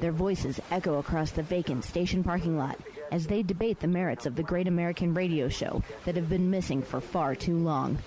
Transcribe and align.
Their 0.00 0.12
voices 0.12 0.60
echo 0.70 1.00
across 1.00 1.32
the 1.32 1.42
vacant 1.42 1.82
station 1.82 2.22
parking 2.22 2.56
lot 2.56 2.78
as 3.10 3.26
they 3.26 3.42
debate 3.42 3.80
the 3.80 3.88
merits 3.88 4.26
of 4.26 4.36
the 4.36 4.44
great 4.44 4.68
American 4.68 5.12
radio 5.12 5.48
show 5.48 5.82
that 6.04 6.14
have 6.14 6.28
been 6.28 6.50
missing 6.50 6.82
for 6.82 7.00
far 7.00 7.34
too 7.34 7.56
long. 7.56 7.98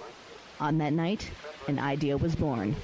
On 0.62 0.78
that 0.78 0.94
night, 0.94 1.30
an 1.68 1.80
idea 1.80 2.16
was 2.16 2.34
born. 2.34 2.78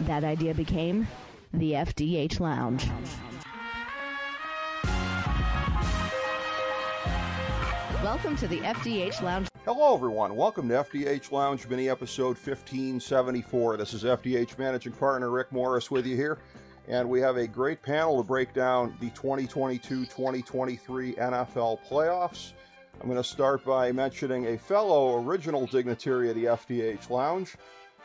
That 0.00 0.22
idea 0.22 0.52
became 0.52 1.08
the 1.54 1.72
FDH 1.72 2.40
Lounge. 2.40 2.86
Welcome 8.04 8.36
to 8.36 8.48
the 8.48 8.58
FDH 8.58 9.22
Lounge. 9.22 9.48
Hello, 9.64 9.94
everyone. 9.94 10.36
Welcome 10.36 10.68
to 10.68 10.74
FDH 10.74 11.32
Lounge 11.32 11.66
mini 11.68 11.88
episode 11.88 12.36
1574. 12.36 13.78
This 13.78 13.94
is 13.94 14.04
FDH 14.04 14.58
managing 14.58 14.92
partner 14.92 15.30
Rick 15.30 15.52
Morris 15.52 15.90
with 15.90 16.04
you 16.04 16.16
here 16.16 16.38
and 16.88 17.08
we 17.08 17.20
have 17.20 17.36
a 17.36 17.46
great 17.46 17.82
panel 17.82 18.16
to 18.16 18.26
break 18.26 18.52
down 18.52 18.96
the 19.00 19.10
2022 19.10 20.06
2023 20.06 21.14
NFL 21.14 21.78
playoffs. 21.88 22.52
I'm 23.00 23.08
going 23.08 23.22
to 23.22 23.28
start 23.28 23.64
by 23.64 23.90
mentioning 23.92 24.46
a 24.46 24.58
fellow 24.58 25.22
original 25.24 25.66
dignitary 25.66 26.30
of 26.30 26.36
the 26.36 26.44
FDH 26.44 27.10
Lounge, 27.10 27.56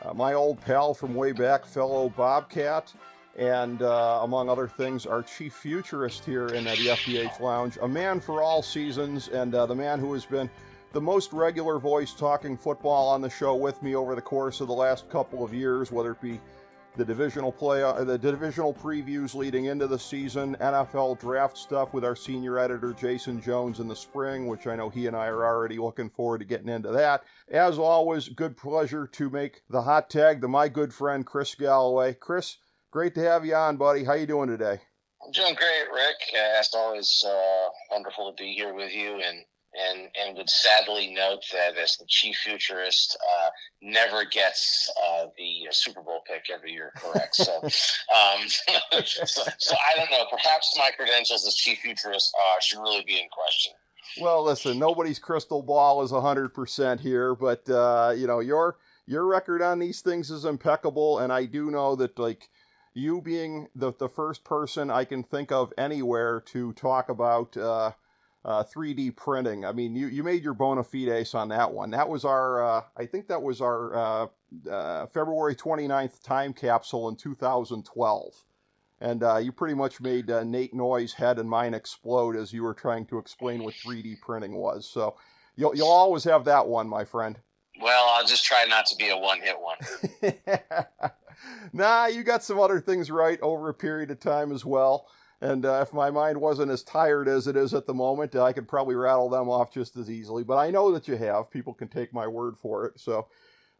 uh, 0.02 0.14
my 0.14 0.34
old 0.34 0.60
pal 0.60 0.94
from 0.94 1.14
way 1.14 1.32
back, 1.32 1.64
fellow 1.64 2.08
Bobcat, 2.10 2.92
and 3.36 3.82
uh, 3.82 4.20
among 4.22 4.48
other 4.48 4.66
things, 4.66 5.06
our 5.06 5.22
chief 5.22 5.54
futurist 5.54 6.24
here 6.24 6.48
in 6.48 6.66
uh, 6.66 6.70
the 6.72 6.88
FDH 6.88 7.40
Lounge, 7.40 7.78
a 7.82 7.88
man 7.88 8.20
for 8.20 8.42
all 8.42 8.62
seasons, 8.62 9.28
and 9.28 9.54
uh, 9.54 9.66
the 9.66 9.74
man 9.74 10.00
who 10.00 10.12
has 10.12 10.24
been 10.24 10.50
the 10.92 11.00
most 11.00 11.32
regular 11.32 11.78
voice 11.78 12.12
talking 12.12 12.56
football 12.56 13.08
on 13.08 13.20
the 13.20 13.30
show 13.30 13.54
with 13.54 13.80
me 13.82 13.94
over 13.94 14.14
the 14.14 14.22
course 14.22 14.60
of 14.60 14.66
the 14.66 14.74
last 14.74 15.08
couple 15.10 15.44
of 15.44 15.52
years, 15.52 15.92
whether 15.92 16.12
it 16.12 16.20
be 16.20 16.40
the 16.98 17.04
divisional 17.04 17.52
play, 17.52 17.84
uh, 17.84 18.02
the 18.02 18.18
divisional 18.18 18.74
previews 18.74 19.32
leading 19.32 19.66
into 19.66 19.86
the 19.86 19.98
season, 19.98 20.56
NFL 20.60 21.20
draft 21.20 21.56
stuff 21.56 21.94
with 21.94 22.04
our 22.04 22.16
senior 22.16 22.58
editor 22.58 22.92
Jason 22.92 23.40
Jones 23.40 23.78
in 23.78 23.86
the 23.86 23.94
spring, 23.94 24.48
which 24.48 24.66
I 24.66 24.74
know 24.74 24.90
he 24.90 25.06
and 25.06 25.16
I 25.16 25.28
are 25.28 25.44
already 25.44 25.78
looking 25.78 26.10
forward 26.10 26.38
to 26.38 26.44
getting 26.44 26.68
into 26.68 26.90
that. 26.90 27.22
As 27.48 27.78
always, 27.78 28.28
good 28.28 28.56
pleasure 28.56 29.06
to 29.06 29.30
make 29.30 29.62
the 29.70 29.82
hot 29.82 30.10
tag 30.10 30.40
to 30.40 30.48
my 30.48 30.68
good 30.68 30.92
friend 30.92 31.24
Chris 31.24 31.54
Galloway. 31.54 32.14
Chris, 32.14 32.56
great 32.90 33.14
to 33.14 33.22
have 33.22 33.46
you 33.46 33.54
on, 33.54 33.76
buddy. 33.76 34.02
How 34.02 34.14
you 34.14 34.26
doing 34.26 34.48
today? 34.48 34.80
I'm 35.24 35.30
doing 35.30 35.54
great, 35.54 35.86
Rick. 35.94 36.16
As 36.58 36.74
always, 36.74 37.24
uh, 37.24 37.68
wonderful 37.92 38.32
to 38.32 38.42
be 38.42 38.54
here 38.54 38.74
with 38.74 38.92
you 38.92 39.22
and 39.24 39.44
and 39.78 40.08
and 40.20 40.36
would 40.36 40.50
sadly 40.50 41.12
note 41.14 41.44
that 41.52 41.76
as 41.76 41.96
the 41.96 42.04
chief 42.06 42.36
futurist 42.36 43.16
uh, 43.20 43.48
never 43.82 44.24
gets 44.24 44.90
uh, 45.02 45.26
the 45.36 45.66
Super 45.70 46.02
Bowl 46.02 46.22
pick 46.26 46.50
every 46.52 46.72
year 46.72 46.92
correct. 46.96 47.36
So, 47.36 47.58
um, 47.62 48.48
so, 49.04 49.42
so, 49.58 49.74
I 49.74 49.96
don't 49.96 50.10
know. 50.10 50.24
Perhaps 50.30 50.74
my 50.78 50.90
credentials 50.96 51.46
as 51.46 51.54
chief 51.54 51.78
futurist 51.78 52.34
uh, 52.36 52.60
should 52.60 52.80
really 52.80 53.04
be 53.06 53.20
in 53.20 53.28
question. 53.30 53.72
Well, 54.20 54.42
listen, 54.44 54.78
nobody's 54.78 55.18
crystal 55.18 55.62
ball 55.62 56.02
is 56.02 56.10
hundred 56.10 56.54
percent 56.54 57.00
here, 57.00 57.34
but 57.34 57.68
uh, 57.68 58.14
you 58.16 58.26
know 58.26 58.40
your 58.40 58.76
your 59.06 59.26
record 59.26 59.62
on 59.62 59.78
these 59.78 60.00
things 60.00 60.30
is 60.30 60.44
impeccable, 60.44 61.18
and 61.18 61.32
I 61.32 61.44
do 61.44 61.70
know 61.70 61.94
that 61.96 62.18
like 62.18 62.48
you 62.94 63.20
being 63.20 63.68
the 63.74 63.92
the 63.92 64.08
first 64.08 64.44
person 64.44 64.90
I 64.90 65.04
can 65.04 65.22
think 65.22 65.52
of 65.52 65.72
anywhere 65.78 66.40
to 66.52 66.72
talk 66.72 67.08
about 67.08 67.56
uh, 68.44 68.48
uh, 68.48 68.64
3D 68.64 69.16
printing. 69.16 69.64
I 69.64 69.72
mean, 69.72 69.94
you, 69.94 70.06
you 70.06 70.22
made 70.22 70.42
your 70.42 70.54
bona 70.54 70.82
fides 70.82 71.34
on 71.34 71.48
that 71.48 71.72
one. 71.72 71.90
That 71.90 72.08
was 72.08 72.24
our, 72.24 72.62
uh, 72.62 72.82
I 72.96 73.06
think 73.06 73.28
that 73.28 73.42
was 73.42 73.60
our 73.60 73.94
uh, 73.94 74.26
uh 74.70 75.06
February 75.06 75.54
29th 75.54 76.22
time 76.22 76.52
capsule 76.52 77.08
in 77.08 77.16
2012. 77.16 78.44
And 79.00 79.22
uh, 79.22 79.36
you 79.36 79.52
pretty 79.52 79.74
much 79.74 80.00
made 80.00 80.30
uh, 80.30 80.42
Nate 80.42 80.74
Noy's 80.74 81.12
head 81.12 81.38
and 81.38 81.48
mine 81.48 81.74
explode 81.74 82.34
as 82.34 82.52
you 82.52 82.62
were 82.62 82.74
trying 82.74 83.06
to 83.06 83.18
explain 83.18 83.62
what 83.62 83.74
3D 83.74 84.20
printing 84.20 84.54
was. 84.56 84.88
So 84.88 85.16
you'll, 85.54 85.76
you'll 85.76 85.86
always 85.86 86.24
have 86.24 86.44
that 86.46 86.66
one, 86.66 86.88
my 86.88 87.04
friend. 87.04 87.38
Well, 87.80 88.08
I'll 88.10 88.26
just 88.26 88.44
try 88.44 88.64
not 88.68 88.86
to 88.86 88.96
be 88.96 89.10
a 89.10 89.16
one 89.16 89.40
hit 89.40 89.56
one. 89.60 90.32
nah, 91.72 92.06
you 92.06 92.24
got 92.24 92.42
some 92.42 92.58
other 92.58 92.80
things 92.80 93.08
right 93.08 93.40
over 93.40 93.68
a 93.68 93.74
period 93.74 94.10
of 94.10 94.18
time 94.18 94.50
as 94.50 94.64
well. 94.64 95.06
And 95.40 95.64
uh, 95.64 95.80
if 95.86 95.92
my 95.92 96.10
mind 96.10 96.40
wasn't 96.40 96.70
as 96.70 96.82
tired 96.82 97.28
as 97.28 97.46
it 97.46 97.56
is 97.56 97.72
at 97.72 97.86
the 97.86 97.94
moment, 97.94 98.34
I 98.34 98.52
could 98.52 98.66
probably 98.66 98.96
rattle 98.96 99.28
them 99.28 99.48
off 99.48 99.72
just 99.72 99.96
as 99.96 100.10
easily. 100.10 100.42
But 100.42 100.56
I 100.56 100.70
know 100.70 100.90
that 100.92 101.06
you 101.06 101.16
have. 101.16 101.50
People 101.50 101.74
can 101.74 101.88
take 101.88 102.12
my 102.12 102.26
word 102.26 102.56
for 102.56 102.86
it. 102.86 102.98
So 102.98 103.28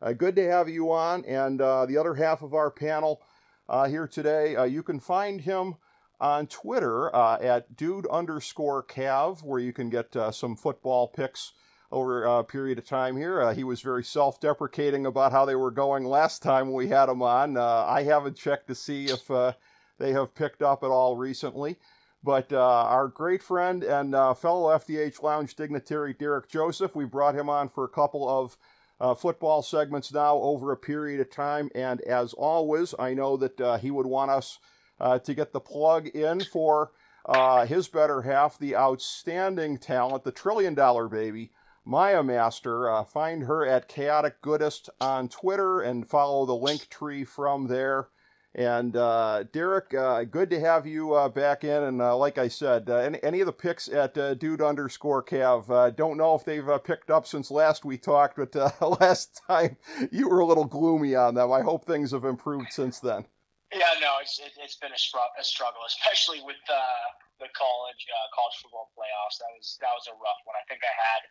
uh, 0.01 0.13
good 0.13 0.37
to 0.37 0.51
have 0.51 0.69
you 0.69 0.93
on. 0.93 1.25
And 1.25 1.61
uh, 1.61 1.87
the 1.87 1.99
other 1.99 2.15
half 2.15 2.43
of 2.43 2.55
our 2.55 2.71
panel 2.71 3.23
uh, 3.69 3.89
here 3.89 4.07
today, 4.07 4.55
uh, 4.55 4.65
you 4.65 4.83
can 4.83 5.01
find 5.01 5.41
him 5.41 5.77
on 6.21 6.47
Twitter 6.47 7.15
uh, 7.15 7.39
at 7.41 7.77
dude 7.77 8.07
underscore 8.07 8.85
cav, 8.85 9.43
where 9.43 9.61
you 9.61 9.73
can 9.73 9.91
get 9.91 10.17
some 10.33 10.57
football 10.57 11.09
picks 11.09 11.53
over 11.91 12.25
a 12.25 12.45
period 12.45 12.79
of 12.79 12.87
time 12.87 13.17
here. 13.17 13.41
Uh, 13.43 13.55
he 13.55 13.65
was 13.65 13.81
very 13.81 14.05
self 14.05 14.41
deprecating 14.41 15.07
about 15.07 15.33
how 15.33 15.45
they 15.45 15.55
were 15.55 15.71
going 15.71 16.05
last 16.05 16.43
time 16.43 16.73
we 16.73 16.89
had 16.89 17.09
him 17.09 17.23
on. 17.23 17.57
Uh, 17.57 17.85
I 17.87 18.03
haven't 18.03 18.37
checked 18.37 18.69
to 18.69 18.75
see 18.75 19.07
if 19.07 19.31
uh, 19.31 19.53
they 19.99 20.13
have 20.13 20.35
picked 20.35 20.63
up 20.63 20.83
at 20.83 20.91
all 20.91 21.17
recently. 21.17 21.77
But 22.23 22.53
uh, 22.53 22.59
our 22.59 23.09
great 23.09 23.43
friend 23.43 23.85
and 23.85 24.15
uh, 24.15 24.35
fellow 24.35 24.77
FDH 24.77 25.23
Lounge 25.23 25.55
dignitary 25.55 26.15
Derek 26.15 26.49
Joseph, 26.49 26.97
we 26.97 27.05
brought 27.05 27.35
him 27.37 27.49
on 27.49 27.69
for 27.69 27.85
a 27.85 27.89
couple 27.89 28.29
of 28.29 28.57
uh, 29.01 29.15
football 29.15 29.63
segments 29.63 30.13
now 30.13 30.37
over 30.37 30.73
a 30.73 30.77
period 30.77 31.21
of 31.21 31.31
time. 31.31 31.71
And 31.75 32.01
as 32.03 32.33
always, 32.33 32.95
I 32.99 33.15
know 33.15 33.37
that 33.37 33.61
uh, 33.61 33.79
he 33.79 33.91
would 33.91 34.07
want 34.07 34.33
us 34.33 34.59
uh, 35.01 35.21
to 35.21 35.35
get 35.35 35.53
the 35.53 35.61
plug 35.61 36.09
in 36.09 36.41
for 36.41 36.91
uh, 37.27 37.67
his 37.67 37.87
better 37.87 38.23
half, 38.23 38.59
the 38.59 38.75
outstanding 38.75 39.79
talent, 39.79 40.25
the 40.25 40.33
trillion 40.33 40.75
dollar 40.75 41.09
baby, 41.09 41.53
Maya 41.85 42.23
Master. 42.23 43.05
find 43.05 43.45
her 43.45 43.65
at 43.65 43.89
Chaotic 43.89 44.43
Goodest 44.43 44.91
on 45.01 45.29
Twitter 45.29 45.81
and 45.81 46.09
follow 46.09 46.45
the 46.45 46.55
link 46.55 46.89
tree 46.89 47.23
from 47.25 47.69
there. 47.69 48.09
And 48.55 48.97
uh, 48.97 49.45
Derek, 49.53 49.93
uh, 49.93 50.25
good 50.25 50.51
to 50.51 50.61
have 50.61 50.87
you 50.87 51.13
uh, 51.13 51.29
back 51.29 51.65
in. 51.65 51.83
And 51.83 52.01
uh, 52.01 52.17
like 52.17 52.39
I 52.39 52.49
said, 52.49 52.89
uh, 52.89 52.97
any, 52.97 53.23
any, 53.23 53.41
of 53.41 53.47
the 53.47 53.53
picks 53.53 53.89
at 53.89 54.17
uh, 54.17 54.35
dude 54.35 54.63
underscore 54.63 55.23
Cav, 55.23 55.95
don't 55.97 56.17
know 56.17 56.35
if 56.35 56.45
they've 56.45 56.67
picked 56.83 57.11
up 57.11 57.27
since 57.27 57.51
last 57.51 57.85
we 57.85 57.99
talked, 57.99 58.37
but 58.37 58.55
last 59.01 59.43
time 59.47 59.77
you 60.11 60.29
were 60.29 60.41
a 60.41 60.47
little 60.47 60.65
gloomy 60.65 61.15
on 61.15 61.35
them. 61.35 61.53
I 61.53 61.61
hope 61.61 61.85
things 61.85 62.13
have 62.13 62.25
improved 62.25 62.73
since 62.73 63.01
then. 63.01 63.27
Yeah, 63.71 64.01
no, 64.01 64.17
it's 64.23 64.41
it, 64.41 64.57
has 64.63 64.77
been 64.81 64.93
a, 64.93 64.99
str- 64.99 65.37
a, 65.39 65.45
struggle, 65.45 65.85
especially 65.87 66.41
with 66.41 66.57
the 66.67 67.53
college 67.53 68.03
college 68.33 68.57
football 68.63 68.89
playoffs. 68.97 69.37
That 69.39 69.53
was 69.53 69.77
that 69.85 69.93
was 69.93 70.09
a 70.09 70.17
rough 70.17 70.41
one. 70.49 70.57
I 70.57 70.65
think 70.73 70.81
I 70.81 70.95
had 70.97 71.23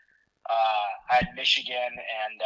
I 1.09 1.16
had 1.17 1.27
Michigan 1.35 1.97
and 1.97 2.38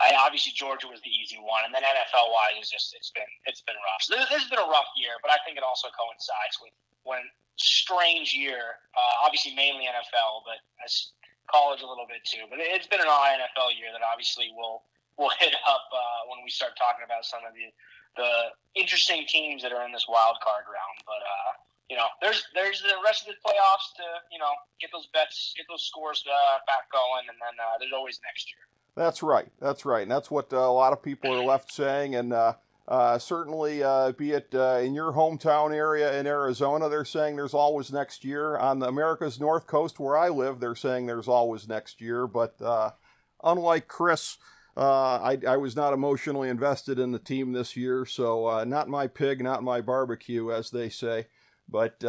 I 0.00 0.16
obviously 0.18 0.52
Georgia 0.56 0.88
was 0.88 1.02
the 1.04 1.12
easy 1.12 1.38
one, 1.38 1.62
and 1.66 1.72
then 1.74 1.84
NFL 1.84 2.32
wise, 2.32 2.58
it's 2.58 2.72
just 2.72 2.94
it's 2.96 3.12
been 3.12 3.28
it's 3.46 3.62
been 3.62 3.76
rough. 3.76 4.02
So 4.02 4.16
this, 4.16 4.28
this 4.30 4.40
has 4.46 4.50
been 4.50 4.62
a 4.62 4.70
rough 4.70 4.88
year, 4.96 5.18
but 5.20 5.30
I 5.30 5.38
think 5.44 5.60
it 5.60 5.64
also 5.66 5.92
coincides 5.94 6.58
with 6.58 6.74
one 7.04 7.22
strange 7.56 8.34
year. 8.34 8.80
Uh, 8.96 9.26
obviously, 9.26 9.54
mainly 9.54 9.86
NFL, 9.86 10.42
but 10.48 10.58
as 10.82 11.12
college 11.50 11.82
a 11.82 11.88
little 11.88 12.06
bit 12.06 12.24
too. 12.24 12.48
But 12.48 12.58
it's 12.58 12.86
been 12.86 13.02
an 13.02 13.10
all 13.10 13.26
NFL 13.28 13.76
year 13.76 13.92
that 13.92 14.02
obviously 14.02 14.50
will 14.56 14.82
will 15.20 15.32
hit 15.42 15.54
up 15.68 15.86
uh, 15.92 16.20
when 16.30 16.40
we 16.42 16.50
start 16.50 16.74
talking 16.74 17.04
about 17.04 17.24
some 17.28 17.44
of 17.46 17.52
the 17.54 17.70
the 18.16 18.52
interesting 18.76 19.24
teams 19.24 19.64
that 19.64 19.72
are 19.72 19.84
in 19.88 19.92
this 19.92 20.04
wild 20.08 20.36
card 20.44 20.68
round. 20.68 20.98
But 21.06 21.22
uh, 21.22 21.52
you 21.92 21.96
know, 21.96 22.08
there's 22.20 22.48
there's 22.56 22.80
the 22.82 22.96
rest 23.04 23.28
of 23.28 23.34
the 23.34 23.38
playoffs 23.44 23.92
to 24.00 24.06
you 24.32 24.40
know 24.40 24.52
get 24.80 24.90
those 24.92 25.06
bets, 25.12 25.52
get 25.56 25.66
those 25.68 25.84
scores 25.84 26.24
uh, 26.24 26.58
back 26.64 26.88
going, 26.92 27.28
and 27.28 27.36
then 27.36 27.54
uh, 27.60 27.76
there's 27.78 27.92
always 27.92 28.20
next 28.24 28.48
year. 28.52 28.64
That's 28.94 29.22
right. 29.22 29.48
That's 29.60 29.84
right. 29.84 30.02
And 30.02 30.10
that's 30.10 30.30
what 30.30 30.52
uh, 30.52 30.58
a 30.58 30.72
lot 30.72 30.92
of 30.92 31.02
people 31.02 31.32
are 31.32 31.44
left 31.44 31.72
saying. 31.72 32.14
And 32.14 32.32
uh, 32.32 32.54
uh, 32.86 33.18
certainly, 33.18 33.82
uh, 33.82 34.12
be 34.12 34.32
it 34.32 34.48
uh, 34.54 34.80
in 34.82 34.94
your 34.94 35.12
hometown 35.12 35.74
area 35.74 36.18
in 36.18 36.26
Arizona, 36.26 36.88
they're 36.88 37.04
saying 37.04 37.36
there's 37.36 37.54
always 37.54 37.90
next 37.90 38.24
year. 38.24 38.56
On 38.58 38.80
the 38.80 38.88
America's 38.88 39.40
North 39.40 39.66
Coast, 39.66 39.98
where 39.98 40.16
I 40.16 40.28
live, 40.28 40.60
they're 40.60 40.74
saying 40.74 41.06
there's 41.06 41.28
always 41.28 41.66
next 41.66 42.00
year. 42.02 42.26
But 42.26 42.60
uh, 42.60 42.90
unlike 43.42 43.88
Chris, 43.88 44.36
I, 44.76 45.38
I, 45.46 45.56
was 45.58 45.76
not 45.76 45.92
emotionally 45.92 46.48
invested 46.48 46.98
in 46.98 47.12
the 47.12 47.18
team 47.18 47.52
this 47.52 47.76
year. 47.76 48.06
So, 48.06 48.64
not 48.64 48.88
my 48.88 49.06
pig, 49.06 49.42
not 49.42 49.62
my 49.62 49.80
barbecue, 49.80 50.50
as 50.50 50.70
they 50.70 50.88
say. 50.88 51.26
But 51.68 52.02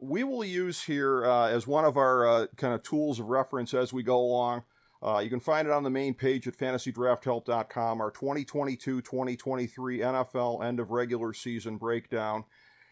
we 0.00 0.22
will 0.24 0.44
use 0.44 0.82
here 0.82 1.24
as 1.24 1.66
one 1.66 1.84
of 1.84 1.96
our 1.96 2.48
kind 2.56 2.74
of 2.74 2.82
tools 2.82 3.18
of 3.18 3.26
reference 3.26 3.72
as 3.72 3.92
we 3.92 4.02
go 4.02 4.18
along. 4.18 4.62
Uh, 5.02 5.20
you 5.22 5.30
can 5.30 5.40
find 5.40 5.68
it 5.68 5.72
on 5.72 5.84
the 5.84 5.90
main 5.90 6.12
page 6.12 6.48
at 6.48 6.56
fantasydrafthelp.com, 6.56 8.00
our 8.00 8.10
2022 8.10 9.00
2023 9.00 9.98
NFL 10.00 10.64
end 10.64 10.80
of 10.80 10.90
regular 10.90 11.32
season 11.32 11.76
breakdown. 11.76 12.44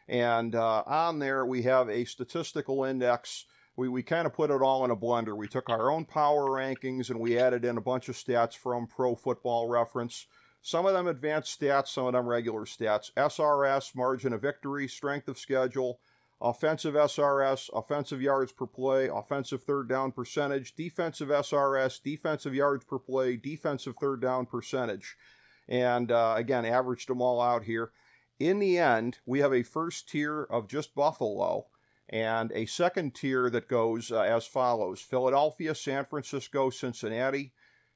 And 0.08 0.54
uh, 0.54 0.84
on 0.86 1.18
there, 1.18 1.44
we 1.44 1.62
have 1.62 1.88
a 1.88 2.04
statistical 2.04 2.84
index. 2.84 3.46
We, 3.76 3.88
we 3.88 4.02
kind 4.02 4.26
of 4.26 4.32
put 4.32 4.50
it 4.50 4.62
all 4.62 4.84
in 4.84 4.90
a 4.90 4.96
blender. 4.96 5.36
We 5.36 5.48
took 5.48 5.68
our 5.68 5.90
own 5.90 6.04
power 6.04 6.46
rankings 6.46 7.10
and 7.10 7.18
we 7.18 7.38
added 7.38 7.64
in 7.64 7.76
a 7.76 7.82
bunch 7.82 8.08
of 8.08 8.14
stats 8.14 8.56
from 8.56 8.86
Pro 8.86 9.16
Football 9.16 9.68
Reference. 9.68 10.26
Some 10.62 10.86
of 10.86 10.94
them 10.94 11.08
advanced 11.08 11.60
stats, 11.60 11.88
some 11.88 12.06
of 12.06 12.12
them 12.12 12.26
regular 12.26 12.62
stats. 12.62 13.12
SRS, 13.16 13.94
margin 13.94 14.32
of 14.32 14.42
victory, 14.42 14.88
strength 14.88 15.28
of 15.28 15.38
schedule, 15.38 15.98
offensive 16.40 16.94
SRS, 16.94 17.70
offensive 17.72 18.20
yards 18.20 18.52
per 18.52 18.66
play, 18.66 19.08
offensive 19.08 19.62
third 19.62 19.88
down 19.88 20.12
percentage, 20.12 20.74
defensive 20.74 21.28
SRS, 21.28 22.02
defensive 22.02 22.54
yards 22.54 22.84
per 22.84 22.98
play, 22.98 23.36
defensive 23.36 23.94
third 24.00 24.20
down 24.20 24.46
percentage. 24.46 25.16
And 25.68 26.12
uh, 26.12 26.34
again, 26.36 26.64
averaged 26.64 27.08
them 27.08 27.22
all 27.22 27.40
out 27.40 27.64
here. 27.64 27.90
In 28.38 28.58
the 28.58 28.78
end, 28.78 29.18
we 29.24 29.40
have 29.40 29.52
a 29.52 29.62
first 29.62 30.08
tier 30.08 30.42
of 30.44 30.68
just 30.68 30.94
Buffalo 30.94 31.66
and 32.08 32.52
a 32.52 32.66
second 32.66 33.14
tier 33.14 33.50
that 33.50 33.68
goes 33.68 34.12
uh, 34.12 34.20
as 34.20 34.46
follows 34.46 35.00
Philadelphia, 35.00 35.74
San 35.74 36.04
Francisco, 36.04 36.70
Cincinnati, 36.70 37.52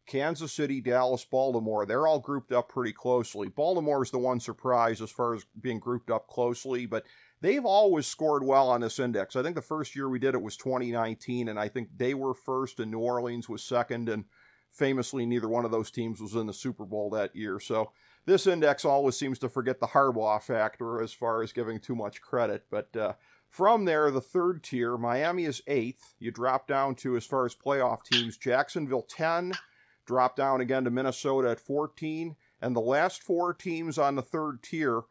Kansas 0.06 0.52
City, 0.52 0.80
Dallas, 0.80 1.24
Baltimore. 1.24 1.86
They're 1.86 2.06
all 2.06 2.18
grouped 2.18 2.50
up 2.50 2.68
pretty 2.68 2.92
closely. 2.92 3.48
Baltimore 3.48 4.02
is 4.02 4.10
the 4.10 4.18
one 4.18 4.40
surprise 4.40 5.00
as 5.00 5.10
far 5.10 5.34
as 5.34 5.46
being 5.60 5.78
grouped 5.78 6.10
up 6.10 6.26
closely, 6.26 6.86
but 6.86 7.04
they've 7.40 7.64
always 7.64 8.06
scored 8.06 8.44
well 8.44 8.68
on 8.68 8.80
this 8.80 8.98
index. 8.98 9.36
I 9.36 9.42
think 9.42 9.56
the 9.56 9.62
first 9.62 9.94
year 9.96 10.08
we 10.08 10.18
did 10.18 10.34
it 10.34 10.42
was 10.42 10.56
2019, 10.56 11.48
and 11.48 11.58
I 11.58 11.68
think 11.68 11.88
they 11.96 12.14
were 12.14 12.34
first 12.34 12.80
and 12.80 12.90
New 12.90 12.98
Orleans 12.98 13.48
was 13.48 13.62
second, 13.62 14.08
and 14.08 14.24
famously, 14.70 15.26
neither 15.26 15.48
one 15.48 15.64
of 15.64 15.70
those 15.70 15.90
teams 15.90 16.20
was 16.20 16.34
in 16.34 16.46
the 16.46 16.52
Super 16.52 16.84
Bowl 16.84 17.10
that 17.10 17.34
year. 17.34 17.60
So 17.60 17.92
this 18.26 18.46
index 18.46 18.84
always 18.84 19.16
seems 19.16 19.38
to 19.40 19.48
forget 19.48 19.80
the 19.80 19.88
Harbaugh 19.88 20.42
factor 20.42 21.02
as 21.02 21.12
far 21.12 21.42
as 21.42 21.52
giving 21.52 21.80
too 21.80 21.96
much 21.96 22.20
credit. 22.20 22.64
But 22.70 22.94
uh, 22.96 23.14
from 23.48 23.84
there, 23.84 24.10
the 24.10 24.20
third 24.20 24.62
tier, 24.62 24.96
Miami 24.96 25.44
is 25.44 25.62
eighth. 25.66 26.14
You 26.18 26.30
drop 26.30 26.68
down 26.68 26.94
to, 26.96 27.16
as 27.16 27.26
far 27.26 27.46
as 27.46 27.54
playoff 27.54 28.04
teams, 28.04 28.36
Jacksonville 28.36 29.06
10, 29.08 29.52
drop 30.06 30.36
down 30.36 30.60
again 30.60 30.84
to 30.84 30.90
Minnesota 30.90 31.50
at 31.50 31.60
14. 31.60 32.36
And 32.62 32.76
the 32.76 32.80
last 32.80 33.22
four 33.22 33.54
teams 33.54 33.98
on 33.98 34.16
the 34.16 34.22
third 34.22 34.62
tier, 34.62 35.02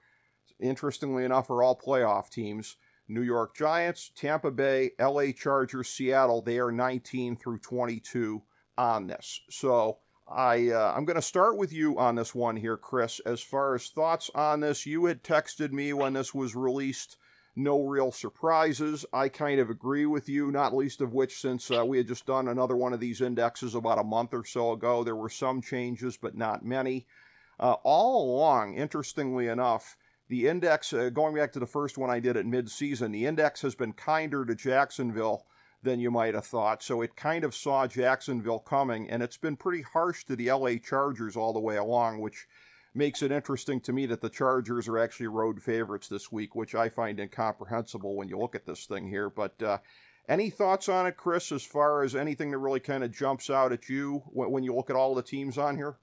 interestingly 0.60 1.26
enough, 1.26 1.50
are 1.50 1.64
all 1.64 1.78
playoff 1.78 2.30
teams. 2.30 2.78
New 3.08 3.22
York 3.22 3.56
Giants, 3.56 4.12
Tampa 4.16 4.52
Bay, 4.52 4.92
LA 5.00 5.32
Chargers, 5.32 5.90
Seattle, 5.90 6.42
they 6.42 6.60
are 6.60 6.72
19 6.72 7.38
through 7.38 7.58
22 7.58 8.42
on 8.78 9.08
this. 9.08 9.42
So 9.50 9.98
I 10.28 10.70
uh, 10.70 10.94
I'm 10.96 11.06
going 11.06 11.16
to 11.16 11.22
start 11.22 11.58
with 11.58 11.74
you 11.74 11.98
on 11.98 12.16
this 12.16 12.36
one 12.36 12.56
here, 12.56 12.78
Chris. 12.78 13.20
As 13.22 13.42
far 13.42 13.74
as 13.74 13.90
thoughts 13.90 14.30
on 14.36 14.60
this, 14.60 14.86
you 14.86 15.06
had 15.06 15.24
texted 15.24 15.72
me 15.72 15.92
when 15.94 16.14
this 16.14 16.34
was 16.36 16.56
released. 16.56 17.18
No 17.56 17.82
real 17.84 18.12
surprises. 18.12 19.06
I 19.12 19.28
kind 19.28 19.60
of 19.60 19.72
agree 19.72 20.06
with 20.06 20.30
you, 20.30 20.52
not 20.52 20.76
least 20.76 21.02
of 21.02 21.14
which 21.14 21.42
since 21.42 21.72
uh, 21.72 21.84
we 21.84 21.98
had 21.98 22.08
just 22.08 22.28
done 22.28 22.48
another 22.48 22.78
one 22.78 22.94
of 22.94 23.00
these 23.00 23.22
indexes 23.22 23.74
about 23.74 24.00
a 24.00 24.04
month 24.04 24.34
or 24.34 24.46
so 24.46 24.72
ago. 24.72 25.04
There 25.04 25.16
were 25.16 25.30
some 25.30 25.62
changes, 25.62 26.16
but 26.16 26.38
not 26.38 26.64
many. 26.64 27.08
Uh, 27.60 27.76
all 27.84 28.36
along, 28.36 28.76
interestingly 28.76 29.48
enough, 29.48 29.98
the 30.30 30.48
index, 30.48 30.94
uh, 30.94 31.10
going 31.10 31.36
back 31.36 31.52
to 31.54 31.60
the 31.60 31.66
first 31.66 31.98
one 31.98 32.12
I 32.12 32.20
did 32.20 32.38
at 32.38 32.46
midseason, 32.46 33.12
the 33.12 33.26
index 33.26 33.62
has 33.64 33.74
been 33.74 33.94
kinder 33.94 34.46
to 34.46 34.56
Jacksonville 34.56 35.46
than 35.82 36.00
you 36.00 36.12
might 36.12 36.36
have 36.36 36.46
thought. 36.46 36.84
So 36.84 37.02
it 37.02 37.16
kind 37.16 37.44
of 37.44 37.56
saw 37.56 37.88
Jacksonville 37.88 38.60
coming, 38.60 39.10
and 39.10 39.24
it's 39.24 39.38
been 39.38 39.56
pretty 39.56 39.82
harsh 39.82 40.26
to 40.26 40.36
the 40.36 40.52
LA 40.52 40.76
Chargers 40.76 41.36
all 41.36 41.52
the 41.52 41.60
way 41.60 41.78
along, 41.78 42.20
which 42.20 42.48
makes 42.94 43.24
it 43.24 43.32
interesting 43.32 43.80
to 43.82 43.94
me 43.94 44.06
that 44.06 44.22
the 44.22 44.30
Chargers 44.30 44.88
are 44.88 45.00
actually 45.00 45.28
road 45.28 45.62
favorites 45.64 46.08
this 46.08 46.32
week, 46.32 46.56
which 46.56 46.76
I 46.76 46.90
find 46.90 47.20
incomprehensible 47.20 48.16
when 48.16 48.30
you 48.30 48.38
look 48.38 48.56
at 48.56 48.66
this 48.66 48.86
thing 48.86 49.08
here. 49.08 49.30
But 49.30 49.62
uh, 49.64 49.78
any 50.28 50.52
thoughts 50.52 50.90
on 50.90 51.08
it, 51.08 51.18
Chris, 51.18 51.52
as 51.52 51.64
far 51.64 52.04
as 52.04 52.16
anything 52.16 52.52
that 52.52 52.58
really 52.60 52.80
kind 52.80 53.04
of 53.04 53.12
jumps 53.12 53.50
out 53.50 53.72
at 53.72 53.90
you 53.90 54.22
when 54.28 54.64
you 54.64 54.76
look 54.76 54.92
at 54.92 54.96
all 54.96 55.16
the 55.16 55.24
teams 55.24 55.58
on 55.58 55.76
here? 55.76 55.98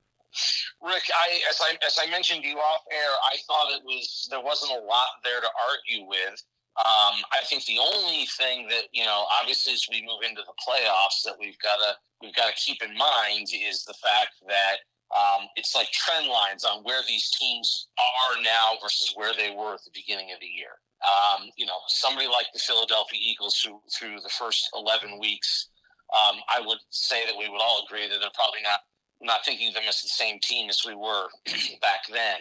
Rick, 0.83 1.05
I 1.11 1.41
as 1.51 1.61
I 1.61 1.77
as 1.87 1.99
I 2.01 2.11
mentioned 2.11 2.43
to 2.43 2.49
you 2.49 2.59
off 2.59 2.83
air, 2.93 3.13
I 3.33 3.37
thought 3.47 3.73
it 3.73 3.83
was 3.85 4.29
there 4.31 4.43
wasn't 4.43 4.73
a 4.73 4.85
lot 4.85 5.21
there 5.25 5.41
to 5.41 5.49
argue 5.49 6.07
with. 6.07 6.43
Um, 6.77 7.25
I 7.33 7.41
think 7.49 7.65
the 7.65 7.79
only 7.81 8.27
thing 8.37 8.69
that 8.69 8.93
you 8.93 9.05
know, 9.05 9.27
obviously, 9.41 9.73
as 9.73 9.87
we 9.91 10.03
move 10.03 10.21
into 10.29 10.43
the 10.45 10.57
playoffs, 10.61 11.25
that 11.25 11.37
we've 11.41 11.59
got 11.61 11.77
to 11.77 11.97
we've 12.21 12.35
got 12.35 12.49
to 12.49 12.57
keep 12.61 12.83
in 12.83 12.97
mind 12.97 13.49
is 13.53 13.85
the 13.85 13.95
fact 13.95 14.37
that 14.49 14.85
um, 15.15 15.49
it's 15.57 15.75
like 15.75 15.91
trend 15.93 16.27
lines 16.27 16.65
on 16.65 16.83
where 16.83 17.01
these 17.07 17.31
teams 17.31 17.89
are 17.99 18.43
now 18.43 18.77
versus 18.83 19.13
where 19.15 19.33
they 19.33 19.55
were 19.55 19.75
at 19.75 19.85
the 19.85 19.95
beginning 19.95 20.33
of 20.33 20.41
the 20.41 20.47
year. 20.47 20.77
Um, 21.01 21.49
you 21.57 21.67
know, 21.67 21.81
somebody 21.89 22.27
like 22.27 22.47
the 22.53 22.59
Philadelphia 22.59 23.21
Eagles, 23.23 23.57
through 23.61 24.21
the 24.21 24.33
first 24.37 24.69
eleven 24.75 25.19
weeks, 25.19 25.69
um, 26.15 26.37
I 26.49 26.61
would 26.61 26.79
say 26.91 27.27
that 27.27 27.37
we 27.37 27.49
would 27.49 27.61
all 27.61 27.85
agree 27.87 28.09
that 28.09 28.19
they're 28.21 28.39
probably 28.39 28.63
not 28.63 28.86
not 29.21 29.45
thinking 29.45 29.69
of 29.69 29.75
them 29.75 29.85
as 29.89 30.03
the 30.03 30.09
same 30.09 30.39
team 30.41 30.69
as 30.69 30.83
we 30.87 30.95
were 30.95 31.29
back 31.81 32.07
then. 32.13 32.39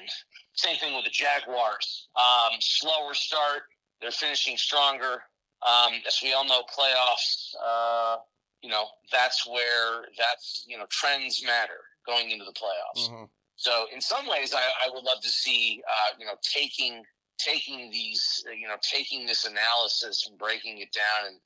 Same 0.54 0.78
thing 0.78 0.96
with 0.96 1.06
the 1.06 1.12
Jaguars. 1.12 2.08
Um, 2.16 2.58
slower 2.60 3.14
start 3.14 3.64
they're 4.02 4.12
finishing 4.12 4.58
stronger. 4.58 5.24
Um, 5.68 5.94
as 6.08 6.20
we 6.22 6.34
all 6.34 6.46
know, 6.46 6.62
playoffs. 6.64 7.56
Uh, 7.66 8.18
you 8.62 8.70
know, 8.70 8.86
that's 9.12 9.48
where 9.48 10.06
that's 10.18 10.66
you 10.68 10.78
know 10.78 10.86
trends 10.90 11.44
matter 11.46 11.82
going 12.06 12.32
into 12.32 12.46
the 12.46 12.54
playoffs. 12.54 13.10
Mm-hmm. 13.10 13.24
So 13.56 13.86
in 13.94 14.02
some 14.02 14.28
ways, 14.28 14.54
I, 14.54 14.60
I, 14.86 14.90
would 14.94 15.04
love 15.04 15.22
to 15.22 15.30
see 15.30 15.82
uh, 15.88 16.16
you 16.20 16.26
know 16.26 16.34
taking 16.42 17.04
taking 17.38 17.90
these 17.92 18.44
you 18.60 18.68
know 18.68 18.76
taking 18.82 19.26
this 19.26 19.46
analysis 19.46 20.28
and 20.28 20.38
breaking 20.38 20.80
it 20.80 20.90
down 20.92 21.32
and 21.32 21.38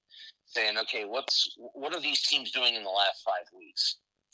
saying, 0.46 0.78
okay, 0.80 1.06
what's 1.06 1.56
what 1.58 1.94
are 1.94 2.02
these 2.02 2.22
teams 2.24 2.52
doing 2.52 2.76
in 2.76 2.84
the 2.84 2.90
last 2.90 3.24
five? 3.24 3.46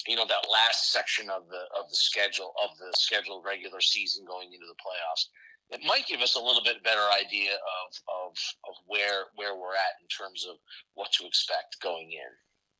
You 0.07 0.15
know, 0.15 0.25
that 0.27 0.47
last 0.51 0.91
section 0.91 1.29
of 1.29 1.49
the 1.49 1.63
of 1.77 1.89
the 1.89 1.95
schedule 1.95 2.53
of 2.63 2.77
the 2.77 2.93
scheduled 2.97 3.43
regular 3.45 3.81
season 3.81 4.25
going 4.25 4.53
into 4.53 4.65
the 4.67 4.77
playoffs 4.77 5.25
it 5.69 5.81
might 5.85 6.05
give 6.07 6.21
us 6.21 6.35
a 6.35 6.39
little 6.39 6.63
bit 6.63 6.83
better 6.83 7.01
idea 7.11 7.51
of, 7.53 7.95
of, 8.07 8.37
of 8.69 8.75
where, 8.85 9.25
where 9.35 9.55
we're 9.55 9.73
at 9.73 10.01
in 10.01 10.07
terms 10.07 10.45
of 10.49 10.57
what 10.93 11.11
to 11.13 11.25
expect 11.25 11.81
going 11.81 12.11
in. 12.11 12.31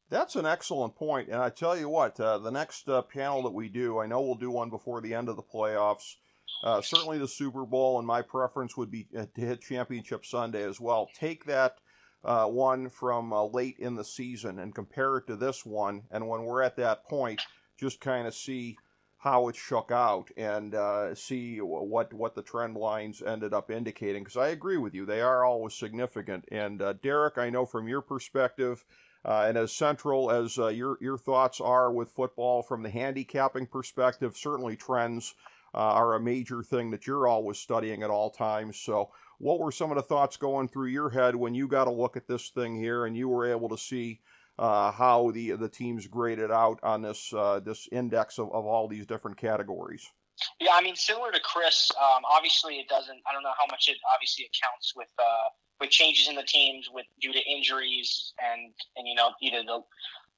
That's 0.10 0.36
an 0.36 0.46
excellent 0.46 0.96
point, 0.96 1.30
and 1.30 1.38
I 1.38 1.50
tell 1.50 1.76
you 1.76 1.90
what, 1.90 2.20
uh, 2.20 2.38
the 2.38 2.52
next 2.52 2.88
uh, 2.88 3.02
panel 3.02 3.42
that 3.44 3.54
we 3.54 3.70
do, 3.70 4.00
I 4.00 4.06
know 4.06 4.22
we'll 4.22 4.36
do 4.36 4.52
one 4.52 4.70
before 4.70 5.02
the 5.02 5.16
end 5.16 5.30
of 5.30 5.36
the 5.36 5.42
playoffs. 5.42 6.16
Uh, 6.64 6.80
certainly, 6.80 7.18
the 7.18 7.28
Super 7.28 7.66
Bowl, 7.66 7.98
and 7.98 8.08
my 8.08 8.22
preference 8.22 8.78
would 8.78 8.92
be 8.92 9.08
uh, 9.18 9.26
to 9.34 9.42
hit 9.42 9.62
Championship 9.62 10.24
Sunday 10.24 10.64
as 10.64 10.80
well. 10.80 11.10
Take 11.20 11.46
that 11.46 11.80
uh, 12.26 12.48
one 12.48 12.90
from 12.90 13.32
uh, 13.32 13.44
late 13.44 13.78
in 13.80 13.96
the 13.96 14.04
season 14.04 14.60
and 14.60 14.74
compare 14.76 15.18
it 15.18 15.28
to 15.28 15.36
this 15.36 15.66
one, 15.66 16.04
and 16.12 16.28
when 16.28 16.44
we're 16.44 16.64
at 16.64 16.76
that 16.78 17.06
point, 17.06 17.42
just 17.80 18.00
kind 18.00 18.28
of 18.28 18.34
see 18.34 18.78
how 19.18 19.48
it 19.48 19.56
shook 19.56 19.92
out 19.92 20.30
and 20.38 20.76
uh, 20.76 21.16
see 21.16 21.58
what 21.60 22.14
what 22.14 22.36
the 22.36 22.44
trend 22.44 22.76
lines 22.76 23.22
ended 23.22 23.54
up 23.54 23.72
indicating. 23.72 24.24
Because 24.24 24.38
I 24.38 24.50
agree 24.50 24.78
with 24.78 24.94
you, 24.94 25.06
they 25.06 25.22
are 25.22 25.44
always 25.44 25.74
significant. 25.74 26.46
And 26.52 26.82
uh, 26.82 26.94
Derek, 26.94 27.38
I 27.38 27.50
know 27.50 27.66
from 27.66 27.88
your 27.88 28.02
perspective, 28.02 28.86
uh, 29.24 29.46
and 29.48 29.58
as 29.58 29.72
central 29.72 30.32
as 30.32 30.60
uh, 30.60 30.68
your 30.68 30.98
your 31.02 31.18
thoughts 31.18 31.60
are 31.60 31.92
with 31.92 32.10
football 32.10 32.62
from 32.62 32.84
the 32.84 32.90
handicapping 32.90 33.68
perspective, 33.68 34.38
certainly 34.38 34.76
trends 34.76 35.34
uh, 35.74 35.78
are 35.80 36.14
a 36.14 36.20
major 36.20 36.62
thing 36.64 36.92
that 36.92 37.08
you're 37.08 37.28
always 37.28 37.58
studying 37.58 38.04
at 38.04 38.10
all 38.10 38.30
times. 38.30 38.80
So. 38.80 39.12
What 39.40 39.60
were 39.60 39.72
some 39.72 39.92
of 39.92 39.98
the 39.98 40.04
thoughts 40.04 40.38
going 40.38 40.68
through 40.70 40.88
your 40.88 41.10
head 41.10 41.36
when 41.36 41.54
you 41.54 41.68
got 41.68 41.88
a 41.88 41.92
look 41.92 42.18
at 42.18 42.28
this 42.28 42.50
thing 42.50 42.76
here 42.76 43.06
and 43.06 43.16
you 43.16 43.28
were 43.28 43.50
able 43.50 43.70
to 43.70 43.78
see 43.78 44.22
uh, 44.58 44.92
how 44.92 45.32
the 45.32 45.52
the 45.52 45.68
teams 45.68 46.08
graded 46.08 46.52
out 46.52 46.80
on 46.82 47.02
this 47.02 47.34
uh, 47.34 47.60
this 47.60 47.90
index 47.92 48.40
of, 48.40 48.48
of 48.54 48.66
all 48.66 48.88
these 48.88 49.06
different 49.06 49.38
categories. 49.38 50.12
Yeah, 50.60 50.72
I 50.74 50.82
mean, 50.82 50.96
similar 50.96 51.32
to 51.32 51.40
Chris, 51.40 51.92
um, 51.98 52.24
obviously 52.30 52.76
it 52.76 52.88
doesn't. 52.88 53.20
I 53.30 53.34
don't 53.34 53.44
know 53.44 53.56
how 53.58 53.66
much 53.72 53.88
it 53.90 53.98
obviously 54.14 54.46
accounts 54.46 54.94
with 54.96 55.08
uh, 55.20 55.50
with 55.80 55.90
changes 55.90 56.30
in 56.30 56.36
the 56.36 56.44
teams 56.44 56.90
with 56.92 57.06
due 57.22 57.34
to 57.34 57.40
injuries 57.50 58.34
and 58.40 58.74
and 58.96 59.08
you 59.08 59.16
know 59.16 59.32
either 59.42 59.64
the 59.64 59.82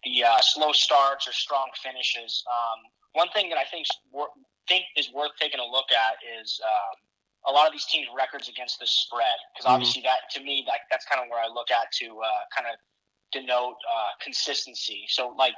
the 0.03 0.23
uh, 0.23 0.37
slow 0.41 0.71
starts 0.71 1.27
or 1.27 1.31
strong 1.31 1.69
finishes. 1.81 2.43
Um, 2.49 2.79
one 3.13 3.29
thing 3.29 3.49
that 3.49 3.57
I 3.57 3.65
think 3.65 3.87
think 4.67 4.85
is 4.95 5.11
worth 5.13 5.31
taking 5.39 5.59
a 5.59 5.65
look 5.65 5.89
at 5.91 6.17
is 6.41 6.59
um, 6.63 7.06
a 7.47 7.51
lot 7.51 7.65
of 7.65 7.73
these 7.73 7.85
teams' 7.85 8.07
records 8.15 8.49
against 8.49 8.79
the 8.79 8.87
spread 8.87 9.39
because 9.53 9.65
mm-hmm. 9.65 9.73
obviously 9.73 10.03
mm-hmm. 10.03 10.13
that 10.13 10.31
to 10.35 10.43
me 10.43 10.63
that 10.67 10.87
that's 10.91 11.07
kind 11.07 11.23
of 11.23 11.31
where 11.31 11.39
I 11.39 11.47
look 11.47 11.71
at 11.71 11.91
to 12.03 12.19
uh, 12.19 12.43
kind 12.51 12.67
of 12.67 12.75
denote 13.31 13.79
uh, 13.87 14.11
consistency. 14.21 15.07
So 15.07 15.33
like 15.37 15.55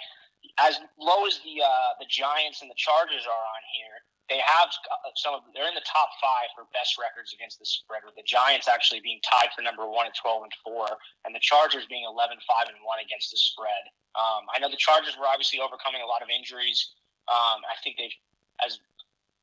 as 0.62 0.79
low 0.98 1.25
as 1.25 1.41
the 1.41 1.65
uh, 1.65 1.98
the 2.00 2.08
Giants 2.08 2.62
and 2.62 2.69
the 2.69 2.77
Chargers 2.77 3.25
are 3.25 3.43
on 3.43 3.62
here, 3.74 3.98
they 4.29 4.38
have 4.46 4.69
uh, 4.69 5.10
some 5.17 5.34
of 5.34 5.41
they're 5.58 5.67
in 5.67 5.74
the 5.74 5.89
top 5.89 6.13
five 6.22 6.53
for 6.53 6.69
best 6.72 7.01
records 7.01 7.34
against 7.34 7.58
the 7.58 7.65
spread 7.65 8.05
with 8.05 8.13
the 8.13 8.24
giants 8.24 8.69
actually 8.69 9.01
being 9.01 9.19
tied 9.25 9.50
for 9.58 9.65
number 9.65 9.89
one 9.89 10.05
at 10.05 10.13
12 10.13 10.46
and 10.46 10.53
4 10.62 10.86
and 11.25 11.34
the 11.34 11.41
chargers 11.41 11.89
being 11.89 12.05
11 12.05 12.38
5 12.38 12.69
and 12.69 12.77
1 12.77 13.00
against 13.01 13.34
the 13.34 13.41
spread 13.41 13.84
um, 14.13 14.46
i 14.53 14.62
know 14.62 14.69
the 14.69 14.79
chargers 14.79 15.17
were 15.17 15.25
obviously 15.25 15.58
overcoming 15.58 16.05
a 16.05 16.08
lot 16.08 16.22
of 16.22 16.29
injuries 16.29 16.93
um, 17.27 17.65
i 17.65 17.75
think 17.81 17.98
they've 17.98 18.13
as 18.62 18.79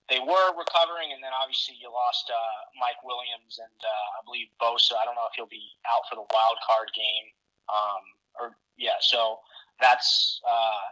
they 0.09 0.23
were 0.23 0.49
recovering 0.55 1.11
and 1.11 1.21
then 1.23 1.35
obviously 1.35 1.75
you 1.79 1.91
lost 1.91 2.31
uh, 2.31 2.61
mike 2.79 2.99
williams 3.03 3.59
and 3.59 3.79
uh, 3.83 4.07
i 4.17 4.21
believe 4.23 4.47
bosa 4.61 4.95
i 4.99 5.05
don't 5.05 5.19
know 5.19 5.27
if 5.27 5.35
he'll 5.35 5.51
be 5.51 5.75
out 5.91 6.05
for 6.09 6.15
the 6.15 6.27
wild 6.31 6.59
card 6.63 6.89
game 6.95 7.27
um, 7.71 8.03
or 8.39 8.47
yeah 8.79 8.99
so 9.01 9.39
that's 9.81 10.41
uh, 10.47 10.87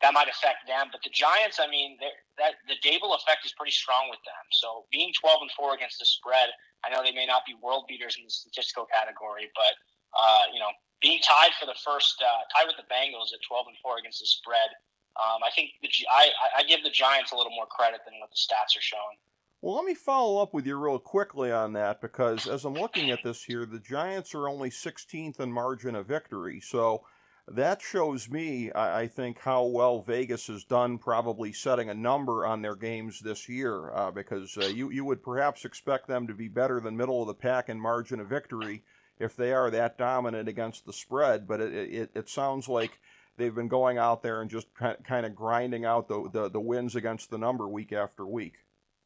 that 0.00 0.16
might 0.16 0.28
affect 0.28 0.64
them. 0.64 0.88
But 0.88 1.04
the 1.04 1.12
Giants, 1.12 1.60
I 1.60 1.68
mean, 1.68 2.00
that 2.40 2.56
the 2.64 2.76
Daboll 2.80 3.12
effect 3.16 3.44
is 3.44 3.52
pretty 3.52 3.72
strong 3.72 4.08
with 4.08 4.20
them. 4.24 4.44
So 4.52 4.88
being 4.88 5.12
12 5.12 5.44
and 5.48 5.52
four 5.52 5.76
against 5.76 6.00
the 6.00 6.08
spread, 6.08 6.48
I 6.84 6.88
know 6.88 7.04
they 7.04 7.12
may 7.12 7.28
not 7.28 7.44
be 7.44 7.52
world 7.60 7.84
beaters 7.84 8.16
in 8.16 8.24
the 8.24 8.32
statistical 8.32 8.88
category, 8.88 9.52
but 9.52 9.76
uh, 10.16 10.48
you 10.52 10.58
know, 10.58 10.72
being 11.04 11.20
tied 11.20 11.52
for 11.60 11.68
the 11.68 11.76
first 11.84 12.20
uh, 12.24 12.42
tied 12.52 12.66
with 12.66 12.80
the 12.80 12.88
Bengals 12.88 13.32
at 13.36 13.44
12 13.44 13.76
and 13.76 13.78
four 13.84 14.00
against 14.00 14.20
the 14.20 14.28
spread, 14.28 14.72
um, 15.16 15.42
I 15.44 15.50
think 15.54 15.70
the 15.82 15.88
I, 16.10 16.30
I 16.58 16.62
give 16.62 16.82
the 16.82 16.90
Giants 16.90 17.32
a 17.32 17.36
little 17.36 17.52
more 17.52 17.66
credit 17.66 18.00
than 18.04 18.18
what 18.20 18.30
the 18.30 18.36
stats 18.36 18.76
are 18.76 18.82
showing. 18.82 19.18
Well, 19.62 19.76
let 19.76 19.84
me 19.84 19.94
follow 19.94 20.40
up 20.40 20.54
with 20.54 20.66
you 20.66 20.76
real 20.76 20.98
quickly 20.98 21.52
on 21.52 21.74
that 21.74 22.00
because 22.00 22.46
as 22.46 22.64
I'm 22.64 22.74
looking 22.74 23.10
at 23.10 23.22
this 23.22 23.44
here, 23.44 23.66
the 23.66 23.78
Giants 23.78 24.34
are 24.34 24.48
only 24.48 24.70
16th 24.70 25.38
in 25.38 25.52
margin 25.52 25.94
of 25.94 26.06
victory. 26.06 26.60
So 26.60 27.02
that 27.46 27.82
shows 27.82 28.30
me, 28.30 28.70
I, 28.72 29.06
think, 29.06 29.40
how 29.40 29.64
well 29.64 30.00
Vegas 30.00 30.46
has 30.46 30.64
done 30.64 30.96
probably 30.96 31.52
setting 31.52 31.90
a 31.90 31.94
number 31.94 32.46
on 32.46 32.62
their 32.62 32.76
games 32.76 33.20
this 33.20 33.50
year 33.50 33.92
uh, 33.92 34.10
because 34.10 34.56
uh, 34.56 34.66
you, 34.66 34.90
you 34.90 35.04
would 35.04 35.22
perhaps 35.22 35.66
expect 35.66 36.08
them 36.08 36.26
to 36.28 36.34
be 36.34 36.48
better 36.48 36.80
than 36.80 36.96
middle 36.96 37.20
of 37.20 37.28
the 37.28 37.34
pack 37.34 37.68
in 37.68 37.78
margin 37.78 38.18
of 38.20 38.28
victory 38.28 38.82
if 39.18 39.36
they 39.36 39.52
are 39.52 39.70
that 39.70 39.98
dominant 39.98 40.48
against 40.48 40.86
the 40.86 40.92
spread. 40.92 41.46
But 41.46 41.60
it, 41.60 41.74
it, 41.74 42.10
it 42.14 42.28
sounds 42.30 42.66
like 42.66 42.98
they've 43.40 43.54
been 43.54 43.68
going 43.68 43.98
out 43.98 44.22
there 44.22 44.42
and 44.42 44.50
just 44.50 44.66
kind 44.74 45.26
of 45.26 45.34
grinding 45.34 45.84
out 45.84 46.08
the, 46.08 46.28
the, 46.32 46.48
the 46.50 46.60
wins 46.60 46.96
against 46.96 47.30
the 47.30 47.38
number 47.38 47.68
week 47.68 47.92
after 47.92 48.26
week. 48.26 48.58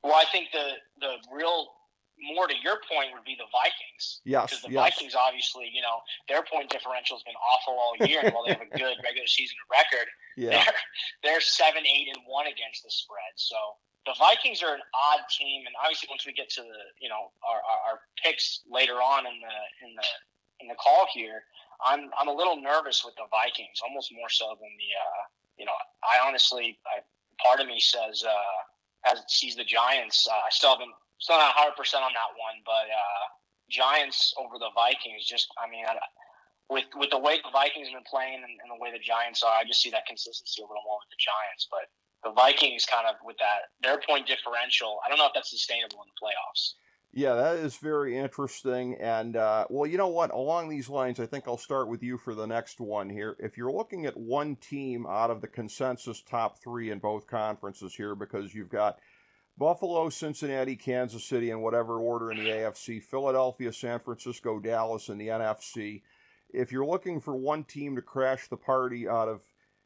Well, 0.03 0.15
I 0.15 0.25
think 0.31 0.49
the, 0.53 0.73
the 1.01 1.15
real 1.33 1.69
more 2.21 2.47
to 2.47 2.55
your 2.63 2.79
point 2.89 3.13
would 3.13 3.25
be 3.25 3.37
the 3.37 3.49
Vikings. 3.51 4.21
Yes. 4.25 4.51
Because 4.51 4.63
the 4.63 4.73
yes. 4.73 4.95
Vikings, 4.95 5.15
obviously, 5.15 5.69
you 5.73 5.83
know, 5.83 6.01
their 6.29 6.43
point 6.43 6.71
differential 6.71 7.17
has 7.17 7.25
been 7.25 7.37
awful 7.37 7.75
all 7.75 7.95
year. 8.07 8.21
and 8.23 8.33
while 8.33 8.45
they 8.47 8.55
have 8.55 8.65
a 8.65 8.71
good 8.71 8.97
regular 9.03 9.27
season 9.27 9.57
record, 9.69 10.09
yeah. 10.37 10.65
they're 10.65 10.81
they're 11.23 11.41
seven, 11.41 11.83
eight, 11.87 12.09
and 12.09 12.23
one 12.27 12.47
against 12.47 12.85
the 12.85 12.91
spread. 12.91 13.35
So 13.37 13.57
the 14.07 14.15
Vikings 14.19 14.63
are 14.63 14.75
an 14.75 14.85
odd 14.95 15.25
team, 15.33 15.67
and 15.67 15.75
obviously, 15.81 16.09
once 16.09 16.25
we 16.27 16.33
get 16.33 16.49
to 16.61 16.63
the 16.63 16.81
you 17.01 17.09
know 17.09 17.33
our, 17.45 17.61
our, 17.61 17.81
our 17.93 17.99
picks 18.23 18.63
later 18.71 19.01
on 19.01 19.27
in 19.27 19.37
the 19.41 19.57
in 19.85 19.91
the 19.97 20.09
in 20.61 20.69
the 20.69 20.79
call 20.79 21.07
here, 21.13 21.45
I'm 21.85 22.11
I'm 22.19 22.29
a 22.29 22.33
little 22.33 22.57
nervous 22.57 23.05
with 23.05 23.15
the 23.17 23.29
Vikings, 23.31 23.81
almost 23.85 24.13
more 24.13 24.29
so 24.29 24.57
than 24.61 24.73
the 24.77 24.91
uh, 24.97 25.23
you 25.59 25.65
know. 25.65 25.77
I 26.03 26.27
honestly, 26.27 26.79
I, 26.89 27.05
part 27.45 27.61
of 27.61 27.67
me 27.67 27.79
says 27.81 28.25
uh, 28.25 29.11
as 29.13 29.21
it 29.21 29.31
sees 29.31 29.57
the 29.57 29.65
Giants, 29.65 30.27
uh, 30.27 30.49
I 30.49 30.51
still 30.51 30.73
haven't 30.73 30.93
still 31.19 31.37
not 31.37 31.55
100 31.57 31.77
percent 31.77 32.03
on 32.05 32.13
that 32.13 32.33
one, 32.41 32.65
but 32.65 32.89
uh, 32.89 33.25
Giants 33.69 34.35
over 34.41 34.59
the 34.59 34.73
Vikings. 34.75 35.25
Just, 35.25 35.49
I 35.61 35.69
mean, 35.69 35.85
I, 35.85 35.97
with 36.71 36.89
with 36.97 37.11
the 37.11 37.21
way 37.21 37.41
the 37.45 37.53
Vikings 37.53 37.89
have 37.89 37.97
been 37.97 38.09
playing 38.09 38.41
and, 38.41 38.55
and, 38.65 38.69
the 38.73 38.81
way 38.81 38.89
the 38.93 39.03
Giants 39.03 39.45
are, 39.45 39.53
I 39.53 39.65
just 39.65 39.83
see 39.85 39.93
that 39.93 40.07
consistency 40.09 40.63
a 40.63 40.67
little 40.69 40.85
more 40.89 41.01
with 41.05 41.13
the 41.13 41.21
Giants. 41.21 41.69
But 41.69 41.93
the 42.25 42.33
Vikings, 42.33 42.89
kind 42.89 43.05
of 43.05 43.21
with 43.21 43.37
that 43.39 43.73
their 43.85 44.01
point 44.01 44.25
differential, 44.25 45.01
I 45.05 45.13
don't 45.13 45.21
know 45.21 45.29
if 45.29 45.37
that's 45.37 45.53
sustainable 45.53 46.01
in 46.01 46.09
the 46.09 46.17
playoffs. 46.17 46.81
Yeah, 47.17 47.35
that 47.37 47.57
is 47.59 47.77
very 47.77 48.19
interesting. 48.19 48.97
And, 48.97 49.37
uh, 49.37 49.67
well, 49.71 49.89
you 49.89 49.97
know 49.97 50.09
what? 50.09 50.35
Along 50.35 50.69
these 50.69 50.89
lines, 50.89 51.21
I 51.21 51.27
think 51.27 51.45
I'll 51.47 51.57
start 51.57 51.87
with 51.87 52.03
you 52.03 52.19
for 52.19 52.35
the 52.35 52.47
next 52.47 52.81
one 52.81 53.09
here. 53.09 53.37
If 53.39 53.57
you're 53.57 53.71
looking 53.71 54.05
at 54.05 54.17
one 54.17 54.57
team 54.57 55.07
out 55.07 55.31
of 55.31 55.41
the 55.41 55.47
consensus 55.47 56.21
top 56.21 56.61
three 56.61 56.91
in 56.91 56.99
both 56.99 57.29
conferences 57.29 57.95
here, 57.95 58.17
because 58.17 58.53
you've 58.53 58.69
got 58.69 58.99
Buffalo, 59.57 60.09
Cincinnati, 60.09 60.75
Kansas 60.75 61.25
City 61.25 61.53
in 61.53 61.61
whatever 61.61 62.01
order 62.01 62.33
in 62.33 62.39
the 62.39 62.51
AFC, 62.51 63.01
Philadelphia, 63.01 63.73
San 63.73 64.01
Francisco, 64.01 64.59
Dallas 64.59 65.09
in 65.09 65.17
the 65.17 65.29
NFC. 65.29 66.03
If 66.53 66.73
you're 66.73 66.85
looking 66.85 67.21
for 67.21 67.37
one 67.37 67.63
team 67.63 67.95
to 67.95 68.03
crash 68.03 68.49
the 68.49 68.57
party 68.57 69.09
out 69.09 69.29
of 69.29 69.43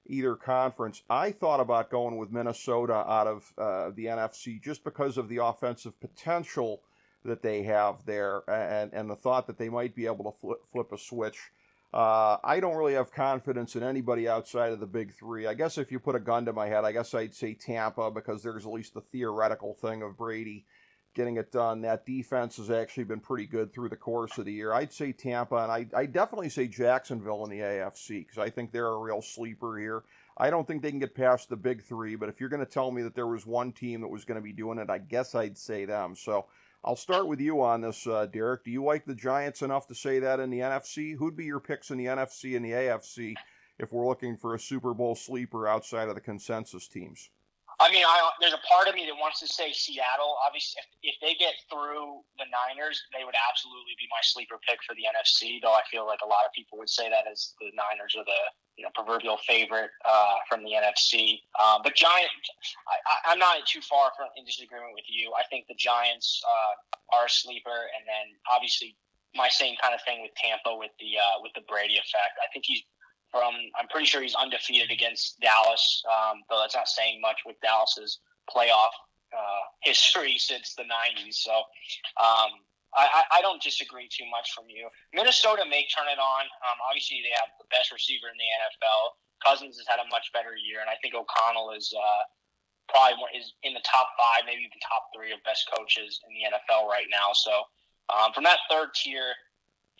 either 0.06 0.35
conference, 0.35 1.02
I 1.11 1.32
thought 1.32 1.61
about 1.61 1.90
going 1.90 2.16
with 2.16 2.32
Minnesota 2.32 2.94
out 2.94 3.26
of 3.26 3.52
uh, 3.58 3.90
the 3.94 4.06
NFC 4.06 4.62
just 4.62 4.82
because 4.82 5.18
of 5.18 5.28
the 5.28 5.44
offensive 5.44 6.00
potential 6.00 6.80
that 7.25 7.43
they 7.43 7.63
have 7.63 8.05
there 8.07 8.43
and, 8.49 8.93
and 8.93 9.11
the 9.11 9.17
thought 9.17 9.47
that 9.47 9.59
they 9.59 9.69
might 9.69 9.95
be 9.95 10.07
able 10.07 10.31
to 10.31 10.39
flip, 10.39 10.59
flip 10.73 10.93
a 10.93 10.99
switch 10.99 11.39
uh, 11.93 12.37
I 12.45 12.61
don't 12.61 12.77
really 12.77 12.95
have 12.95 13.11
confidence 13.11 13.75
in 13.75 13.83
anybody 13.83 14.29
outside 14.29 14.73
of 14.73 14.81
the 14.81 14.87
big 14.87 15.15
three. 15.15 15.47
I 15.47 15.55
guess 15.55 15.79
if 15.79 15.91
you 15.91 15.99
put 15.99 16.17
a 16.17 16.21
gun 16.21 16.45
to 16.45 16.53
my 16.53 16.67
head, 16.67 16.85
I 16.85 16.93
guess 16.93 17.15
I'd 17.15 17.35
say 17.35 17.55
Tampa 17.55 18.11
because 18.11 18.43
there's 18.43 18.67
at 18.67 18.73
least 18.73 18.93
the 18.93 19.01
theoretical 19.01 19.73
thing 19.73 20.03
of 20.03 20.17
Brady 20.17 20.67
getting 21.15 21.39
it 21.39 21.51
done. 21.51 21.81
That 21.81 22.05
defense 22.05 22.59
has 22.59 22.71
actually 22.71 23.05
been 23.05 23.21
pretty 23.21 23.47
good 23.47 23.73
through 23.73 23.89
the 23.89 23.97
course 23.97 24.37
of 24.37 24.45
the 24.45 24.53
year. 24.53 24.75
I'd 24.75 24.93
say 24.93 25.13
Tampa, 25.13 25.57
and 25.57 25.73
I 25.73 25.87
I 25.95 26.05
definitely 26.05 26.51
say 26.51 26.69
Jacksonville 26.69 27.45
in 27.45 27.51
the 27.51 27.61
AFC 27.61 28.19
because 28.19 28.39
I 28.39 28.51
think 28.51 28.71
they're 28.71 28.87
a 28.87 28.99
real 28.99 29.23
sleeper 29.23 29.79
here. 29.79 30.03
I 30.37 30.51
don't 30.51 30.69
think 30.69 30.83
they 30.83 30.91
can 30.91 31.01
get 31.01 31.15
past 31.15 31.49
the 31.49 31.57
big 31.57 31.83
three, 31.83 32.17
but 32.17 32.29
if 32.29 32.39
you're 32.39 32.51
going 32.51 32.65
to 32.65 32.71
tell 32.71 32.91
me 32.91 33.03
that 33.03 33.15
there 33.15 33.27
was 33.27 33.47
one 33.47 33.73
team 33.73 34.03
that 34.03 34.09
was 34.09 34.27
going 34.27 34.37
to 34.39 34.45
be 34.45 34.53
doing 34.53 34.79
it, 34.79 34.91
I 34.91 34.99
guess 34.99 35.35
I'd 35.35 35.57
say 35.57 35.87
them. 35.87 36.15
So 36.15 36.47
I'll 36.85 36.97
start 36.97 37.26
with 37.26 37.40
you 37.40 37.61
on 37.61 37.80
this, 37.80 38.06
uh, 38.06 38.26
Derek. 38.26 38.64
Do 38.64 38.70
you 38.70 38.85
like 38.85 39.04
the 39.04 39.14
Giants 39.14 39.62
enough 39.62 39.87
to 39.88 39.94
say 39.94 40.20
that 40.20 40.40
in 40.40 40.50
the 40.50 40.61
NFC? 40.61 41.16
Who'd 41.16 41.37
be 41.37 41.44
your 41.44 41.61
picks 41.61 41.90
in 41.90 41.99
the 41.99 42.06
NFC 42.06 42.56
and 42.56 42.64
the 42.64 42.70
AFC 42.70 43.35
if 43.78 43.92
we're 43.92 44.06
looking 44.06 44.37
for 44.37 44.54
a 44.54 44.61
Super 44.61 44.94
Bowl 44.94 45.14
sleeper 45.14 45.66
outside 45.66 46.08
of 46.08 46.14
the 46.14 46.20
consensus 46.20 46.87
teams? 46.87 47.30
I 47.78 47.94
mean, 47.94 48.02
I, 48.02 48.18
there's 48.42 48.58
a 48.58 48.64
part 48.66 48.90
of 48.90 48.99
me 48.99 49.06
that 49.06 49.14
wants 49.14 49.38
to 49.38 49.47
say 49.47 49.70
Seattle. 49.70 50.35
Obviously, 50.42 50.82
if, 50.82 51.14
if 51.14 51.16
they 51.23 51.38
get 51.38 51.54
through 51.70 52.26
the 52.35 52.50
Niners, 52.50 52.99
they 53.14 53.23
would 53.23 53.38
absolutely 53.38 53.94
be 53.94 54.11
my 54.11 54.18
sleeper 54.23 54.58
pick 54.66 54.82
for 54.82 54.99
the 54.99 55.06
NFC. 55.06 55.62
Though 55.62 55.78
I 55.78 55.87
feel 55.87 56.02
like 56.02 56.18
a 56.26 56.26
lot 56.26 56.42
of 56.42 56.50
people 56.50 56.75
would 56.82 56.90
say 56.90 57.06
that 57.06 57.30
as 57.30 57.54
the 57.62 57.70
Niners 57.78 58.18
are 58.18 58.26
the 58.26 58.42
you 58.75 58.82
know 58.82 58.90
proverbial 58.99 59.38
favorite 59.47 59.94
uh, 60.02 60.42
from 60.50 60.66
the 60.66 60.75
NFC. 60.75 61.38
Uh, 61.54 61.78
but 61.78 61.94
Giant, 61.94 62.30
I, 63.26 63.30
am 63.30 63.38
not 63.38 63.62
too 63.66 63.82
far 63.87 64.11
from 64.18 64.26
in 64.35 64.42
disagreement 64.42 64.94
with 64.94 65.06
you. 65.06 65.30
I 65.38 65.47
think 65.47 65.70
the 65.70 65.78
Giants 65.78 66.42
uh, 66.42 67.14
are 67.14 67.26
a 67.26 67.30
sleeper, 67.30 67.90
and 67.94 68.02
then 68.11 68.35
obviously 68.50 68.99
my 69.38 69.49
same 69.49 69.78
kind 69.78 69.94
of 69.94 70.02
thing 70.02 70.18
with 70.23 70.35
Tampa 70.35 70.75
with 70.75 70.94
the 70.99 71.14
uh, 71.14 71.42
with 71.47 71.54
the 71.54 71.62
Brady 71.70 71.94
effect. 71.94 72.42
I 72.42 72.50
think 72.50 72.66
he's 72.66 72.82
from 73.30 73.54
I'm 73.78 73.88
pretty 73.88 74.06
sure 74.06 74.23
he's 74.23 74.35
undefeated 74.35 74.90
against 74.90 75.40
Dallas, 75.40 76.02
um, 76.08 76.42
though 76.49 76.61
that's 76.61 76.75
not 76.75 76.88
saying 76.88 77.20
much 77.20 77.40
with 77.44 77.56
Dallas's 77.61 78.20
playoff 78.49 78.94
uh, 79.32 79.64
history 79.82 80.38
since 80.38 80.75
the 80.75 80.85
'90s. 80.85 81.35
So 81.35 81.52
um, 82.20 82.64
I, 82.97 83.23
I, 83.37 83.40
don't 83.44 83.61
disagree 83.61 84.08
too 84.08 84.25
much 84.32 84.56
from 84.56 84.64
you. 84.73 84.88
Minnesota 85.12 85.68
may 85.68 85.85
turn 85.92 86.08
it 86.08 86.16
on. 86.16 86.44
Um, 86.64 86.78
obviously, 86.88 87.20
they 87.20 87.37
have 87.37 87.52
the 87.61 87.68
best 87.68 87.92
receiver 87.92 88.32
in 88.32 88.38
the 88.40 88.49
NFL. 88.64 89.20
Cousins 89.44 89.76
has 89.76 89.85
had 89.85 90.00
a 90.00 90.08
much 90.08 90.32
better 90.32 90.56
year, 90.56 90.80
and 90.80 90.88
I 90.88 90.97
think 91.04 91.12
O'Connell 91.12 91.76
is 91.76 91.92
uh, 91.92 92.23
probably 92.88 93.28
is 93.37 93.52
in 93.62 93.76
the 93.76 93.85
top 93.85 94.08
five, 94.16 94.49
maybe 94.49 94.64
even 94.64 94.80
top 94.80 95.12
three 95.12 95.37
of 95.37 95.38
best 95.44 95.68
coaches 95.68 96.20
in 96.25 96.32
the 96.32 96.49
NFL 96.49 96.88
right 96.88 97.06
now. 97.12 97.37
So 97.37 97.68
um, 98.08 98.32
from 98.32 98.42
that 98.49 98.64
third 98.73 98.97
tier, 98.97 99.37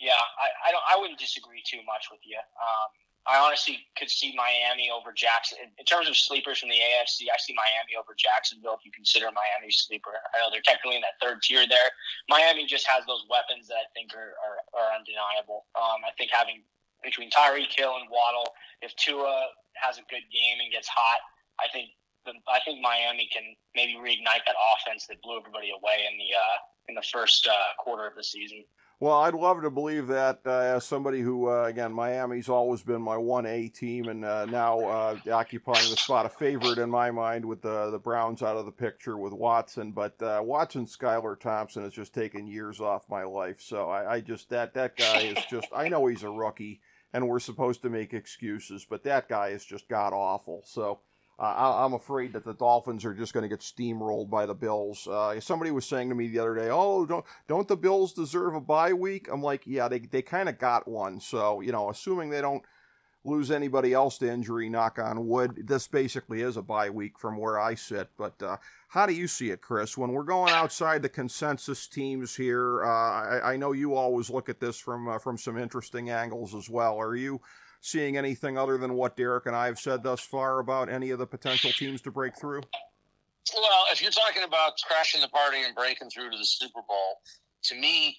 yeah, 0.01 0.17
I, 0.17 0.69
I 0.69 0.69
don't 0.73 0.85
I 0.89 0.97
wouldn't 0.97 1.21
disagree 1.21 1.61
too 1.61 1.85
much 1.85 2.09
with 2.09 2.25
you. 2.25 2.41
Um, 2.41 2.89
I 3.27 3.37
honestly 3.37 3.83
could 3.99 4.09
see 4.09 4.33
Miami 4.33 4.89
over 4.89 5.11
Jackson. 5.11 5.59
In 5.77 5.85
terms 5.85 6.07
of 6.07 6.15
sleepers 6.15 6.59
from 6.59 6.69
the 6.69 6.79
AFC, 6.79 7.27
I 7.27 7.37
see 7.37 7.53
Miami 7.53 7.99
over 7.99 8.15
Jacksonville 8.15 8.79
if 8.79 8.85
you 8.87 8.91
consider 8.95 9.27
Miami 9.27 9.69
sleeper. 9.69 10.15
I 10.15 10.39
know 10.39 10.49
they're 10.49 10.65
technically 10.65 10.95
in 10.95 11.03
that 11.03 11.19
third 11.21 11.43
tier 11.43 11.67
there. 11.67 11.89
Miami 12.31 12.65
just 12.65 12.87
has 12.87 13.03
those 13.05 13.27
weapons 13.29 13.67
that 13.67 13.77
I 13.77 13.87
think 13.91 14.15
are, 14.15 14.33
are, 14.39 14.59
are 14.71 14.89
undeniable. 14.95 15.67
Um, 15.75 16.01
I 16.07 16.15
think 16.15 16.31
having 16.31 16.63
between 17.03 17.29
Tyreek 17.31 17.71
Hill 17.75 17.95
and 17.99 18.07
Waddle, 18.11 18.55
if 18.81 18.95
Tua 18.95 19.51
has 19.75 19.99
a 19.99 20.05
good 20.11 20.25
game 20.31 20.57
and 20.59 20.71
gets 20.71 20.87
hot, 20.87 21.19
I 21.59 21.67
think 21.71 21.91
I 22.47 22.59
think 22.65 22.81
Miami 22.81 23.29
can 23.31 23.55
maybe 23.75 23.95
reignite 23.95 24.43
that 24.45 24.57
offense 24.75 25.07
that 25.07 25.21
blew 25.23 25.39
everybody 25.39 25.71
away 25.71 26.05
in 26.05 26.17
the 26.17 26.29
uh, 26.35 26.57
in 26.89 26.95
the 26.95 27.05
first 27.05 27.47
uh, 27.47 27.73
quarter 27.79 28.05
of 28.07 28.15
the 28.15 28.23
season. 28.23 28.63
Well, 29.01 29.15
I'd 29.19 29.33
love 29.33 29.61
to 29.61 29.69
believe 29.69 30.07
that 30.07 30.41
uh, 30.45 30.49
as 30.49 30.83
somebody 30.83 31.21
who, 31.21 31.47
uh, 31.49 31.63
again, 31.63 31.93
Miami's 31.93 32.49
always 32.49 32.83
been 32.83 33.01
my 33.01 33.15
1A 33.15 33.73
team 33.73 34.09
and 34.09 34.25
uh, 34.25 34.45
now 34.45 34.81
uh, 34.81 35.17
occupying 35.31 35.89
the 35.89 35.95
spot 35.95 36.25
of 36.25 36.33
favorite 36.33 36.79
in 36.79 36.89
my 36.89 37.09
mind 37.09 37.45
with 37.45 37.61
the, 37.61 37.91
the 37.91 37.97
Browns 37.97 38.43
out 38.43 38.57
of 38.57 38.65
the 38.65 38.73
picture 38.73 39.17
with 39.17 39.31
Watson. 39.31 39.93
But 39.93 40.21
uh, 40.21 40.41
watching 40.43 40.85
Skylar 40.85 41.39
Thompson 41.39 41.83
has 41.83 41.93
just 41.93 42.13
taken 42.13 42.45
years 42.45 42.81
off 42.81 43.09
my 43.09 43.23
life. 43.23 43.61
So 43.61 43.89
I, 43.89 44.15
I 44.15 44.19
just, 44.19 44.49
that, 44.49 44.73
that 44.73 44.97
guy 44.97 45.21
is 45.21 45.45
just, 45.49 45.69
I 45.73 45.87
know 45.87 46.05
he's 46.07 46.23
a 46.23 46.29
rookie 46.29 46.81
and 47.13 47.25
we're 47.29 47.39
supposed 47.39 47.81
to 47.83 47.89
make 47.89 48.13
excuses, 48.13 48.85
but 48.87 49.05
that 49.05 49.29
guy 49.29 49.49
is 49.49 49.63
just 49.63 49.87
god 49.87 50.11
awful. 50.11 50.61
So 50.65 50.99
uh, 51.39 51.85
I'm 51.85 51.93
afraid 51.93 52.33
that 52.33 52.43
the 52.43 52.53
Dolphins 52.53 53.05
are 53.05 53.13
just 53.13 53.33
going 53.33 53.43
to 53.43 53.49
get 53.49 53.61
steamrolled 53.61 54.29
by 54.29 54.45
the 54.45 54.53
Bills. 54.53 55.07
Uh, 55.07 55.39
somebody 55.39 55.71
was 55.71 55.85
saying 55.85 56.09
to 56.09 56.15
me 56.15 56.27
the 56.27 56.39
other 56.39 56.55
day, 56.55 56.69
"Oh, 56.69 57.05
don't 57.05 57.25
don't 57.47 57.67
the 57.67 57.77
Bills 57.77 58.13
deserve 58.13 58.55
a 58.55 58.61
bye 58.61 58.93
week?" 58.93 59.29
I'm 59.31 59.41
like, 59.41 59.65
"Yeah, 59.65 59.87
they 59.87 59.99
they 59.99 60.21
kind 60.21 60.49
of 60.49 60.59
got 60.59 60.87
one." 60.87 61.21
So 61.21 61.61
you 61.61 61.71
know, 61.71 61.89
assuming 61.89 62.29
they 62.29 62.41
don't 62.41 62.63
lose 63.23 63.51
anybody 63.51 63.93
else 63.93 64.17
to 64.17 64.29
injury, 64.29 64.69
knock 64.69 64.97
on 64.99 65.27
wood, 65.27 65.67
this 65.67 65.87
basically 65.87 66.41
is 66.41 66.57
a 66.57 66.61
bye 66.61 66.89
week 66.89 67.17
from 67.17 67.37
where 67.37 67.59
I 67.59 67.75
sit. 67.75 68.09
But 68.17 68.41
uh, 68.41 68.57
how 68.89 69.05
do 69.05 69.13
you 69.13 69.27
see 69.27 69.51
it, 69.51 69.61
Chris? 69.61 69.97
When 69.97 70.11
we're 70.11 70.23
going 70.23 70.51
outside 70.51 71.01
the 71.01 71.09
consensus 71.09 71.87
teams 71.87 72.35
here, 72.35 72.83
uh, 72.83 72.87
I, 72.87 73.53
I, 73.53 73.57
know 73.57 73.71
you 73.71 73.95
always 73.95 74.29
look 74.29 74.49
at 74.49 74.59
this 74.59 74.77
from 74.77 75.07
uh, 75.07 75.19
from 75.19 75.37
some 75.37 75.57
interesting 75.57 76.09
angles 76.09 76.53
as 76.53 76.69
well. 76.69 76.97
Are 76.97 77.15
you 77.15 77.39
seeing 77.81 78.17
anything 78.17 78.57
other 78.57 78.77
than 78.77 78.93
what 78.93 79.15
Derek 79.15 79.45
and 79.45 79.55
I 79.55 79.67
have 79.67 79.79
said 79.79 80.03
thus 80.03 80.19
far 80.19 80.59
about 80.59 80.89
any 80.89 81.11
of 81.11 81.19
the 81.19 81.27
potential 81.27 81.71
teams 81.71 82.01
to 82.01 82.11
break 82.11 82.37
through? 82.37 82.61
Well, 83.55 83.85
if 83.91 84.01
you're 84.01 84.11
talking 84.11 84.43
about 84.43 84.73
crashing 84.85 85.21
the 85.21 85.27
party 85.29 85.63
and 85.63 85.75
breaking 85.75 86.09
through 86.09 86.31
to 86.31 86.37
the 86.37 86.45
Super 86.45 86.81
Bowl, 86.87 87.21
to 87.63 87.75
me, 87.75 88.17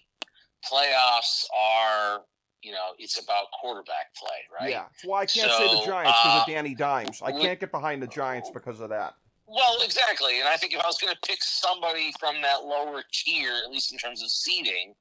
playoffs 0.64 1.44
are 1.56 2.22
you 2.62 2.72
know, 2.72 2.92
it's 2.98 3.22
about 3.22 3.46
quarterback 3.58 4.14
play, 4.14 4.36
right? 4.60 4.70
Yeah. 4.70 4.84
That's 4.90 5.04
why 5.04 5.20
I 5.20 5.26
can't 5.26 5.50
so, 5.50 5.58
say 5.58 5.80
the 5.80 5.86
Giants 5.86 6.18
because 6.22 6.38
uh, 6.38 6.40
of 6.42 6.46
Danny 6.46 6.74
Dimes. 6.74 7.22
I 7.22 7.32
can't 7.32 7.58
get 7.58 7.70
behind 7.70 8.02
the 8.02 8.06
Giants 8.06 8.50
because 8.52 8.80
of 8.80 8.90
that. 8.90 9.14
Well, 9.46 9.78
exactly. 9.82 10.38
And 10.38 10.48
I 10.48 10.56
think 10.56 10.74
if 10.74 10.80
I 10.80 10.86
was 10.86 10.98
going 10.98 11.12
to 11.12 11.20
pick 11.26 11.42
somebody 11.42 12.12
from 12.20 12.40
that 12.42 12.64
lower 12.64 13.02
tier, 13.12 13.52
at 13.64 13.70
least 13.70 13.92
in 13.92 13.98
terms 13.98 14.22
of 14.22 14.30
seeding, 14.30 14.94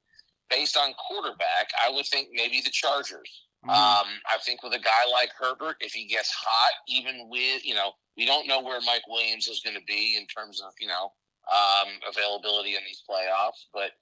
based 0.48 0.76
on 0.76 0.92
quarterback, 0.94 1.70
I 1.86 1.90
would 1.90 2.06
think 2.06 2.28
maybe 2.32 2.60
the 2.60 2.70
Chargers. 2.70 3.46
Mm-hmm. 3.64 3.70
Um, 3.70 4.06
I 4.26 4.38
think 4.44 4.62
with 4.62 4.72
a 4.72 4.78
guy 4.78 5.04
like 5.12 5.30
Herbert, 5.38 5.76
if 5.80 5.92
he 5.92 6.06
gets 6.06 6.30
hot, 6.30 6.72
even 6.88 7.28
with, 7.28 7.64
you 7.64 7.74
know, 7.74 7.92
we 8.16 8.24
don't 8.24 8.46
know 8.46 8.62
where 8.62 8.80
Mike 8.86 9.06
Williams 9.06 9.48
is 9.48 9.60
going 9.60 9.76
to 9.76 9.84
be 9.86 10.16
in 10.16 10.26
terms 10.26 10.62
of, 10.62 10.72
you 10.80 10.88
know, 10.88 11.12
um, 11.50 11.88
availability 12.08 12.76
in 12.76 12.82
these 12.86 13.02
playoffs. 13.08 13.66
But 13.72 13.92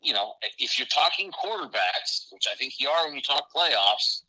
you 0.00 0.14
know, 0.14 0.32
if 0.58 0.78
you're 0.78 0.88
talking 0.88 1.30
quarterbacks, 1.30 2.32
which 2.32 2.46
I 2.50 2.56
think 2.56 2.74
you 2.78 2.88
are 2.88 3.06
when 3.06 3.14
you 3.14 3.22
talk 3.22 3.48
playoffs, 3.54 4.22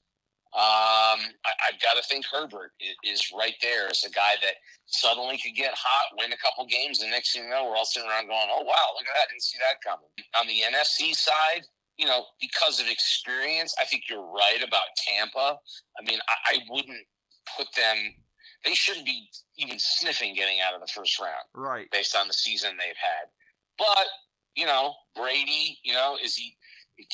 um, 0.52 1.32
I, 1.48 1.72
have 1.72 1.80
got 1.80 1.96
to 1.96 2.04
think 2.10 2.26
Herbert 2.28 2.72
is 3.06 3.32
right 3.38 3.56
there 3.62 3.88
as 3.88 4.04
a 4.04 4.12
guy 4.12 4.36
that 4.42 4.56
suddenly 4.86 5.38
could 5.38 5.56
get 5.56 5.72
hot, 5.74 6.18
win 6.20 6.34
a 6.34 6.38
couple 6.38 6.66
games, 6.66 7.02
and 7.02 7.10
next 7.10 7.32
thing 7.32 7.46
you 7.46 7.50
know, 7.50 7.70
we're 7.70 7.78
all 7.78 7.86
sitting 7.86 8.10
around 8.10 8.28
going, 8.28 8.50
"Oh 8.52 8.64
wow, 8.64 8.92
look 8.92 9.08
at 9.08 9.16
that! 9.16 9.30
Didn't 9.30 9.44
see 9.44 9.58
that 9.60 9.80
coming." 9.80 10.12
On 10.42 10.48
the 10.48 10.60
NFC 10.60 11.16
side, 11.16 11.64
you 12.02 12.08
know, 12.08 12.26
because 12.42 12.80
of 12.80 12.88
experience, 12.90 13.76
I 13.80 13.86
think 13.86 14.06
you're 14.10 14.26
right 14.26 14.64
about 14.68 14.82
Tampa. 14.98 15.60
I 16.00 16.04
mean, 16.04 16.18
I, 16.28 16.56
I 16.56 16.58
wouldn't 16.68 17.06
put 17.56 17.68
them. 17.78 17.96
They 18.66 18.74
shouldn't 18.74 19.06
be 19.06 19.30
even 19.58 19.78
sniffing 19.78 20.34
getting 20.34 20.58
out 20.66 20.74
of 20.74 20.82
the 20.82 20.88
first 20.88 21.20
round, 21.22 21.46
right? 21.54 21.88
Based 21.92 22.16
on 22.16 22.28
the 22.28 22.34
season 22.34 22.72
they've 22.72 22.96
had, 22.98 23.30
but 23.78 24.08
you 24.56 24.66
know, 24.66 24.96
Brady, 25.16 25.78
you 25.84 25.94
know, 25.94 26.18
is 26.24 26.36
he 26.36 26.58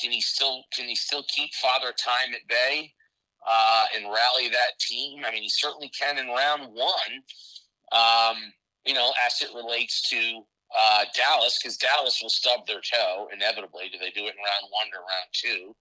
can 0.00 0.10
he 0.10 0.22
still 0.22 0.64
can 0.72 0.86
he 0.86 0.94
still 0.94 1.24
keep 1.28 1.52
Father 1.54 1.92
Time 1.92 2.34
at 2.34 2.48
bay 2.48 2.92
uh, 3.48 3.84
and 3.94 4.04
rally 4.06 4.48
that 4.48 4.78
team? 4.80 5.22
I 5.26 5.32
mean, 5.32 5.42
he 5.42 5.50
certainly 5.50 5.90
can 5.90 6.16
in 6.18 6.28
round 6.28 6.62
one. 6.72 7.22
Um, 7.92 8.36
you 8.86 8.94
know, 8.94 9.12
as 9.26 9.42
it 9.42 9.54
relates 9.54 10.08
to 10.08 10.42
uh, 10.76 11.04
Dallas, 11.14 11.58
because 11.60 11.76
Dallas 11.76 12.20
will 12.22 12.30
stub 12.30 12.66
their 12.66 12.80
toe 12.80 13.28
inevitably. 13.32 13.88
Do 13.92 13.98
they 13.98 14.10
do 14.10 14.26
it 14.26 14.34
in 14.36 14.42
round 14.44 14.66
one 14.70 14.88
or 14.94 15.00
round 15.00 15.30
two? 15.32 15.74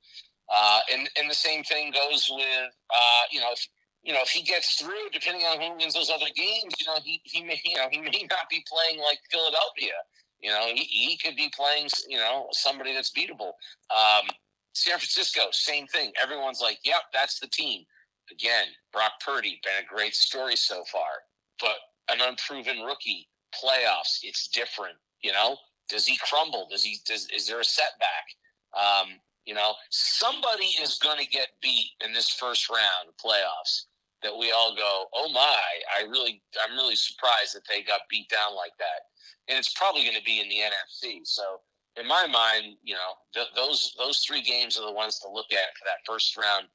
Uh, 0.47 0.79
and 0.93 1.09
and 1.19 1.29
the 1.29 1.35
same 1.35 1.63
thing 1.63 1.91
goes 1.91 2.29
with 2.31 2.71
uh, 2.89 3.23
you 3.31 3.39
know 3.41 3.51
if 3.51 3.67
you 4.03 4.13
know 4.13 4.21
if 4.21 4.29
he 4.29 4.43
gets 4.43 4.75
through, 4.75 5.11
depending 5.11 5.43
on 5.43 5.59
who 5.59 5.77
wins 5.77 5.93
those 5.93 6.09
other 6.09 6.31
games, 6.35 6.73
you 6.79 6.85
know 6.87 6.97
he 7.03 7.21
he 7.23 7.43
may 7.43 7.59
you 7.65 7.75
know 7.75 7.87
he 7.91 7.99
may 7.99 8.27
not 8.29 8.49
be 8.49 8.63
playing 8.67 9.01
like 9.01 9.19
Philadelphia 9.31 9.93
you 10.39 10.51
know, 10.51 10.67
he, 10.73 10.83
he 10.83 11.17
could 11.17 11.35
be 11.35 11.51
playing, 11.55 11.87
you 12.07 12.17
know, 12.17 12.47
somebody 12.51 12.93
that's 12.93 13.11
beatable. 13.11 13.53
Um, 13.89 14.27
San 14.73 14.93
Francisco, 14.93 15.41
same 15.51 15.87
thing. 15.87 16.11
Everyone's 16.21 16.61
like, 16.61 16.79
yep, 16.83 17.01
that's 17.13 17.39
the 17.39 17.47
team. 17.47 17.83
Again, 18.31 18.67
Brock 18.93 19.13
Purdy, 19.25 19.59
been 19.63 19.83
a 19.83 19.95
great 19.95 20.13
story 20.13 20.55
so 20.55 20.83
far, 20.91 21.09
but 21.59 21.75
an 22.11 22.19
unproven 22.21 22.81
rookie, 22.81 23.27
playoffs, 23.63 24.19
it's 24.23 24.47
different. 24.47 24.95
You 25.21 25.33
know, 25.33 25.57
does 25.89 26.05
he 26.05 26.17
crumble? 26.17 26.67
Does 26.69 26.83
he, 26.83 26.97
does, 27.05 27.27
is 27.35 27.47
there 27.47 27.59
a 27.59 27.65
setback? 27.65 28.25
Um, 28.77 29.19
you 29.45 29.53
know, 29.53 29.73
somebody 29.89 30.65
is 30.81 30.99
going 30.99 31.19
to 31.19 31.29
get 31.29 31.47
beat 31.61 31.91
in 32.05 32.13
this 32.13 32.29
first 32.29 32.69
round 32.69 33.07
of 33.07 33.15
playoffs 33.15 33.85
that 34.23 34.37
we 34.37 34.51
all 34.51 34.75
go, 34.75 35.05
oh 35.13 35.31
my, 35.31 35.61
I 35.97 36.03
really, 36.03 36.41
I'm 36.67 36.75
really 36.75 36.95
surprised 36.95 37.55
that 37.55 37.61
they 37.69 37.81
got 37.81 38.01
beat 38.09 38.29
down 38.29 38.55
like 38.55 38.73
that 38.79 39.07
and 39.47 39.57
it's 39.57 39.73
probably 39.73 40.03
going 40.03 40.17
to 40.17 40.23
be 40.23 40.41
in 40.41 40.49
the 40.49 40.55
NFC. 40.55 41.21
So 41.23 41.61
in 41.95 42.07
my 42.07 42.27
mind, 42.27 42.75
you 42.83 42.93
know, 42.93 43.15
th- 43.33 43.47
those 43.55 43.93
those 43.97 44.19
three 44.19 44.41
games 44.41 44.77
are 44.77 44.85
the 44.85 44.91
ones 44.91 45.19
to 45.19 45.29
look 45.31 45.51
at 45.51 45.75
for 45.77 45.85
that 45.85 46.05
first 46.05 46.37
round 46.37 46.65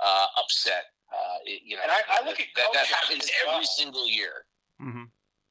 uh, 0.00 0.26
upset. 0.38 0.84
Uh, 1.12 1.38
it, 1.44 1.62
you 1.64 1.76
know, 1.76 1.82
and 1.82 1.90
I, 1.90 2.20
I 2.20 2.26
look 2.26 2.36
that, 2.36 2.42
at 2.42 2.48
that, 2.56 2.68
that 2.74 2.86
happens 2.86 3.30
every 3.46 3.60
well. 3.60 3.64
single 3.64 4.08
year. 4.08 4.44
Mm-hmm. 4.80 5.04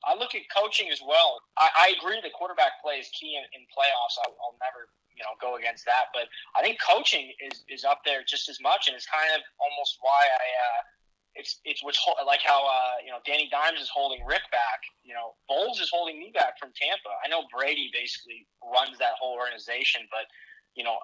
I 0.05 0.13
look 0.13 0.35
at 0.35 0.45
coaching 0.53 0.89
as 0.91 1.01
well. 1.01 1.41
I, 1.57 1.69
I 1.73 1.85
agree 1.97 2.21
that 2.21 2.33
quarterback 2.33 2.81
play 2.83 3.01
is 3.01 3.09
key 3.09 3.37
in, 3.37 3.43
in 3.57 3.65
playoffs. 3.73 4.17
I, 4.21 4.29
will 4.29 4.57
never, 4.61 4.89
you 5.15 5.23
know, 5.25 5.33
go 5.41 5.57
against 5.57 5.85
that. 5.89 6.13
But 6.13 6.29
I 6.53 6.61
think 6.61 6.77
coaching 6.77 7.33
is, 7.41 7.65
is 7.67 7.83
up 7.83 8.05
there 8.05 8.21
just 8.21 8.49
as 8.49 8.61
much, 8.61 8.87
and 8.87 8.95
it's 8.95 9.09
kind 9.09 9.33
of 9.33 9.41
almost 9.57 9.97
why 10.01 10.21
I 10.21 10.45
uh, 10.45 10.81
it's 11.37 11.61
it's 11.63 11.83
what's 11.83 12.01
like 12.25 12.41
how 12.41 12.65
uh, 12.65 12.97
you 13.05 13.13
know 13.13 13.21
Danny 13.25 13.47
Dimes 13.49 13.79
is 13.79 13.89
holding 13.93 14.25
Rick 14.25 14.49
back. 14.51 14.81
You 15.05 15.13
know, 15.13 15.37
Bowles 15.47 15.79
is 15.79 15.89
holding 15.89 16.19
me 16.19 16.31
back 16.33 16.57
from 16.59 16.73
Tampa. 16.73 17.13
I 17.23 17.29
know 17.29 17.45
Brady 17.53 17.89
basically 17.93 18.49
runs 18.65 18.97
that 18.97 19.13
whole 19.21 19.37
organization, 19.37 20.09
but 20.09 20.25
you 20.75 20.83
know, 20.83 20.97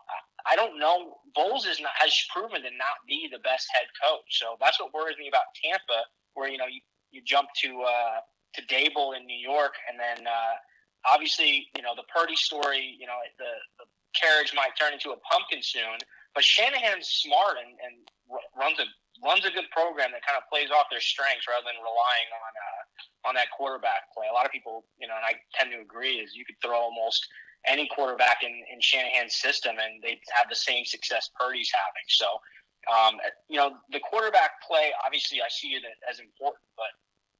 I, 0.45 0.53
I 0.53 0.55
don't 0.55 0.77
know. 0.77 1.21
Bowles 1.33 1.65
is 1.65 1.79
not 1.79 1.93
has 2.01 2.13
proven 2.33 2.61
to 2.65 2.71
not 2.77 3.01
be 3.07 3.29
the 3.31 3.39
best 3.39 3.69
head 3.73 3.87
coach, 4.01 4.25
so 4.29 4.57
that's 4.59 4.79
what 4.81 4.93
worries 4.93 5.17
me 5.17 5.29
about 5.29 5.49
Tampa. 5.53 6.05
Where 6.33 6.49
you 6.49 6.57
know 6.57 6.67
you, 6.67 6.81
you 7.11 7.21
jump 7.23 7.49
to 7.61 7.81
uh, 7.81 8.17
to 8.55 8.61
Daboll 8.67 9.17
in 9.17 9.25
New 9.25 9.37
York, 9.37 9.73
and 9.89 9.99
then 9.99 10.27
uh, 10.27 10.55
obviously 11.05 11.67
you 11.75 11.81
know 11.81 11.93
the 11.95 12.07
Purdy 12.13 12.35
story. 12.35 12.95
You 12.99 13.07
know 13.07 13.17
the 13.37 13.53
the 13.79 13.85
carriage 14.13 14.53
might 14.55 14.77
turn 14.79 14.93
into 14.93 15.11
a 15.11 15.19
pumpkin 15.25 15.61
soon, 15.61 15.97
but 16.35 16.43
Shanahan's 16.43 17.07
smart 17.07 17.57
and, 17.57 17.73
and 17.81 17.93
runs 18.57 18.79
a 18.79 18.87
runs 19.21 19.45
a 19.45 19.51
good 19.51 19.69
program 19.71 20.11
that 20.11 20.25
kind 20.25 20.35
of 20.37 20.43
plays 20.49 20.73
off 20.73 20.89
their 20.89 21.01
strengths 21.01 21.45
rather 21.47 21.65
than 21.65 21.77
relying 21.79 22.29
on 22.33 22.51
uh, 22.53 23.29
on 23.29 23.33
that 23.35 23.47
quarterback 23.55 24.11
play. 24.13 24.27
A 24.29 24.33
lot 24.33 24.45
of 24.45 24.51
people, 24.51 24.85
you 24.99 25.07
know, 25.07 25.15
and 25.15 25.25
I 25.25 25.39
tend 25.53 25.71
to 25.71 25.79
agree, 25.79 26.19
is 26.19 26.35
you 26.35 26.45
could 26.45 26.59
throw 26.61 26.77
almost 26.77 27.27
any 27.65 27.87
quarterback 27.87 28.43
in, 28.43 28.51
in 28.51 28.81
Shanahan's 28.81 29.35
system 29.35 29.75
and 29.79 30.03
they 30.03 30.19
have 30.35 30.49
the 30.49 30.55
same 30.55 30.83
success 30.85 31.29
Purdy's 31.39 31.71
having. 31.71 32.07
So, 32.07 32.27
um, 32.91 33.13
you 33.47 33.57
know, 33.57 33.79
the 33.91 33.99
quarterback 33.99 34.59
play, 34.67 34.91
obviously, 35.05 35.39
I 35.41 35.47
see 35.49 35.79
it 35.79 35.83
as 36.09 36.19
important, 36.19 36.67
but 36.75 36.91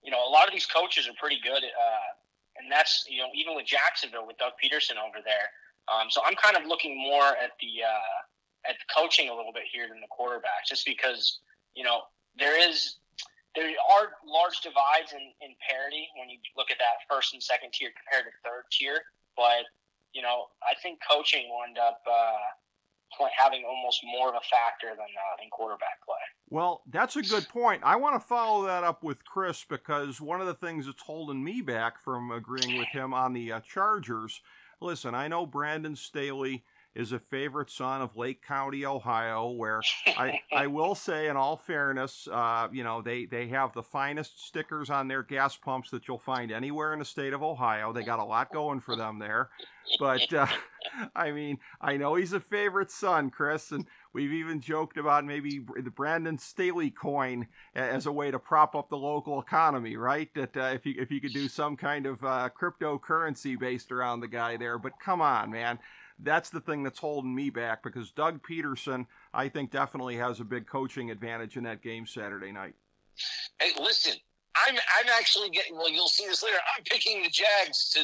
you 0.04 0.12
know, 0.12 0.20
a 0.20 0.30
lot 0.30 0.48
of 0.48 0.54
these 0.54 0.66
coaches 0.66 1.08
are 1.08 1.16
pretty 1.20 1.39
good, 1.42 1.63
uh, 1.63 2.10
and 2.60 2.72
that's 2.72 3.06
you 3.10 3.20
know, 3.20 3.30
even 3.34 3.56
with 3.56 3.66
Jacksonville 3.66 4.28
with 4.28 4.38
Doug 4.38 4.54
Pederson 4.62 5.00
over 5.00 5.24
there. 5.24 5.50
Um, 5.88 6.08
so 6.10 6.22
I'm 6.26 6.36
kind 6.36 6.56
of 6.56 6.68
looking 6.68 6.96
more 6.98 7.36
at 7.39 7.56
the 7.60 7.84
uh, 7.84 8.70
at 8.70 8.76
the 8.80 8.88
coaching 8.94 9.30
a 9.30 9.36
little 9.36 9.54
bit 9.54 9.63
here 9.72 9.88
than 9.88 10.00
the 10.00 10.12
quarterback, 10.12 10.68
just 10.68 10.86
because 10.86 11.39
you 11.76 11.84
know, 11.84 12.02
there 12.38 12.58
is 12.58 12.98
there 13.56 13.70
are 13.70 14.18
large 14.26 14.62
divides 14.62 15.13
in, 15.13 15.30
in 15.42 15.54
parity 15.62 16.10
when 16.18 16.30
you 16.30 16.38
look 16.58 16.72
at 16.72 16.78
that 16.80 17.06
first 17.06 17.34
and 17.34 17.42
second 17.42 17.72
tier 17.72 17.94
compared 17.94 18.26
to 18.26 18.34
third 18.42 18.66
tier. 18.72 19.02
But 19.38 19.70
you 20.13 20.22
know, 20.22 20.50
I 20.62 20.74
think 20.82 21.00
coaching 21.02 21.50
will 21.50 21.63
end 21.68 21.78
up 21.78 22.02
uh, 22.06 22.46
having 23.38 23.63
almost 23.65 24.04
more 24.06 24.30
of 24.30 24.36
a 24.36 24.45
factor 24.49 24.89
than 24.89 24.99
uh, 24.99 25.38
than 25.39 25.49
quarterback 25.49 26.04
play. 26.06 26.15
Well, 26.49 26.84
that's 26.89 27.15
a 27.15 27.21
good 27.21 27.47
point. 27.49 27.82
I 27.84 27.95
want 27.95 28.19
to 28.19 28.26
follow 28.26 28.65
that 28.65 28.84
up 28.84 29.04
with 29.04 29.26
Chris 29.26 29.65
because 29.67 30.21
one 30.21 30.41
of 30.41 30.47
the 30.47 30.54
things 30.54 30.86
that's 30.86 31.02
holding 31.02 31.43
me 31.43 31.62
back 31.62 31.99
from 31.99 32.32
agreeing 32.32 32.78
with 32.78 32.89
him 32.89 33.13
on 33.13 33.34
the 33.34 33.52
uh, 33.52 33.60
Chargers. 33.62 34.41
Listen, 34.80 35.15
I 35.15 35.28
know 35.28 35.45
Brandon 35.45 35.95
Staley 35.95 36.63
is 36.95 37.12
a 37.12 37.19
favorite 37.19 37.71
son 37.71 38.01
of 38.01 38.15
Lake 38.15 38.45
County, 38.45 38.86
Ohio, 38.86 39.49
where 39.49 39.82
I, 40.08 40.39
I 40.56 40.67
will 40.67 40.95
say, 40.95 41.27
in 41.27 41.36
all 41.36 41.58
fairness, 41.58 42.27
uh, 42.32 42.67
you 42.71 42.84
know, 42.84 43.01
they, 43.01 43.25
they 43.25 43.47
have 43.47 43.73
the 43.73 43.84
finest 43.84 44.45
stickers 44.45 44.89
on 44.89 45.08
their 45.08 45.23
gas 45.23 45.58
pumps 45.58 45.89
that 45.89 46.08
you'll 46.08 46.19
find 46.19 46.51
anywhere 46.51 46.93
in 46.93 46.99
the 46.99 47.06
state 47.06 47.34
of 47.34 47.41
Ohio. 47.41 47.93
They 47.93 48.03
got 48.03 48.19
a 48.19 48.23
lot 48.23 48.51
going 48.51 48.79
for 48.79 48.95
them 48.95 49.17
there. 49.19 49.49
But, 49.99 50.32
uh, 50.34 50.47
I 51.15 51.32
mean, 51.32 51.58
I 51.82 51.97
know 51.97 52.15
he's 52.15 52.34
a 52.34 52.39
favorite 52.39 52.91
son, 52.91 53.32
Chris, 53.32 53.71
and 53.71 53.88
we've 54.13 54.32
even 54.32 54.62
joked 54.62 54.97
about 54.97 55.25
maybe 55.25 55.65
the 55.75 55.89
Brandon 55.89 56.38
Staley 56.38 56.91
coin 56.91 57.47
as 57.73 58.06
a 58.06 58.12
way 58.12 58.29
to 58.29 58.38
prop 58.38 58.75
up 58.75 58.89
the 58.89 58.97
local 58.97 59.41
economy, 59.41 59.97
right? 59.97 60.29
That 60.36 60.56
uh, 60.56 60.71
if, 60.75 60.86
you, 60.86 60.95
if 60.99 61.10
you 61.10 61.19
could 61.19 61.34
do 61.34 61.47
some 61.47 61.75
kind 61.75 62.06
of 62.06 62.23
uh, 62.23 62.49
cryptocurrency 62.56 63.60
based 63.60 63.91
around 63.91 64.19
the 64.19 64.27
guy 64.27 64.58
there. 64.58 64.77
But 64.77 64.99
come 64.99 65.21
on, 65.21 65.49
man 65.49 65.79
that's 66.19 66.49
the 66.49 66.62
thing 66.62 66.84
that's 66.84 66.99
holding 66.99 67.34
me 67.34 67.49
back 67.49 67.84
because 67.84 68.12
Doug 68.12 68.41
Pederson, 68.43 69.06
I 69.34 69.49
think, 69.49 69.71
definitely 69.71 70.17
has 70.17 70.39
a 70.39 70.43
big 70.43 70.67
coaching 70.67 71.12
advantage 71.12 71.58
in 71.58 71.63
that 71.63 71.82
game 71.82 72.06
Saturday 72.06 72.52
night. 72.52 72.76
Hey, 73.60 73.71
listen, 73.80 74.13
I'm 74.56 74.76
I'm 74.76 75.10
actually 75.17 75.49
getting. 75.49 75.76
Well, 75.76 75.89
you'll 75.89 76.08
see 76.08 76.26
this 76.26 76.43
later. 76.43 76.58
I'm 76.78 76.84
picking 76.84 77.23
the 77.23 77.30
Jags 77.30 77.89
to 77.89 78.04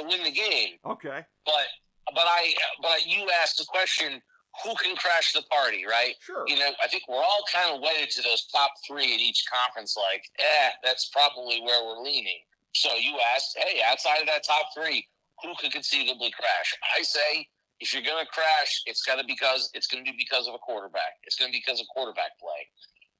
to 0.00 0.08
win 0.08 0.22
the 0.24 0.30
game. 0.30 0.76
Okay. 0.86 1.24
But 1.44 1.66
but 2.14 2.24
I 2.26 2.54
but 2.82 3.06
you 3.06 3.28
asked 3.42 3.58
the 3.58 3.64
question 3.64 4.20
who 4.64 4.74
can 4.74 4.96
crash 4.96 5.32
the 5.32 5.42
party, 5.42 5.84
right? 5.86 6.14
Sure. 6.20 6.44
You 6.46 6.58
know, 6.58 6.70
I 6.82 6.88
think 6.88 7.04
we're 7.08 7.16
all 7.16 7.44
kind 7.52 7.74
of 7.74 7.80
wedded 7.80 8.10
to 8.10 8.22
those 8.22 8.46
top 8.52 8.72
three 8.86 9.14
in 9.14 9.20
each 9.20 9.44
conference. 9.46 9.96
Like, 9.96 10.24
eh, 10.38 10.70
that's 10.82 11.08
probably 11.08 11.60
where 11.62 11.84
we're 11.84 12.02
leaning. 12.02 12.40
So 12.74 12.90
you 12.96 13.16
asked, 13.34 13.56
hey, 13.58 13.80
outside 13.88 14.20
of 14.20 14.26
that 14.26 14.44
top 14.44 14.66
three, 14.74 15.06
who 15.42 15.54
could 15.58 15.72
conceivably 15.72 16.30
crash? 16.30 16.74
I 16.98 17.02
say, 17.02 17.46
if 17.80 17.94
you're 17.94 18.02
going 18.02 18.22
to 18.22 18.30
crash, 18.30 18.82
it's 18.86 19.02
going 19.02 19.18
to 19.18 19.24
because 19.26 19.70
it's 19.74 19.86
going 19.86 20.04
to 20.04 20.10
be 20.10 20.16
because 20.16 20.48
of 20.48 20.54
a 20.54 20.58
quarterback. 20.58 21.16
It's 21.24 21.36
going 21.36 21.50
to 21.50 21.52
be 21.52 21.62
because 21.64 21.80
of 21.80 21.86
quarterback 21.94 22.38
play. 22.38 22.62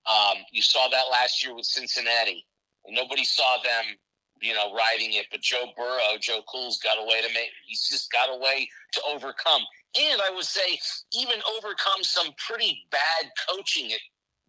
Um, 0.08 0.44
you 0.52 0.62
saw 0.62 0.88
that 0.88 1.04
last 1.10 1.44
year 1.44 1.54
with 1.54 1.66
Cincinnati. 1.66 2.44
Nobody 2.88 3.24
saw 3.24 3.58
them, 3.62 3.96
you 4.40 4.54
know, 4.54 4.74
riding 4.74 5.14
it, 5.14 5.26
but 5.30 5.40
Joe 5.40 5.72
Burrow, 5.76 6.16
Joe 6.20 6.40
Cool's 6.50 6.78
got 6.78 6.96
a 6.98 7.04
way 7.04 7.20
to 7.20 7.28
make. 7.34 7.50
He's 7.66 7.86
just 7.86 8.10
got 8.10 8.34
a 8.34 8.38
way 8.38 8.68
to 8.94 9.02
overcome 9.12 9.62
and 9.98 10.20
I 10.20 10.30
would 10.34 10.44
say 10.44 10.78
even 11.12 11.40
overcome 11.56 12.02
some 12.02 12.28
pretty 12.46 12.86
bad 12.90 13.30
coaching 13.48 13.92
at 13.92 13.98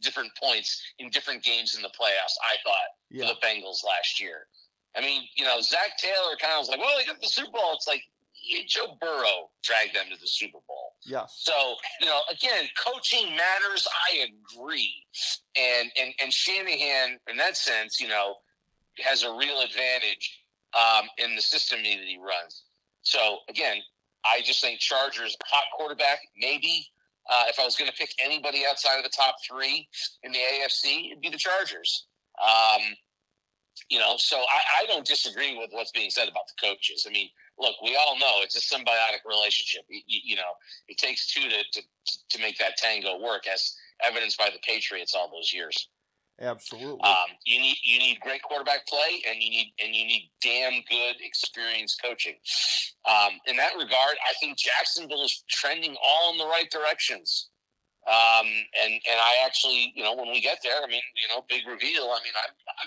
different 0.01 0.31
points 0.41 0.81
in 0.99 1.09
different 1.09 1.43
games 1.43 1.75
in 1.75 1.81
the 1.81 1.89
playoffs. 1.89 2.37
I 2.43 2.55
thought 2.63 2.89
yeah. 3.09 3.27
for 3.27 3.33
the 3.33 3.45
Bengals 3.45 3.83
last 3.85 4.19
year. 4.19 4.47
I 4.95 5.01
mean, 5.01 5.23
you 5.35 5.45
know, 5.45 5.61
Zac 5.61 5.97
Taylor 5.97 6.35
kind 6.39 6.53
of 6.53 6.59
was 6.59 6.69
like, 6.69 6.79
"Well, 6.79 6.97
they 6.97 7.05
got 7.05 7.21
the 7.21 7.27
Super 7.27 7.51
Bowl." 7.51 7.73
It's 7.73 7.87
like 7.87 8.03
Joe 8.67 8.97
Burrow 8.99 9.49
dragged 9.63 9.95
them 9.95 10.05
to 10.11 10.19
the 10.19 10.27
Super 10.27 10.59
Bowl. 10.67 10.93
Yeah. 11.05 11.25
So 11.27 11.75
you 11.99 12.07
know, 12.07 12.21
again, 12.29 12.65
coaching 12.83 13.35
matters. 13.35 13.87
I 14.11 14.27
agree, 14.27 15.05
and 15.55 15.91
and 15.99 16.13
and 16.21 16.33
Shanahan, 16.33 17.19
in 17.29 17.37
that 17.37 17.57
sense, 17.57 17.99
you 17.99 18.07
know, 18.07 18.35
has 18.99 19.23
a 19.23 19.31
real 19.33 19.61
advantage 19.61 20.43
um, 20.73 21.07
in 21.17 21.35
the 21.35 21.41
system 21.41 21.79
that 21.83 21.85
he 21.85 22.17
runs. 22.19 22.63
So 23.03 23.39
again, 23.49 23.77
I 24.25 24.41
just 24.41 24.61
think 24.61 24.79
Chargers 24.79 25.35
hot 25.45 25.63
quarterback 25.75 26.19
maybe. 26.37 26.87
Uh, 27.29 27.43
if 27.47 27.59
I 27.59 27.65
was 27.65 27.75
going 27.75 27.89
to 27.89 27.95
pick 27.95 28.09
anybody 28.19 28.63
outside 28.67 28.97
of 28.97 29.03
the 29.03 29.11
top 29.15 29.35
three 29.47 29.87
in 30.23 30.31
the 30.31 30.39
AFC, 30.39 31.11
it'd 31.11 31.21
be 31.21 31.29
the 31.29 31.37
Chargers. 31.37 32.07
Um, 32.41 32.81
you 33.89 33.99
know, 33.99 34.15
so 34.17 34.37
I, 34.37 34.83
I 34.83 34.85
don't 34.87 35.05
disagree 35.05 35.57
with 35.57 35.69
what's 35.71 35.91
being 35.91 36.09
said 36.09 36.27
about 36.27 36.43
the 36.47 36.67
coaches. 36.67 37.05
I 37.07 37.11
mean, 37.11 37.29
look, 37.59 37.75
we 37.81 37.95
all 37.95 38.17
know 38.17 38.39
it's 38.41 38.55
a 38.55 38.75
symbiotic 38.75 39.27
relationship. 39.27 39.83
You, 39.89 40.01
you, 40.07 40.35
know, 40.35 40.53
it 40.87 40.97
takes 40.97 41.31
two 41.31 41.47
to, 41.49 41.63
to 41.73 41.81
to 42.29 42.39
make 42.39 42.57
that 42.57 42.77
tango 42.77 43.19
work, 43.21 43.47
as 43.47 43.75
evidenced 44.05 44.37
by 44.37 44.49
the 44.51 44.59
Patriots 44.65 45.13
all 45.15 45.29
those 45.31 45.53
years. 45.53 45.89
Absolutely. 46.41 47.03
Um, 47.03 47.37
you 47.45 47.59
need 47.61 47.77
you 47.83 47.99
need 47.99 48.19
great 48.21 48.41
quarterback 48.41 48.87
play, 48.87 49.21
and 49.29 49.41
you 49.41 49.51
need 49.51 49.73
and 49.83 49.95
you 49.95 50.05
need 50.05 50.31
damn 50.41 50.81
good 50.89 51.15
experienced 51.21 52.01
coaching. 52.01 52.35
Um, 53.07 53.33
in 53.45 53.57
that 53.57 53.73
regard, 53.73 54.17
I 54.27 54.33
think 54.39 54.57
Jacksonville 54.57 55.23
is 55.23 55.43
trending 55.49 55.95
all 56.03 56.31
in 56.31 56.37
the 56.37 56.45
right 56.45 56.69
directions. 56.71 57.49
Um, 58.07 58.47
and 58.81 58.93
and 58.93 59.19
I 59.21 59.45
actually, 59.45 59.93
you 59.95 60.03
know, 60.03 60.15
when 60.15 60.31
we 60.31 60.41
get 60.41 60.57
there, 60.63 60.81
I 60.83 60.87
mean, 60.87 61.01
you 61.21 61.29
know, 61.29 61.45
big 61.47 61.67
reveal. 61.67 62.05
I 62.05 62.19
mean, 62.23 62.33
I 62.35 62.47
I, 62.49 62.85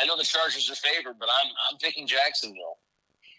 I 0.00 0.06
know 0.06 0.16
the 0.16 0.24
Chargers 0.24 0.70
are 0.70 0.74
favored, 0.74 1.18
but 1.18 1.28
I'm 1.28 1.52
I'm 1.70 1.78
picking 1.78 2.06
Jacksonville. 2.06 2.78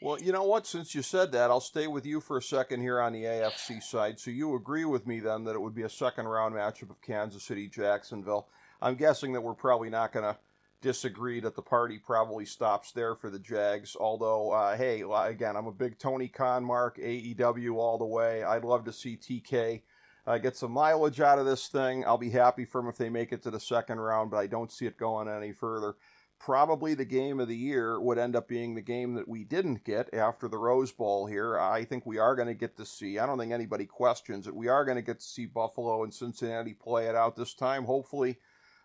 Well, 0.02 0.19
you 0.19 0.32
know 0.32 0.43
what? 0.43 0.65
Since 0.65 0.95
you 0.95 1.02
said 1.02 1.34
that, 1.34 1.50
I'll 1.50 1.60
stay 1.60 1.88
with 1.88 2.06
you 2.06 2.22
for 2.22 2.38
a 2.38 2.41
second 2.41 2.80
here 2.80 3.02
on 3.02 3.12
the 3.12 3.24
AFC 3.24 3.84
side. 3.84 4.17
So 4.17 4.32
you 4.32 4.56
agree 4.56 4.86
with 4.86 5.06
me 5.06 5.19
then 5.19 5.43
that 5.43 5.56
it 5.56 5.62
would 5.62 5.76
be 5.76 5.84
a 5.84 5.89
second 5.89 6.26
round 6.26 6.56
matchup 6.56 6.89
of 6.89 7.02
Kansas 7.02 7.43
City 7.43 7.67
Jacksonville. 7.67 8.48
I'm 8.82 8.95
guessing 8.95 9.34
that 9.34 9.41
we're 9.41 9.56
probably 9.56 9.89
not 9.89 10.13
going 10.13 10.24
to 10.24 10.39
disagree 10.82 11.41
that 11.41 11.56
the 11.56 11.62
party 11.62 11.98
probably 11.98 12.45
stops 12.45 12.93
there 12.93 13.13
for 13.13 13.30
the 13.30 13.39
Jags. 13.39 13.98
Although, 14.00 14.52
uh, 14.52 14.78
hey, 14.78 15.04
again, 15.26 15.58
I'm 15.58 15.67
a 15.67 15.72
big 15.74 16.00
Tony 16.00 16.30
Khan 16.30 16.63
mark, 16.63 16.98
AEW 16.98 17.76
all 17.76 17.98
the 17.98 18.06
way. 18.06 18.43
I'd 18.43 18.63
love 18.63 18.86
to 18.86 18.93
see 18.93 19.17
TK 19.17 19.82
uh, 20.26 20.38
get 20.38 20.56
some 20.56 20.72
mileage 20.72 21.19
out 21.19 21.39
of 21.39 21.45
this 21.45 21.67
thing. 21.67 22.06
I'll 22.06 22.17
be 22.17 22.30
happy 22.30 22.63
for 22.63 22.80
them 22.80 22.89
if 22.89 22.98
they 22.98 23.10
make 23.10 23.34
it 23.34 23.43
to 23.43 23.52
the 23.52 23.60
second 23.60 24.00
round, 24.00 24.32
but 24.32 24.38
I 24.38 24.48
don't 24.48 24.72
see 24.72 24.86
it 24.86 24.98
going 24.98 25.28
any 25.28 25.52
further. 25.52 25.95
Probably 26.39 26.93
the 26.93 27.06
game 27.06 27.39
of 27.39 27.47
the 27.47 27.56
year 27.56 27.99
would 27.99 28.17
end 28.17 28.36
up 28.36 28.47
being 28.47 28.73
the 28.73 28.82
game 28.82 29.13
that 29.15 29.28
we 29.28 29.43
didn't 29.43 29.84
get 29.84 30.13
after 30.13 30.47
the 30.47 30.58
Rose 30.58 30.91
Bowl 30.91 31.28
here. 31.28 31.60
I 31.60 31.84
think 31.84 32.06
we 32.06 32.17
are 32.17 32.36
going 32.36 32.47
to 32.47 32.54
get 32.54 32.78
to 32.78 32.86
see, 32.86 33.19
I 33.19 33.25
don't 33.25 33.38
think 33.38 33.52
anybody 33.52 33.86
questions 33.86 34.47
it, 34.47 34.56
we 34.56 34.69
are 34.69 34.86
going 34.86 34.95
to 34.95 35.02
get 35.02 35.19
to 35.19 35.25
see 35.25 35.45
Buffalo 35.45 36.04
and 36.04 36.13
Cincinnati 36.13 36.73
play 36.73 37.08
it 37.08 37.15
out 37.15 37.36
this 37.36 37.54
time. 37.54 37.84
Hopefully, 37.84 38.38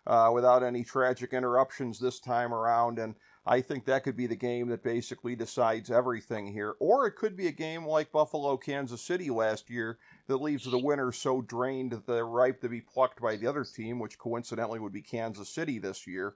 uh, 0.07 0.29
without 0.33 0.63
any 0.63 0.83
tragic 0.83 1.33
interruptions 1.33 1.99
this 1.99 2.19
time 2.19 2.53
around. 2.53 2.99
And 2.99 3.15
I 3.45 3.61
think 3.61 3.85
that 3.85 4.03
could 4.03 4.15
be 4.15 4.27
the 4.27 4.35
game 4.35 4.67
that 4.69 4.83
basically 4.83 5.35
decides 5.35 5.89
everything 5.89 6.51
here. 6.51 6.75
Or 6.79 7.07
it 7.07 7.15
could 7.15 7.35
be 7.35 7.47
a 7.47 7.51
game 7.51 7.85
like 7.85 8.11
Buffalo 8.11 8.57
Kansas 8.57 9.01
City 9.01 9.29
last 9.29 9.69
year 9.69 9.97
that 10.27 10.41
leaves 10.41 10.65
the 10.65 10.77
winner 10.77 11.11
so 11.11 11.41
drained 11.41 11.91
that 11.91 12.07
they're 12.07 12.25
ripe 12.25 12.61
to 12.61 12.69
be 12.69 12.81
plucked 12.81 13.21
by 13.21 13.35
the 13.35 13.47
other 13.47 13.63
team, 13.63 13.99
which 13.99 14.19
coincidentally 14.19 14.79
would 14.79 14.93
be 14.93 15.01
Kansas 15.01 15.49
City 15.49 15.79
this 15.79 16.05
year. 16.05 16.35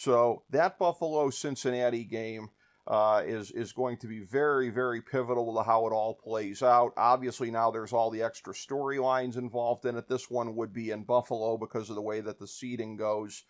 So 0.00 0.44
that 0.48 0.78
Buffalo 0.78 1.28
Cincinnati 1.28 2.04
game 2.04 2.48
uh, 2.86 3.22
is 3.26 3.50
is 3.50 3.74
going 3.74 3.98
to 3.98 4.06
be 4.06 4.20
very 4.20 4.70
very 4.70 5.02
pivotal 5.02 5.54
to 5.54 5.62
how 5.62 5.86
it 5.86 5.92
all 5.92 6.14
plays 6.14 6.62
out. 6.62 6.94
Obviously 6.96 7.50
now 7.50 7.70
there's 7.70 7.92
all 7.92 8.08
the 8.08 8.22
extra 8.22 8.54
storylines 8.54 9.36
involved 9.36 9.84
in 9.84 9.98
it. 9.98 10.08
This 10.08 10.30
one 10.30 10.56
would 10.56 10.72
be 10.72 10.90
in 10.90 11.04
Buffalo 11.04 11.58
because 11.58 11.90
of 11.90 11.96
the 11.96 12.00
way 12.00 12.22
that 12.22 12.38
the 12.38 12.46
seeding 12.46 12.96
goes. 12.96 13.42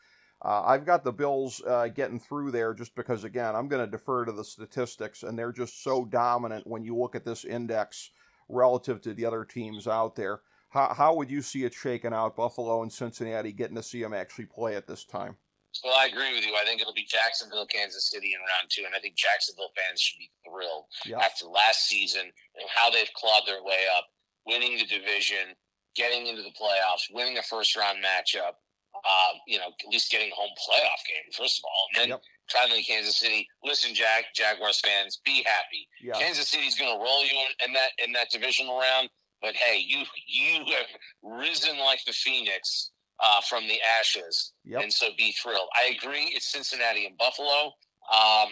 Uh, 0.44 0.64
I've 0.66 0.84
got 0.84 1.04
the 1.04 1.12
Bills 1.12 1.62
uh, 1.64 1.86
getting 1.86 2.18
through 2.18 2.50
there 2.50 2.74
just 2.74 2.96
because 2.96 3.22
again 3.22 3.54
I'm 3.54 3.68
going 3.68 3.84
to 3.84 3.90
defer 3.90 4.24
to 4.24 4.32
the 4.32 4.42
statistics 4.42 5.22
and 5.22 5.38
they're 5.38 5.52
just 5.52 5.84
so 5.84 6.04
dominant 6.04 6.66
when 6.66 6.82
you 6.82 6.96
look 6.96 7.14
at 7.14 7.24
this 7.24 7.44
index 7.44 8.10
relative 8.48 9.00
to 9.02 9.14
the 9.14 9.24
other 9.24 9.44
teams 9.44 9.86
out 9.86 10.16
there. 10.16 10.40
How, 10.70 10.94
how 10.94 11.14
would 11.14 11.30
you 11.30 11.42
see 11.42 11.62
it 11.62 11.74
shaken 11.74 12.12
out, 12.12 12.34
Buffalo 12.34 12.82
and 12.82 12.92
Cincinnati, 12.92 13.52
getting 13.52 13.76
to 13.76 13.84
see 13.84 14.02
them 14.02 14.14
actually 14.14 14.46
play 14.46 14.74
at 14.74 14.88
this 14.88 15.04
time? 15.04 15.36
Well, 15.84 15.94
I 15.96 16.06
agree 16.06 16.34
with 16.34 16.44
you. 16.44 16.54
I 16.56 16.64
think 16.64 16.80
it'll 16.80 16.94
be 16.94 17.06
Jacksonville, 17.08 17.66
Kansas 17.66 18.10
City 18.10 18.34
in 18.34 18.40
round 18.40 18.68
two, 18.68 18.82
and 18.84 18.94
I 18.94 18.98
think 18.98 19.16
Jacksonville 19.16 19.70
fans 19.76 20.00
should 20.00 20.18
be 20.18 20.30
thrilled 20.44 20.84
after 21.22 21.46
last 21.46 21.86
season 21.86 22.22
and 22.26 22.66
how 22.68 22.90
they've 22.90 23.10
clawed 23.14 23.46
their 23.46 23.62
way 23.62 23.86
up, 23.96 24.06
winning 24.46 24.76
the 24.76 24.84
division, 24.84 25.54
getting 25.94 26.26
into 26.26 26.42
the 26.42 26.54
playoffs, 26.58 27.06
winning 27.12 27.38
a 27.38 27.42
first 27.42 27.76
round 27.76 27.98
matchup. 28.02 28.58
Uh, 28.92 29.38
you 29.46 29.56
know, 29.56 29.70
at 29.70 29.92
least 29.92 30.10
getting 30.10 30.32
home 30.34 30.50
playoff 30.58 31.00
game 31.06 31.30
first 31.32 31.60
of 31.60 31.64
all, 31.64 31.86
and 31.94 32.02
then 32.02 32.08
yep. 32.10 32.20
traveling 32.50 32.82
to 32.82 32.84
Kansas 32.84 33.16
City. 33.16 33.46
Listen, 33.62 33.94
Jack, 33.94 34.24
Jaguars 34.34 34.80
fans, 34.80 35.20
be 35.24 35.46
happy. 35.46 35.86
Kansas 36.18 36.48
City's 36.48 36.76
going 36.76 36.92
to 36.92 36.98
roll 36.98 37.22
you 37.22 37.30
in, 37.30 37.68
in 37.68 37.72
that 37.72 37.90
in 38.04 38.10
that 38.12 38.30
divisional 38.32 38.80
round, 38.80 39.08
but 39.40 39.54
hey, 39.54 39.78
you 39.78 40.02
you 40.26 40.64
have 40.74 40.90
risen 41.22 41.78
like 41.78 42.04
the 42.04 42.12
phoenix 42.12 42.90
uh, 43.22 43.40
from 43.48 43.68
the 43.68 43.78
ashes, 43.98 44.52
yep. 44.64 44.82
and 44.82 44.92
so 44.92 45.08
be 45.16 45.32
thrilled. 45.32 45.68
I 45.76 45.94
agree. 45.96 46.32
It's 46.34 46.50
Cincinnati 46.50 47.06
and 47.06 47.16
Buffalo, 47.18 47.72
um, 48.12 48.48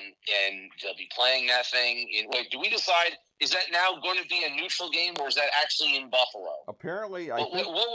and 0.46 0.70
they'll 0.82 0.96
be 0.96 1.08
playing 1.14 1.46
that 1.46 1.66
thing. 1.66 2.08
In 2.12 2.26
wait, 2.30 2.50
do 2.50 2.60
we 2.60 2.68
decide? 2.68 3.16
Is 3.40 3.50
that 3.50 3.64
now 3.72 4.00
going 4.02 4.20
to 4.22 4.28
be 4.28 4.44
a 4.44 4.54
neutral 4.54 4.90
game, 4.90 5.14
or 5.20 5.28
is 5.28 5.34
that 5.36 5.48
actually 5.60 5.96
in 5.96 6.10
Buffalo? 6.10 6.52
Apparently, 6.68 7.30
I 7.30 7.38
what, 7.38 7.52
think. 7.52 7.66
What, 7.66 7.88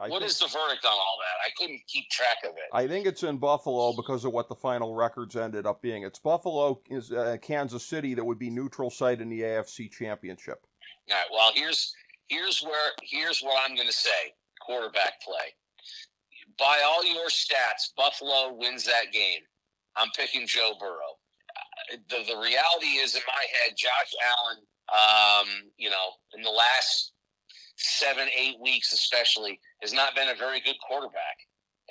I 0.00 0.08
what 0.08 0.20
think, 0.20 0.30
is 0.30 0.38
the 0.38 0.46
verdict 0.46 0.84
on 0.84 0.92
all 0.92 1.18
that? 1.20 1.46
I 1.46 1.50
couldn't 1.56 1.80
keep 1.86 2.10
track 2.10 2.38
of 2.44 2.50
it. 2.50 2.68
I 2.72 2.86
think 2.86 3.06
it's 3.06 3.22
in 3.22 3.38
Buffalo 3.38 3.94
because 3.94 4.24
of 4.24 4.32
what 4.32 4.48
the 4.48 4.54
final 4.54 4.94
records 4.94 5.36
ended 5.36 5.66
up 5.66 5.80
being. 5.80 6.02
It's 6.02 6.18
Buffalo, 6.18 6.80
is 6.90 7.12
uh, 7.12 7.36
Kansas 7.40 7.86
City 7.86 8.14
that 8.14 8.24
would 8.24 8.38
be 8.38 8.50
neutral 8.50 8.90
site 8.90 9.20
in 9.20 9.28
the 9.28 9.40
AFC 9.40 9.90
Championship. 9.90 10.66
All 11.10 11.16
right. 11.16 11.26
Well, 11.32 11.52
here's 11.54 11.94
here's 12.28 12.62
where 12.62 12.90
here's 13.02 13.40
what 13.40 13.58
I'm 13.64 13.76
going 13.76 13.88
to 13.88 13.94
say: 13.94 14.34
quarterback 14.60 15.20
play 15.22 15.54
by 16.62 16.80
all 16.86 17.04
your 17.04 17.26
stats, 17.26 17.90
Buffalo 17.96 18.54
wins 18.54 18.84
that 18.84 19.12
game. 19.12 19.40
I'm 19.96 20.10
picking 20.16 20.46
Joe 20.46 20.74
Burrow. 20.78 21.18
The, 22.08 22.18
the 22.32 22.38
reality 22.38 23.02
is, 23.02 23.16
in 23.16 23.22
my 23.26 23.44
head, 23.64 23.76
Josh 23.76 24.14
Allen, 24.22 24.62
um, 24.94 25.70
you 25.76 25.90
know, 25.90 26.14
in 26.36 26.42
the 26.42 26.50
last 26.50 27.12
seven, 27.76 28.28
eight 28.38 28.60
weeks 28.62 28.92
especially, 28.92 29.58
has 29.82 29.92
not 29.92 30.14
been 30.14 30.28
a 30.28 30.36
very 30.36 30.60
good 30.60 30.76
quarterback. 30.86 31.36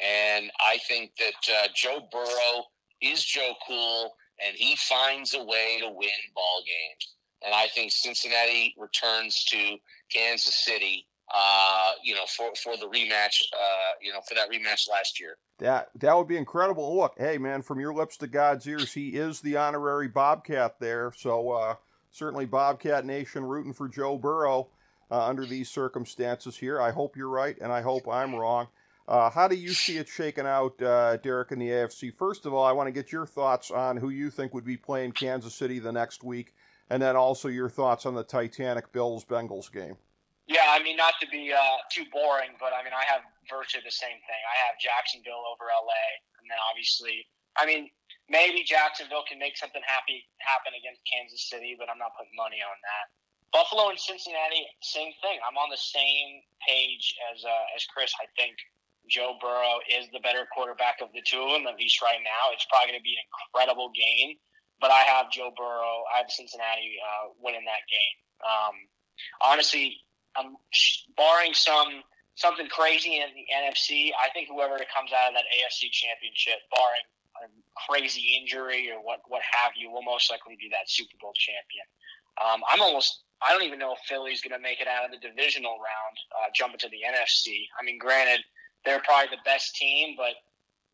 And 0.01 0.49
I 0.65 0.77
think 0.87 1.11
that 1.19 1.53
uh, 1.53 1.67
Joe 1.75 2.07
Burrow 2.09 2.63
is 3.01 3.25
Joe 3.25 3.53
Cool, 3.67 4.13
and 4.45 4.55
he 4.55 4.77
finds 4.77 5.33
a 5.33 5.43
way 5.43 5.79
to 5.81 5.87
win 5.87 6.09
ball 6.33 6.63
games. 6.65 7.15
And 7.45 7.53
I 7.53 7.67
think 7.67 7.91
Cincinnati 7.91 8.73
returns 8.77 9.43
to 9.49 9.75
Kansas 10.13 10.55
City 10.63 11.05
uh, 11.33 11.91
you 12.03 12.13
know, 12.13 12.25
for, 12.25 12.51
for 12.55 12.77
the 12.77 12.85
rematch, 12.85 13.41
uh, 13.53 13.93
you 14.01 14.11
know, 14.11 14.19
for 14.27 14.35
that 14.35 14.51
rematch 14.51 14.89
last 14.89 15.19
year. 15.19 15.37
That 15.59 15.89
that 15.99 16.17
would 16.17 16.27
be 16.27 16.37
incredible. 16.37 16.97
Look, 16.97 17.15
hey 17.17 17.37
man, 17.37 17.61
from 17.61 17.79
your 17.79 17.93
lips 17.93 18.17
to 18.17 18.27
God's 18.27 18.67
ears, 18.67 18.93
he 18.93 19.09
is 19.09 19.41
the 19.41 19.57
honorary 19.57 20.07
Bobcat 20.07 20.79
there. 20.79 21.13
So 21.15 21.51
uh, 21.51 21.75
certainly, 22.09 22.45
Bobcat 22.45 23.05
Nation 23.05 23.45
rooting 23.45 23.73
for 23.73 23.87
Joe 23.87 24.17
Burrow 24.17 24.69
uh, 25.11 25.25
under 25.25 25.45
these 25.45 25.69
circumstances 25.69 26.57
here. 26.57 26.81
I 26.81 26.91
hope 26.91 27.15
you're 27.15 27.29
right, 27.29 27.57
and 27.61 27.71
I 27.71 27.81
hope 27.81 28.07
I'm 28.07 28.35
wrong. 28.35 28.67
Uh, 29.07 29.29
how 29.29 29.47
do 29.47 29.55
you 29.55 29.73
see 29.73 29.97
it 29.97 30.07
shaking 30.07 30.45
out, 30.45 30.81
uh, 30.81 31.17
Derek, 31.17 31.51
in 31.51 31.59
the 31.59 31.67
AFC? 31.67 32.15
First 32.15 32.45
of 32.45 32.53
all, 32.53 32.63
I 32.63 32.71
want 32.71 32.87
to 32.87 32.91
get 32.91 33.11
your 33.11 33.25
thoughts 33.25 33.69
on 33.69 33.97
who 33.97 34.09
you 34.09 34.29
think 34.29 34.53
would 34.53 34.63
be 34.63 34.77
playing 34.77 35.11
Kansas 35.11 35.53
City 35.53 35.79
the 35.79 35.91
next 35.91 36.23
week, 36.23 36.53
and 36.89 37.01
then 37.01 37.15
also 37.15 37.49
your 37.49 37.69
thoughts 37.69 38.05
on 38.05 38.15
the 38.15 38.23
Titanic 38.23 38.91
Bills 38.93 39.25
Bengals 39.25 39.71
game. 39.71 39.97
Yeah, 40.51 40.67
I 40.67 40.83
mean, 40.83 40.99
not 40.99 41.15
to 41.23 41.27
be 41.31 41.55
uh, 41.55 41.79
too 41.87 42.03
boring, 42.11 42.59
but 42.59 42.75
I 42.75 42.83
mean, 42.83 42.91
I 42.91 43.07
have 43.07 43.23
virtually 43.47 43.87
the 43.87 43.95
same 43.95 44.19
thing. 44.27 44.41
I 44.43 44.55
have 44.67 44.75
Jacksonville 44.83 45.47
over 45.47 45.71
LA, 45.71 46.03
and 46.43 46.51
then 46.51 46.59
obviously, 46.67 47.23
I 47.55 47.63
mean, 47.63 47.87
maybe 48.27 48.67
Jacksonville 48.67 49.23
can 49.23 49.39
make 49.39 49.55
something 49.55 49.79
happy 49.87 50.27
happen 50.43 50.75
against 50.75 51.07
Kansas 51.07 51.47
City, 51.47 51.79
but 51.79 51.87
I'm 51.87 51.95
not 51.95 52.11
putting 52.19 52.35
money 52.35 52.59
on 52.59 52.75
that. 52.83 53.05
Buffalo 53.55 53.95
and 53.95 53.99
Cincinnati, 53.99 54.67
same 54.83 55.15
thing. 55.23 55.39
I'm 55.47 55.55
on 55.55 55.71
the 55.71 55.79
same 55.79 56.43
page 56.67 57.15
as 57.31 57.47
uh, 57.47 57.75
as 57.75 57.87
Chris. 57.87 58.11
I 58.19 58.27
think 58.35 58.59
Joe 59.07 59.39
Burrow 59.39 59.79
is 59.87 60.11
the 60.11 60.19
better 60.19 60.51
quarterback 60.51 60.99
of 60.99 61.15
the 61.15 61.23
two 61.23 61.39
of 61.39 61.55
them, 61.55 61.63
at 61.71 61.79
least 61.79 62.03
right 62.03 62.19
now. 62.19 62.51
It's 62.51 62.67
probably 62.67 62.91
going 62.91 62.99
to 62.99 63.07
be 63.07 63.15
an 63.15 63.23
incredible 63.23 63.87
game, 63.95 64.35
but 64.83 64.91
I 64.91 65.07
have 65.07 65.31
Joe 65.31 65.55
Burrow. 65.55 66.03
I 66.11 66.19
have 66.19 66.27
Cincinnati 66.27 66.99
uh, 66.99 67.31
winning 67.39 67.63
that 67.63 67.87
game. 67.87 68.15
Um, 68.43 68.75
honestly, 69.39 69.95
I'm 70.35 70.55
barring 71.17 71.53
some 71.53 72.03
something 72.35 72.67
crazy 72.67 73.19
in 73.19 73.29
the 73.35 73.45
NFC. 73.51 74.11
I 74.15 74.29
think 74.33 74.47
whoever 74.47 74.77
comes 74.89 75.11
out 75.11 75.29
of 75.29 75.35
that 75.35 75.45
AFC 75.51 75.91
Championship, 75.91 76.63
barring 76.71 77.05
a 77.43 77.47
crazy 77.87 78.39
injury 78.39 78.89
or 78.91 79.03
what 79.03 79.21
what 79.27 79.41
have 79.43 79.73
you, 79.75 79.91
will 79.91 80.03
most 80.03 80.31
likely 80.31 80.57
be 80.59 80.69
that 80.71 80.89
Super 80.89 81.17
Bowl 81.19 81.33
champion. 81.35 81.85
Um, 82.39 82.63
I'm 82.69 82.81
almost 82.81 83.23
I 83.41 83.53
don't 83.53 83.63
even 83.63 83.79
know 83.79 83.93
if 83.93 83.99
Philly's 84.07 84.41
going 84.41 84.53
to 84.53 84.61
make 84.61 84.79
it 84.79 84.87
out 84.87 85.03
of 85.03 85.11
the 85.11 85.17
divisional 85.17 85.81
round, 85.81 86.15
uh, 86.37 86.53
jump 86.53 86.73
into 86.73 86.89
the 86.89 87.01
NFC. 87.01 87.65
I 87.73 87.83
mean, 87.83 87.97
granted, 87.97 88.45
they're 88.85 89.01
probably 89.01 89.33
the 89.33 89.41
best 89.43 89.75
team, 89.75 90.13
but 90.15 90.37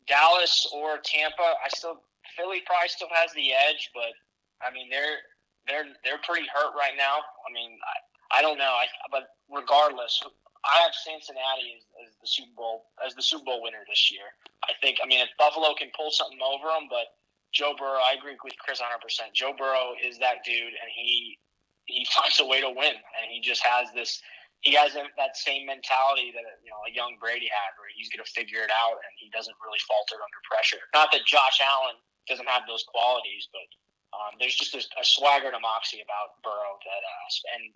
Dallas 0.08 0.66
or 0.72 0.98
Tampa, 1.04 1.60
I 1.60 1.68
still 1.68 2.00
Philly 2.36 2.62
probably 2.64 2.88
still 2.88 3.12
has 3.12 3.32
the 3.32 3.52
edge, 3.52 3.90
but 3.94 4.12
I 4.64 4.72
mean 4.72 4.88
they're 4.90 5.20
they're 5.68 5.88
they're 6.04 6.22
pretty 6.24 6.48
hurt 6.48 6.72
right 6.74 6.96
now. 6.96 7.20
I 7.20 7.48
mean, 7.52 7.76
I, 7.76 7.96
I 8.30 8.42
don't 8.42 8.58
know, 8.58 8.76
I, 8.76 8.86
but 9.10 9.36
regardless, 9.48 10.20
I 10.64 10.82
have 10.82 10.92
Cincinnati 10.92 11.78
as, 11.78 11.84
as 12.04 12.10
the 12.20 12.28
Super 12.28 12.52
Bowl 12.56 12.90
as 13.04 13.14
the 13.14 13.22
Super 13.22 13.44
Bowl 13.44 13.62
winner 13.62 13.86
this 13.88 14.10
year. 14.10 14.34
I 14.66 14.74
think. 14.82 14.98
I 15.02 15.06
mean, 15.06 15.22
if 15.22 15.30
Buffalo 15.38 15.72
can 15.78 15.88
pull 15.96 16.10
something 16.10 16.40
over 16.42 16.68
them, 16.68 16.90
but 16.90 17.16
Joe 17.52 17.72
Burrow, 17.78 18.02
I 18.04 18.18
agree 18.18 18.36
with 18.36 18.58
Chris 18.58 18.80
100. 18.80 19.00
percent 19.00 19.32
Joe 19.32 19.54
Burrow 19.56 19.96
is 19.96 20.18
that 20.18 20.44
dude, 20.44 20.76
and 20.76 20.90
he 20.92 21.38
he 21.86 22.04
finds 22.16 22.40
a 22.40 22.46
way 22.46 22.60
to 22.60 22.68
win, 22.68 22.96
and 22.96 23.24
he 23.30 23.40
just 23.40 23.64
has 23.64 23.88
this. 23.94 24.20
He 24.66 24.74
has 24.74 24.90
that 24.90 25.38
same 25.38 25.70
mentality 25.70 26.34
that 26.34 26.42
you 26.66 26.74
know 26.74 26.82
a 26.82 26.92
young 26.92 27.14
Brady 27.22 27.46
had, 27.46 27.78
where 27.78 27.88
he's 27.94 28.10
going 28.10 28.20
to 28.20 28.30
figure 28.30 28.60
it 28.66 28.74
out, 28.74 28.98
and 28.98 29.12
he 29.14 29.30
doesn't 29.30 29.54
really 29.62 29.80
falter 29.86 30.18
under 30.18 30.40
pressure. 30.42 30.82
Not 30.90 31.14
that 31.14 31.22
Josh 31.24 31.62
Allen 31.62 31.94
doesn't 32.26 32.50
have 32.50 32.66
those 32.66 32.82
qualities, 32.90 33.46
but 33.54 33.70
um, 34.12 34.34
there's 34.42 34.58
just 34.58 34.74
a, 34.74 34.82
a, 34.98 35.04
swagger 35.06 35.54
a 35.54 35.60
moxie 35.62 36.02
about 36.02 36.42
Burrow 36.42 36.74
that, 36.82 37.02
uh, 37.06 37.54
and 37.54 37.70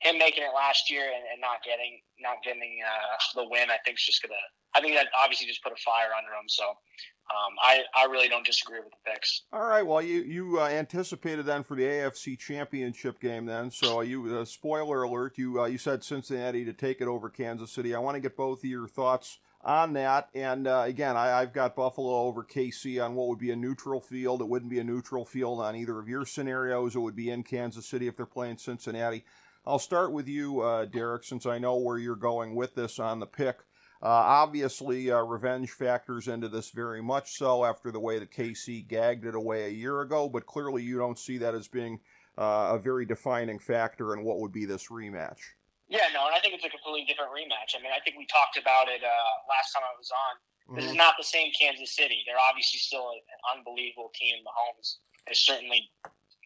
him 0.00 0.18
making 0.18 0.44
it 0.44 0.54
last 0.54 0.90
year 0.90 1.04
and, 1.04 1.24
and 1.32 1.40
not 1.40 1.62
getting 1.64 2.00
not 2.20 2.42
getting 2.44 2.80
uh, 2.84 3.40
the 3.40 3.48
win, 3.48 3.70
I 3.70 3.78
think 3.84 3.98
is 3.98 4.04
just 4.04 4.22
gonna. 4.22 4.34
I 4.74 4.80
think 4.80 4.94
that 4.94 5.08
obviously 5.16 5.46
just 5.46 5.62
put 5.62 5.72
a 5.72 5.80
fire 5.82 6.10
under 6.16 6.32
him. 6.32 6.48
So 6.48 6.64
um, 6.64 7.54
I, 7.62 7.80
I 7.96 8.04
really 8.04 8.28
don't 8.28 8.44
disagree 8.44 8.78
with 8.78 8.90
the 8.90 9.10
picks. 9.10 9.42
All 9.52 9.64
right. 9.64 9.84
Well, 9.84 10.02
you 10.02 10.20
you 10.22 10.60
uh, 10.60 10.66
anticipated 10.66 11.46
then 11.46 11.64
for 11.64 11.76
the 11.76 11.82
AFC 11.82 12.38
Championship 12.38 13.20
game 13.20 13.46
then. 13.46 13.70
So 13.70 14.02
you 14.02 14.38
uh, 14.38 14.44
spoiler 14.44 15.02
alert. 15.02 15.38
You 15.38 15.62
uh, 15.62 15.66
you 15.66 15.78
said 15.78 16.04
Cincinnati 16.04 16.64
to 16.64 16.72
take 16.72 17.00
it 17.00 17.08
over 17.08 17.28
Kansas 17.28 17.72
City. 17.72 17.94
I 17.94 17.98
want 17.98 18.16
to 18.16 18.20
get 18.20 18.36
both 18.36 18.58
of 18.58 18.64
your 18.64 18.86
thoughts 18.86 19.38
on 19.66 19.94
that. 19.94 20.28
And 20.34 20.68
uh, 20.68 20.84
again, 20.86 21.16
I, 21.16 21.40
have 21.40 21.52
got 21.52 21.74
Buffalo 21.74 22.20
over 22.20 22.44
KC 22.44 23.04
on 23.04 23.16
what 23.16 23.26
would 23.28 23.38
be 23.38 23.50
a 23.50 23.56
neutral 23.56 24.00
field. 24.00 24.40
It 24.40 24.48
wouldn't 24.48 24.70
be 24.70 24.78
a 24.78 24.84
neutral 24.84 25.24
field 25.24 25.60
on 25.60 25.74
either 25.74 25.98
of 25.98 26.08
your 26.08 26.24
scenarios. 26.24 26.94
It 26.94 27.00
would 27.00 27.16
be 27.16 27.30
in 27.30 27.42
Kansas 27.42 27.86
City 27.86 28.06
if 28.06 28.16
they're 28.16 28.26
playing 28.26 28.58
Cincinnati. 28.58 29.24
I'll 29.66 29.80
start 29.80 30.12
with 30.12 30.28
you, 30.28 30.60
uh, 30.60 30.84
Derek, 30.84 31.24
since 31.24 31.44
I 31.44 31.58
know 31.58 31.76
where 31.76 31.98
you're 31.98 32.14
going 32.14 32.54
with 32.54 32.74
this 32.74 33.00
on 33.00 33.18
the 33.18 33.26
pick. 33.26 33.56
Uh, 34.02 34.06
obviously, 34.08 35.10
uh, 35.10 35.22
revenge 35.22 35.70
factors 35.70 36.28
into 36.28 36.48
this 36.48 36.70
very 36.70 37.02
much 37.02 37.32
so 37.32 37.64
after 37.64 37.90
the 37.90 37.98
way 37.98 38.18
that 38.18 38.30
KC 38.30 38.86
gagged 38.86 39.24
it 39.24 39.34
away 39.34 39.64
a 39.64 39.70
year 39.70 40.02
ago, 40.02 40.28
but 40.28 40.46
clearly 40.46 40.82
you 40.82 40.98
don't 40.98 41.18
see 41.18 41.38
that 41.38 41.54
as 41.54 41.66
being 41.66 41.98
uh, 42.38 42.76
a 42.76 42.78
very 42.78 43.06
defining 43.06 43.58
factor 43.58 44.14
in 44.14 44.22
what 44.22 44.38
would 44.38 44.52
be 44.52 44.66
this 44.66 44.88
rematch. 44.88 45.40
Yeah, 45.88 46.06
no, 46.14 46.26
and 46.26 46.34
I 46.34 46.40
think 46.40 46.54
it's 46.54 46.64
a 46.64 46.68
completely 46.68 47.06
different 47.06 47.32
rematch. 47.32 47.74
I 47.74 47.82
mean, 47.82 47.90
I 47.90 47.98
think 48.04 48.18
we 48.18 48.26
talked 48.26 48.58
about 48.58 48.86
it 48.86 49.02
uh, 49.02 49.34
last 49.48 49.72
time 49.72 49.82
I 49.82 49.96
was 49.98 50.10
on. 50.12 50.76
This 50.76 50.84
mm-hmm. 50.84 50.90
is 50.92 50.96
not 50.98 51.14
the 51.18 51.24
same 51.24 51.50
Kansas 51.58 51.94
City. 51.96 52.22
They're 52.26 52.42
obviously 52.50 52.78
still 52.78 53.10
an 53.10 53.58
unbelievable 53.58 54.10
team. 54.14 54.42
Mahomes 54.42 54.98
is 55.30 55.38
certainly 55.38 55.90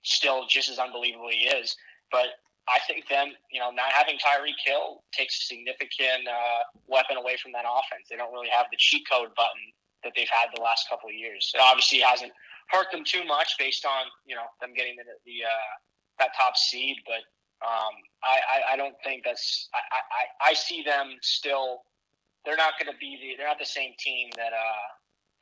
still 0.04 0.46
just 0.46 0.68
as 0.70 0.78
unbelievable 0.78 1.28
he 1.32 1.48
is. 1.48 1.74
But 2.12 2.40
I 2.68 2.78
think 2.86 3.08
them, 3.08 3.32
you 3.50 3.58
know, 3.58 3.70
not 3.70 3.90
having 3.92 4.16
Tyreek 4.16 4.58
Hill 4.64 5.02
takes 5.12 5.40
a 5.40 5.44
significant 5.46 6.28
uh, 6.28 6.62
weapon 6.86 7.16
away 7.16 7.36
from 7.40 7.52
that 7.52 7.64
offense. 7.64 8.06
They 8.10 8.16
don't 8.16 8.32
really 8.32 8.52
have 8.52 8.66
the 8.70 8.76
cheat 8.78 9.08
code 9.10 9.34
button 9.34 9.64
that 10.04 10.12
they've 10.16 10.30
had 10.30 10.52
the 10.54 10.60
last 10.60 10.88
couple 10.88 11.08
of 11.08 11.14
years. 11.14 11.50
It 11.54 11.60
obviously 11.60 12.00
hasn't 12.00 12.32
hurt 12.68 12.86
them 12.92 13.02
too 13.04 13.24
much 13.24 13.54
based 13.58 13.84
on 13.84 14.06
you 14.26 14.34
know 14.34 14.46
them 14.60 14.72
getting 14.74 14.96
the, 14.96 15.04
the 15.26 15.44
uh, 15.44 15.72
that 16.18 16.30
top 16.36 16.56
seed, 16.56 16.96
but 17.06 17.24
um, 17.66 17.92
I, 18.24 18.40
I, 18.40 18.74
I 18.74 18.76
don't 18.76 18.94
think 19.04 19.24
that's 19.24 19.68
I, 19.74 19.80
I, 19.92 20.50
I 20.50 20.54
see 20.54 20.82
them 20.82 21.16
still. 21.22 21.82
They're 22.44 22.56
not 22.56 22.78
going 22.80 22.90
to 22.92 22.98
be 22.98 23.18
the 23.20 23.36
they're 23.36 23.48
not 23.48 23.58
the 23.58 23.68
same 23.68 23.92
team 23.98 24.30
that 24.36 24.52
uh, 24.52 24.86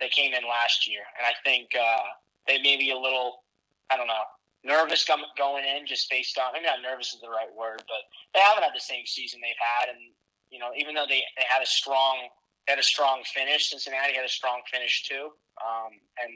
they 0.01 0.09
came 0.09 0.35
in 0.35 0.43
last 0.49 0.89
year, 0.89 1.03
and 1.19 1.27
I 1.27 1.35
think 1.45 1.71
uh, 1.79 2.09
they 2.47 2.61
may 2.63 2.77
be 2.77 2.91
a 2.91 2.99
little 2.99 3.45
I 3.91 3.97
don't 3.97 4.09
know 4.09 4.27
nervous 4.65 5.07
going 5.07 5.65
in 5.65 5.87
just 5.87 6.11
based 6.11 6.39
on 6.39 6.53
maybe 6.53 6.67
not 6.67 6.83
nervous 6.83 7.15
is 7.15 7.21
the 7.21 7.31
right 7.31 7.51
word, 7.57 7.83
but 7.87 8.03
they 8.35 8.41
haven't 8.41 8.65
had 8.65 8.75
the 8.75 8.83
same 8.83 9.07
season 9.07 9.41
they've 9.43 9.59
had, 9.59 9.89
and 9.89 10.01
you 10.51 10.59
know 10.59 10.71
even 10.77 10.95
though 10.95 11.07
they, 11.09 11.23
they 11.37 11.47
had 11.49 11.63
a 11.63 11.67
strong 11.67 12.29
had 12.67 12.79
a 12.79 12.83
strong 12.83 13.23
finish, 13.25 13.71
Cincinnati 13.71 14.15
had 14.15 14.25
a 14.25 14.29
strong 14.29 14.61
finish 14.71 15.05
too, 15.05 15.31
um, 15.63 15.93
and 16.23 16.33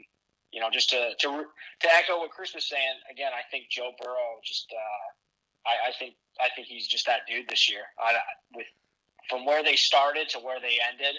you 0.51 0.59
know 0.59 0.69
just 0.71 0.89
to 0.91 1.15
to 1.19 1.45
to 1.79 1.87
echo 1.93 2.19
what 2.19 2.31
Chris 2.31 2.55
was 2.55 2.67
saying 2.67 2.97
again, 3.11 3.31
I 3.35 3.43
think 3.51 3.69
Joe 3.69 3.91
Burrow 4.01 4.39
just 4.43 4.71
uh, 4.71 5.69
I, 5.69 5.89
I 5.89 5.91
think 5.97 6.15
I 6.39 6.49
think 6.55 6.67
he's 6.67 6.87
just 6.87 7.05
that 7.07 7.27
dude 7.27 7.49
this 7.49 7.69
year. 7.69 7.83
I, 7.99 8.15
with 8.55 8.67
from 9.29 9.45
where 9.45 9.63
they 9.63 9.75
started 9.75 10.29
to 10.29 10.39
where 10.39 10.59
they 10.59 10.79
ended, 10.91 11.15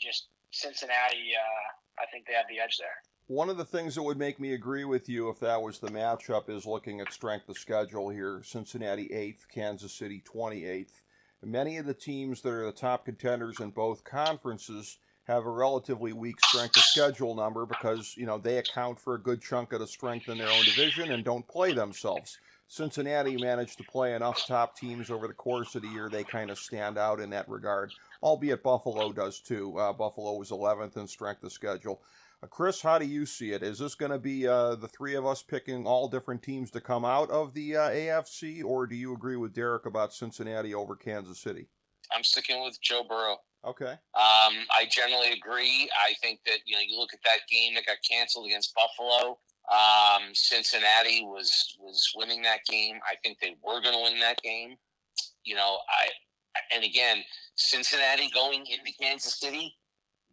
just 0.00 0.28
Cincinnati. 0.50 1.32
Uh, 1.36 2.02
I 2.02 2.06
think 2.10 2.26
they 2.26 2.34
have 2.34 2.46
the 2.50 2.58
edge 2.58 2.76
there. 2.78 2.98
One 3.26 3.48
of 3.48 3.56
the 3.56 3.64
things 3.64 3.94
that 3.94 4.02
would 4.02 4.18
make 4.18 4.38
me 4.38 4.52
agree 4.52 4.84
with 4.84 5.08
you 5.08 5.30
if 5.30 5.40
that 5.40 5.62
was 5.62 5.78
the 5.78 5.88
matchup 5.88 6.50
is 6.50 6.66
looking 6.66 7.00
at 7.00 7.10
strength 7.10 7.48
of 7.48 7.56
schedule 7.56 8.10
here. 8.10 8.42
Cincinnati 8.44 9.08
8th, 9.08 9.48
Kansas 9.48 9.94
City 9.94 10.22
28th. 10.30 11.00
Many 11.42 11.78
of 11.78 11.86
the 11.86 11.94
teams 11.94 12.42
that 12.42 12.52
are 12.52 12.66
the 12.66 12.72
top 12.72 13.06
contenders 13.06 13.60
in 13.60 13.70
both 13.70 14.04
conferences 14.04 14.98
have 15.26 15.46
a 15.46 15.50
relatively 15.50 16.12
weak 16.12 16.38
strength 16.44 16.76
of 16.76 16.82
schedule 16.82 17.34
number 17.34 17.64
because, 17.64 18.14
you 18.14 18.26
know, 18.26 18.36
they 18.36 18.58
account 18.58 19.00
for 19.00 19.14
a 19.14 19.22
good 19.22 19.40
chunk 19.40 19.72
of 19.72 19.80
the 19.80 19.86
strength 19.86 20.28
in 20.28 20.36
their 20.36 20.50
own 20.50 20.64
division 20.66 21.10
and 21.10 21.24
don't 21.24 21.48
play 21.48 21.72
themselves. 21.72 22.36
Cincinnati 22.68 23.38
managed 23.38 23.78
to 23.78 23.84
play 23.84 24.14
enough 24.14 24.46
top 24.46 24.76
teams 24.76 25.10
over 25.10 25.28
the 25.28 25.32
course 25.32 25.74
of 25.74 25.80
the 25.80 25.88
year. 25.88 26.10
They 26.10 26.24
kind 26.24 26.50
of 26.50 26.58
stand 26.58 26.98
out 26.98 27.20
in 27.20 27.30
that 27.30 27.48
regard, 27.48 27.90
albeit 28.22 28.62
Buffalo 28.62 29.12
does 29.12 29.40
too. 29.40 29.78
Uh, 29.78 29.94
Buffalo 29.94 30.34
was 30.34 30.50
11th 30.50 30.98
in 30.98 31.06
strength 31.06 31.42
of 31.42 31.52
schedule. 31.52 32.02
Uh, 32.44 32.46
Chris, 32.46 32.82
how 32.82 32.98
do 32.98 33.06
you 33.06 33.24
see 33.24 33.52
it? 33.52 33.62
Is 33.62 33.78
this 33.78 33.94
going 33.94 34.12
to 34.12 34.18
be 34.18 34.46
uh, 34.46 34.74
the 34.74 34.88
three 34.88 35.14
of 35.14 35.24
us 35.24 35.42
picking 35.42 35.86
all 35.86 36.08
different 36.08 36.42
teams 36.42 36.70
to 36.72 36.80
come 36.80 37.04
out 37.04 37.30
of 37.30 37.54
the 37.54 37.76
uh, 37.76 37.88
AFC, 37.88 38.62
or 38.62 38.86
do 38.86 38.94
you 38.94 39.14
agree 39.14 39.36
with 39.36 39.54
Derek 39.54 39.86
about 39.86 40.12
Cincinnati 40.12 40.74
over 40.74 40.94
Kansas 40.94 41.40
City? 41.40 41.68
I'm 42.14 42.22
sticking 42.22 42.62
with 42.62 42.78
Joe 42.82 43.02
Burrow. 43.08 43.38
Okay. 43.64 43.92
Um, 43.92 43.96
I 44.76 44.86
generally 44.90 45.32
agree. 45.32 45.88
I 46.06 46.12
think 46.20 46.40
that 46.44 46.58
you 46.66 46.74
know 46.74 46.82
you 46.86 46.98
look 46.98 47.14
at 47.14 47.20
that 47.24 47.48
game 47.50 47.74
that 47.76 47.86
got 47.86 47.96
canceled 48.08 48.46
against 48.46 48.74
Buffalo. 48.74 49.38
Um, 49.72 50.34
Cincinnati 50.34 51.22
was 51.24 51.74
was 51.80 52.12
winning 52.14 52.42
that 52.42 52.60
game. 52.68 52.96
I 53.10 53.14
think 53.24 53.38
they 53.40 53.56
were 53.64 53.80
going 53.80 53.94
to 53.94 54.02
win 54.02 54.20
that 54.20 54.42
game. 54.42 54.76
You 55.44 55.54
know, 55.54 55.78
I 55.88 56.10
and 56.74 56.84
again, 56.84 57.24
Cincinnati 57.54 58.28
going 58.34 58.66
into 58.66 58.92
Kansas 59.00 59.40
City 59.40 59.74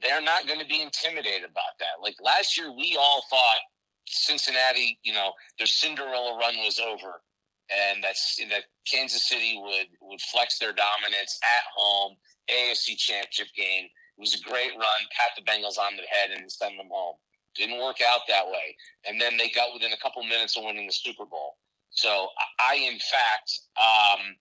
they're 0.02 0.22
not 0.22 0.48
going 0.48 0.60
to 0.60 0.66
be 0.66 0.82
intimidated 0.82 1.50
about 1.50 1.78
that. 1.80 2.02
Like 2.02 2.16
last 2.22 2.58
year, 2.58 2.72
we 2.72 2.98
all 3.00 3.24
thought 3.30 3.60
Cincinnati, 4.08 5.00
you 5.04 5.14
know, 5.14 5.32
their 5.58 5.68
Cinderella 5.68 6.38
run 6.40 6.58
was 6.58 6.80
over, 6.80 7.22
and 7.70 8.04
that's 8.04 8.38
that 8.50 8.66
Kansas 8.90 9.28
City 9.28 9.60
would 9.62 9.88
would 10.02 10.22
flex 10.22 10.60
their 10.60 10.74
dominance 10.74 11.40
at 11.44 11.64
home, 11.76 12.16
AFC 12.50 12.98
Championship 12.98 13.48
game. 13.56 13.86
It 13.86 14.20
was 14.20 14.36
a 14.36 14.50
great 14.50 14.72
run, 14.76 15.02
pat 15.16 15.32
the 15.36 15.44
Bengals 15.44 15.80
on 15.80 15.96
the 15.96 16.04
head, 16.10 16.38
and 16.38 16.52
send 16.52 16.78
them 16.78 16.90
home. 16.92 17.16
Didn't 17.56 17.80
work 17.80 17.98
out 18.02 18.22
that 18.28 18.46
way, 18.46 18.76
and 19.08 19.20
then 19.20 19.38
they 19.38 19.50
got 19.50 19.74
within 19.74 19.94
a 19.94 19.98
couple 19.98 20.24
minutes 20.24 20.58
of 20.58 20.64
winning 20.64 20.88
the 20.88 20.94
Super 20.94 21.26
Bowl. 21.26 21.56
So 21.92 22.28
I, 22.60 22.76
in 22.76 22.98
fact, 23.00 23.60
um, 23.78 24.36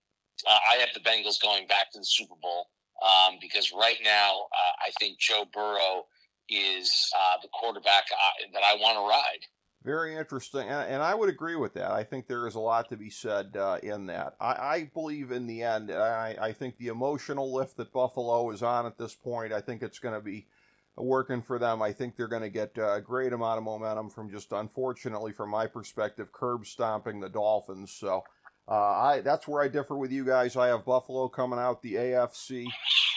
uh, 0.48 0.58
I 0.72 0.76
have 0.76 0.90
the 0.94 1.00
Bengals 1.00 1.42
going 1.42 1.66
back 1.66 1.90
to 1.92 1.98
the 1.98 2.04
Super 2.04 2.36
Bowl. 2.40 2.66
Um, 3.02 3.38
because 3.40 3.72
right 3.72 3.98
now 4.04 4.46
uh, 4.52 4.86
I 4.86 4.90
think 4.98 5.18
Joe 5.18 5.44
Burrow 5.52 6.06
is 6.48 7.10
uh, 7.16 7.36
the 7.42 7.48
quarterback 7.48 8.06
uh, 8.12 8.46
that 8.52 8.62
I 8.62 8.74
want 8.74 8.96
to 8.96 9.08
ride. 9.08 9.46
Very 9.82 10.14
interesting, 10.14 10.68
and, 10.68 10.92
and, 10.92 11.02
I 11.02 11.14
would 11.14 11.30
agree 11.30 11.56
with 11.56 11.72
that. 11.74 11.90
I 11.90 12.04
think 12.04 12.26
there 12.26 12.46
is 12.46 12.54
a 12.54 12.60
lot 12.60 12.90
to 12.90 12.98
be 12.98 13.08
said 13.08 13.56
uh, 13.56 13.78
in 13.82 14.04
that. 14.06 14.34
I, 14.38 14.52
I, 14.52 14.90
believe 14.92 15.30
in 15.30 15.46
the 15.46 15.62
end, 15.62 15.90
I, 15.90 16.36
I, 16.38 16.52
think 16.52 16.76
the 16.76 16.88
emotional 16.88 17.50
lift 17.50 17.78
that 17.78 17.90
Buffalo 17.90 18.50
is 18.50 18.62
on 18.62 18.84
at 18.84 18.98
this 18.98 19.14
point, 19.14 19.54
I 19.54 19.62
think 19.62 19.82
it's 19.82 19.98
going 19.98 20.14
to 20.14 20.20
be 20.20 20.46
working 20.96 21.40
for 21.40 21.58
them. 21.58 21.80
I 21.80 21.92
think 21.92 22.14
they're 22.14 22.28
going 22.28 22.42
to 22.42 22.50
get 22.50 22.76
a 22.76 23.00
great 23.00 23.32
amount 23.32 23.56
of 23.56 23.64
momentum 23.64 24.10
from 24.10 24.30
just, 24.30 24.52
unfortunately, 24.52 25.32
from 25.32 25.48
my 25.48 25.66
perspective, 25.66 26.30
curb 26.30 26.66
stomping 26.66 27.20
the 27.20 27.30
Dolphins. 27.30 27.90
So 27.92 28.18
uh, 28.18 28.20
I 28.74 29.20
that's 29.20 29.48
where 29.48 29.62
I 29.62 29.68
differ 29.68 29.96
with 29.96 30.12
you 30.12 30.24
guys. 30.24 30.56
I 30.56 30.68
have 30.68 30.84
Buffalo 30.84 31.28
coming 31.28 31.58
out 31.58 31.82
the 31.82 31.94
AFC. 31.94 32.66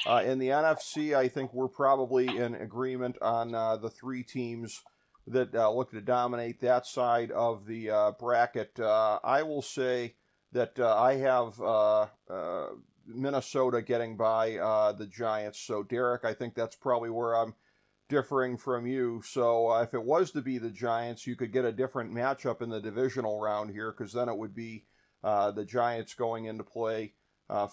Uh, 0.06 0.22
in 0.26 0.38
the 0.38 0.50
NFC, 0.50 1.16
I 1.16 1.30
think 1.30 1.54
we're 1.54 1.70
probably 1.70 2.28
in 2.28 2.56
agreement 2.56 3.18
on 3.22 3.56
uh, 3.56 3.78
the 3.78 3.90
three 3.90 4.24
teams 4.24 4.82
that 5.28 5.56
uh, 5.56 5.72
look 5.72 5.92
to 5.92 6.02
dominate 6.02 6.60
that 6.62 6.86
side 6.86 7.32
of 7.32 7.66
the 7.66 7.90
uh, 7.90 8.12
bracket. 8.20 8.78
Uh, 8.80 9.20
I 9.24 9.44
will 9.44 9.62
say 9.62 10.16
that 10.52 10.78
uh, 10.78 10.96
I 10.96 11.16
have 11.16 11.60
uh, 11.62 12.08
uh, 12.30 12.68
Minnesota 13.08 13.82
getting 13.82 14.18
by 14.18 14.52
the 14.98 15.08
Giants. 15.08 15.62
So, 15.66 15.84
Derek, 15.84 16.26
I 16.26 16.34
think 16.34 16.56
that's 16.56 16.76
probably 16.76 17.10
where 17.10 17.36
I'm 17.36 17.56
differing 18.10 18.58
from 18.58 18.86
you. 18.86 19.22
So, 19.26 19.74
if 19.82 19.94
it 19.94 20.04
was 20.04 20.32
to 20.32 20.42
be 20.42 20.58
the 20.58 20.70
Giants, 20.70 21.26
you 21.26 21.36
could 21.36 21.54
get 21.54 21.66
a 21.66 21.72
different 21.72 22.14
matchup 22.14 22.62
in 22.62 22.70
the 22.70 22.82
divisional 22.82 23.40
round 23.40 23.72
here 23.72 23.92
because 23.98 24.14
then 24.14 24.28
it 24.28 24.38
would 24.38 24.54
be 24.54 24.86
the 25.24 25.66
Giants 25.66 26.14
going 26.14 26.46
into 26.46 26.64
play 26.64 27.14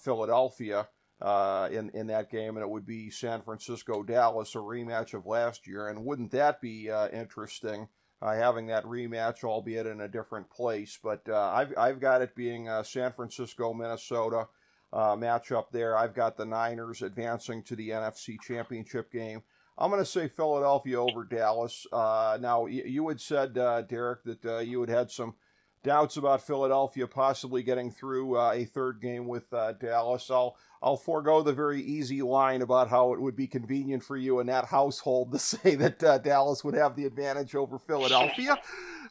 Philadelphia 0.03 0.89
uh, 1.21 1.69
in 1.71 1.91
in 1.91 2.07
that 2.07 2.31
game, 2.31 2.57
and 2.57 2.65
it 2.65 2.71
would 2.71 2.87
be 2.87 3.11
San 3.11 3.43
Francisco 3.43 4.03
Dallas, 4.03 4.55
a 4.55 4.59
rematch 4.59 5.15
of 5.15 5.27
last 5.27 5.67
year. 5.67 5.89
And 5.89 6.05
wouldn't 6.05 6.31
that 6.33 6.61
be 6.61 6.91
uh, 6.91 7.09
interesting? 7.09 7.89
Uh, 8.23 8.35
having 8.35 8.67
that 8.67 8.85
rematch, 8.85 9.45
albeit 9.45 9.87
in 9.87 10.03
a 10.03 10.09
different 10.09 10.51
place, 10.51 10.99
but 11.03 11.27
uh, 11.27 11.53
I've 11.55 11.73
I've 11.79 12.01
got 12.01 12.21
it 12.21 12.35
being 12.35 12.69
San 12.85 13.13
Francisco 13.13 13.73
Minnesota 13.73 14.47
uh, 14.93 15.17
matchup 15.17 15.71
there. 15.73 15.97
I've 15.97 16.15
got 16.15 16.37
the 16.37 16.45
Niners 16.45 17.01
advancing 17.01 17.63
to 17.63 17.77
the 17.77 17.89
NFC 17.89 18.37
Championship 18.43 19.11
game. 19.11 19.43
I'm 19.79 19.91
going 19.91 20.03
to 20.03 20.11
say 20.11 20.29
Philadelphia 20.29 21.01
over 21.01 21.25
Dallas. 21.25 21.87
Uh, 21.91 22.37
now, 22.39 22.67
you, 22.67 22.83
you 22.85 23.09
had 23.09 23.23
said, 23.23 23.55
Derek, 23.55 24.25
that 24.25 24.67
you 24.67 24.83
had 24.83 24.91
had 24.91 25.11
some 25.11 25.37
doubts 25.83 26.17
about 26.17 26.47
Philadelphia 26.47 27.07
possibly 27.07 27.63
getting 27.63 27.91
through 27.91 28.39
uh, 28.39 28.53
a 28.53 28.65
third 28.65 29.01
game 29.01 29.27
with 29.27 29.53
uh, 29.53 29.73
Dallas. 29.73 30.31
I'll 30.31 30.57
I'll 30.83 30.97
forego 30.97 31.43
the 31.43 31.53
very 31.53 31.83
easy 31.83 32.23
line 32.23 32.63
about 32.63 32.89
how 32.89 33.13
it 33.13 33.21
would 33.21 33.37
be 33.37 33.47
convenient 33.47 34.03
for 34.03 34.17
you 34.17 34.41
in 34.41 34.47
that 34.47 34.65
household 34.67 35.33
to 35.33 35.39
say 35.41 35.75
that 35.75 36.03
uh, 36.03 36.19
Dallas 36.19 36.65
would 36.65 36.75
have 36.75 36.97
the 36.97 37.05
advantage 37.05 37.55
over 37.55 37.79
Philadelphia. 37.79 38.59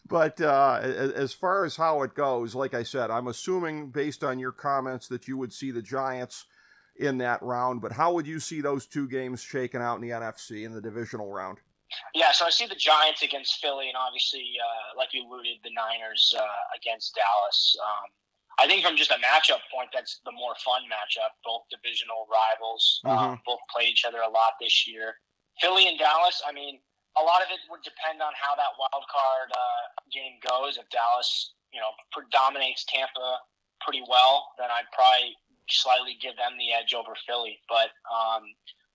but 0.08 0.42
uh, 0.42 0.80
as 0.82 1.32
far 1.32 1.66
as 1.66 1.76
how 1.76 2.02
it 2.02 2.16
goes, 2.16 2.56
like 2.56 2.74
I 2.74 2.84
said, 2.84 3.12
I'm 3.12 3.28
assuming 3.28 3.92
based 3.92 4.24
on 4.24 4.40
your 4.40 4.52
comments 4.52 5.08
that 5.10 5.28
you 5.28 5.38
would 5.38 5.54
see 5.54 5.72
the 5.72 5.84
Giants 5.84 6.46
in 6.96 7.20
that 7.20 7.42
round. 7.44 7.82
But 7.82 7.94
how 7.94 8.14
would 8.14 8.28
you 8.28 8.40
see 8.40 8.62
those 8.62 8.86
two 8.86 9.08
games 9.08 9.42
shaken 9.42 9.82
out 9.82 9.96
in 9.96 10.02
the 10.02 10.10
NFC 10.10 10.66
in 10.66 10.74
the 10.74 10.82
divisional 10.82 11.32
round? 11.32 11.60
Yeah, 12.14 12.32
so 12.32 12.46
I 12.46 12.50
see 12.50 12.66
the 12.66 12.78
Giants 12.78 13.22
against 13.22 13.62
Philly, 13.62 13.88
and 13.88 13.98
obviously, 13.98 14.46
uh, 14.62 14.98
like 14.98 15.14
you 15.14 15.26
alluded, 15.26 15.62
the 15.64 15.74
Niners 15.74 16.34
uh, 16.38 16.62
against 16.78 17.18
Dallas. 17.18 17.76
Um, 17.82 18.08
I 18.60 18.68
think 18.68 18.84
from 18.84 18.98
just 19.00 19.12
a 19.12 19.22
matchup 19.24 19.64
point, 19.72 19.90
that's 19.94 20.20
the 20.26 20.36
more 20.36 20.54
fun 20.60 20.84
matchup. 20.92 21.32
Both 21.48 21.72
divisional 21.72 22.28
rivals, 22.28 23.02
um, 23.06 23.12
mm-hmm. 23.12 23.30
um, 23.34 23.42
both 23.46 23.64
play 23.72 23.88
each 23.88 24.04
other 24.06 24.20
a 24.20 24.30
lot 24.30 24.60
this 24.60 24.86
year. 24.88 25.16
Philly 25.64 25.88
and 25.88 25.98
Dallas. 25.98 26.44
I 26.44 26.52
mean, 26.52 26.80
a 27.18 27.24
lot 27.24 27.42
of 27.42 27.50
it 27.52 27.64
would 27.72 27.82
depend 27.82 28.22
on 28.22 28.36
how 28.36 28.56
that 28.60 28.76
wild 28.76 29.06
card 29.08 29.50
uh, 29.52 29.84
game 30.12 30.38
goes. 30.44 30.78
If 30.78 30.92
Dallas, 30.92 31.56
you 31.72 31.80
know, 31.80 31.92
predominates 32.12 32.86
Tampa 32.86 33.40
pretty 33.82 34.04
well, 34.08 34.52
then 34.60 34.68
I'd 34.70 34.92
probably 34.92 35.36
slightly 35.72 36.20
give 36.22 36.36
them 36.36 36.60
the 36.60 36.76
edge 36.76 36.94
over 36.94 37.16
Philly. 37.28 37.60
But 37.72 37.96
um, 38.12 38.44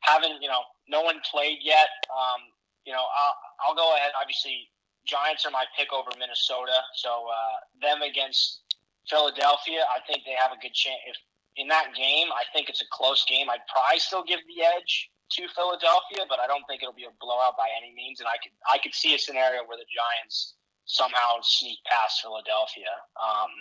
haven't, 0.04 0.44
you 0.44 0.48
know, 0.48 0.62
no 0.88 1.00
one 1.00 1.24
played 1.24 1.64
yet. 1.64 1.88
Um, 2.12 2.54
you 2.87 2.92
know, 2.92 3.05
I'll, 3.05 3.37
I'll 3.64 3.77
go 3.77 3.97
ahead. 3.97 4.12
Obviously, 4.20 4.68
Giants 5.05 5.44
are 5.44 5.53
my 5.53 5.64
pick 5.77 5.92
over 5.92 6.09
Minnesota. 6.18 6.81
So 6.97 7.29
uh, 7.29 7.57
them 7.81 8.03
against 8.03 8.64
Philadelphia, 9.09 9.85
I 9.92 10.01
think 10.09 10.25
they 10.25 10.37
have 10.37 10.53
a 10.53 10.61
good 10.61 10.73
chance. 10.73 11.01
If 11.09 11.16
in 11.57 11.68
that 11.68 11.94
game, 11.94 12.29
I 12.35 12.42
think 12.53 12.68
it's 12.68 12.83
a 12.83 12.90
close 12.90 13.25
game. 13.29 13.49
I'd 13.49 13.64
probably 13.70 14.01
still 14.01 14.25
give 14.25 14.40
the 14.49 14.64
edge 14.64 15.11
to 15.38 15.49
Philadelphia, 15.55 16.27
but 16.29 16.40
I 16.40 16.47
don't 16.47 16.64
think 16.68 16.83
it'll 16.83 16.97
be 16.97 17.09
a 17.09 17.14
blowout 17.20 17.57
by 17.57 17.68
any 17.77 17.94
means. 17.94 18.20
And 18.20 18.29
I 18.29 18.37
could 18.42 18.53
I 18.66 18.79
could 18.79 18.94
see 18.94 19.14
a 19.14 19.20
scenario 19.20 19.62
where 19.64 19.79
the 19.79 19.88
Giants 19.88 20.57
somehow 20.85 21.40
sneak 21.42 21.79
past 21.85 22.20
Philadelphia. 22.20 22.92
Um, 23.16 23.53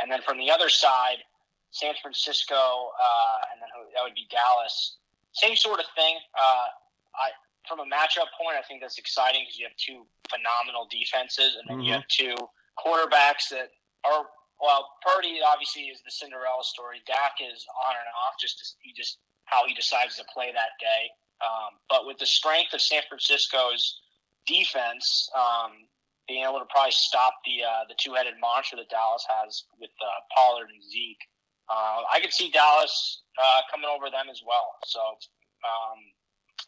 and 0.00 0.10
then 0.10 0.20
from 0.22 0.38
the 0.38 0.50
other 0.50 0.68
side, 0.68 1.20
San 1.70 1.94
Francisco, 2.00 2.92
uh, 2.96 3.38
and 3.52 3.60
then 3.60 3.68
that 3.96 4.02
would 4.04 4.14
be 4.14 4.28
Dallas. 4.30 4.96
Same 5.32 5.56
sort 5.56 5.80
of 5.80 5.86
thing. 5.96 6.16
Uh, 6.36 6.68
I 7.16 7.28
from 7.68 7.80
a 7.80 7.86
matchup 7.86 8.30
point, 8.34 8.58
I 8.58 8.64
think 8.66 8.80
that's 8.80 8.98
exciting 8.98 9.42
because 9.42 9.58
you 9.58 9.66
have 9.66 9.76
two 9.76 10.06
phenomenal 10.30 10.88
defenses, 10.90 11.56
and 11.58 11.64
then 11.68 11.78
mm-hmm. 11.78 11.86
you 11.86 11.92
have 11.94 12.08
two 12.08 12.34
quarterbacks 12.78 13.50
that 13.50 13.70
are 14.04 14.26
well. 14.60 14.98
Purdy 15.02 15.38
obviously 15.44 15.90
is 15.92 16.02
the 16.02 16.10
Cinderella 16.10 16.64
story. 16.64 17.02
Dak 17.06 17.38
is 17.38 17.66
on 17.86 17.94
and 17.94 18.10
off, 18.26 18.34
just 18.40 18.58
to, 18.58 18.64
he 18.82 18.92
just 18.92 19.18
how 19.46 19.66
he 19.66 19.74
decides 19.74 20.16
to 20.16 20.24
play 20.32 20.50
that 20.52 20.74
day. 20.80 21.10
Um, 21.42 21.78
but 21.90 22.06
with 22.06 22.18
the 22.18 22.26
strength 22.26 22.72
of 22.72 22.80
San 22.80 23.02
Francisco's 23.08 24.00
defense, 24.46 25.28
um, 25.34 25.86
being 26.28 26.44
able 26.46 26.62
to 26.62 26.70
probably 26.70 26.94
stop 26.94 27.34
the 27.44 27.62
uh, 27.66 27.84
the 27.88 27.94
two 27.98 28.14
headed 28.14 28.34
monster 28.40 28.76
that 28.76 28.90
Dallas 28.90 29.26
has 29.42 29.64
with 29.78 29.90
uh, 30.00 30.18
Pollard 30.34 30.70
and 30.70 30.82
Zeke, 30.82 31.22
uh, 31.68 32.06
I 32.10 32.20
could 32.20 32.32
see 32.32 32.50
Dallas 32.50 33.22
uh, 33.38 33.60
coming 33.70 33.90
over 33.90 34.10
them 34.10 34.30
as 34.30 34.42
well. 34.46 34.74
So 34.86 35.00
um, 35.66 35.98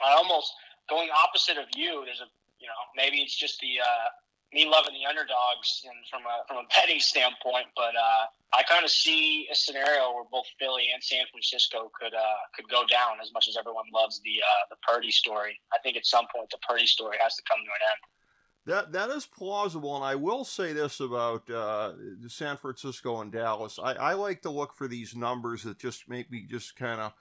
I 0.02 0.12
almost 0.14 0.52
going 0.88 1.08
opposite 1.10 1.58
of 1.58 1.66
you, 1.76 2.02
there's 2.04 2.20
a 2.20 2.30
you 2.58 2.66
know 2.66 2.80
maybe 2.96 3.18
it's 3.18 3.36
just 3.36 3.60
the 3.60 3.80
uh, 3.80 4.08
me 4.54 4.66
loving 4.70 4.94
the 4.94 5.04
underdogs 5.04 5.84
and 5.84 5.98
from 6.08 6.22
a 6.22 6.46
from 6.46 6.64
a 6.64 6.66
betting 6.74 7.00
standpoint, 7.00 7.66
but 7.76 7.94
uh, 7.96 8.24
I 8.56 8.62
kind 8.62 8.84
of 8.84 8.90
see 8.90 9.48
a 9.50 9.54
scenario 9.54 10.14
where 10.14 10.24
both 10.30 10.46
Philly 10.58 10.88
and 10.94 11.02
San 11.02 11.24
Francisco 11.30 11.90
could 11.98 12.14
uh, 12.14 12.42
could 12.54 12.68
go 12.68 12.86
down. 12.86 13.18
As 13.20 13.32
much 13.32 13.48
as 13.48 13.56
everyone 13.56 13.86
loves 13.92 14.20
the 14.20 14.38
uh, 14.40 14.64
the 14.70 14.76
Purdy 14.86 15.10
story, 15.10 15.58
I 15.72 15.78
think 15.82 15.96
at 15.96 16.06
some 16.06 16.26
point 16.34 16.48
the 16.50 16.58
Purdy 16.66 16.86
story 16.86 17.16
has 17.20 17.34
to 17.36 17.42
come 17.50 17.58
to 17.58 17.70
an 17.70 17.84
end. 17.90 18.02
That 18.66 18.92
that 18.92 19.10
is 19.14 19.26
plausible, 19.26 19.94
and 19.96 20.04
I 20.04 20.14
will 20.14 20.44
say 20.44 20.72
this 20.72 21.00
about 21.00 21.50
uh, 21.50 21.92
San 22.28 22.56
Francisco 22.56 23.20
and 23.20 23.30
Dallas. 23.30 23.78
I, 23.82 23.92
I 23.92 24.12
like 24.14 24.40
to 24.42 24.50
look 24.50 24.74
for 24.74 24.88
these 24.88 25.14
numbers 25.14 25.64
that 25.64 25.78
just 25.78 26.08
make 26.08 26.30
me 26.30 26.46
just 26.48 26.76
kind 26.76 27.00
of 27.00 27.12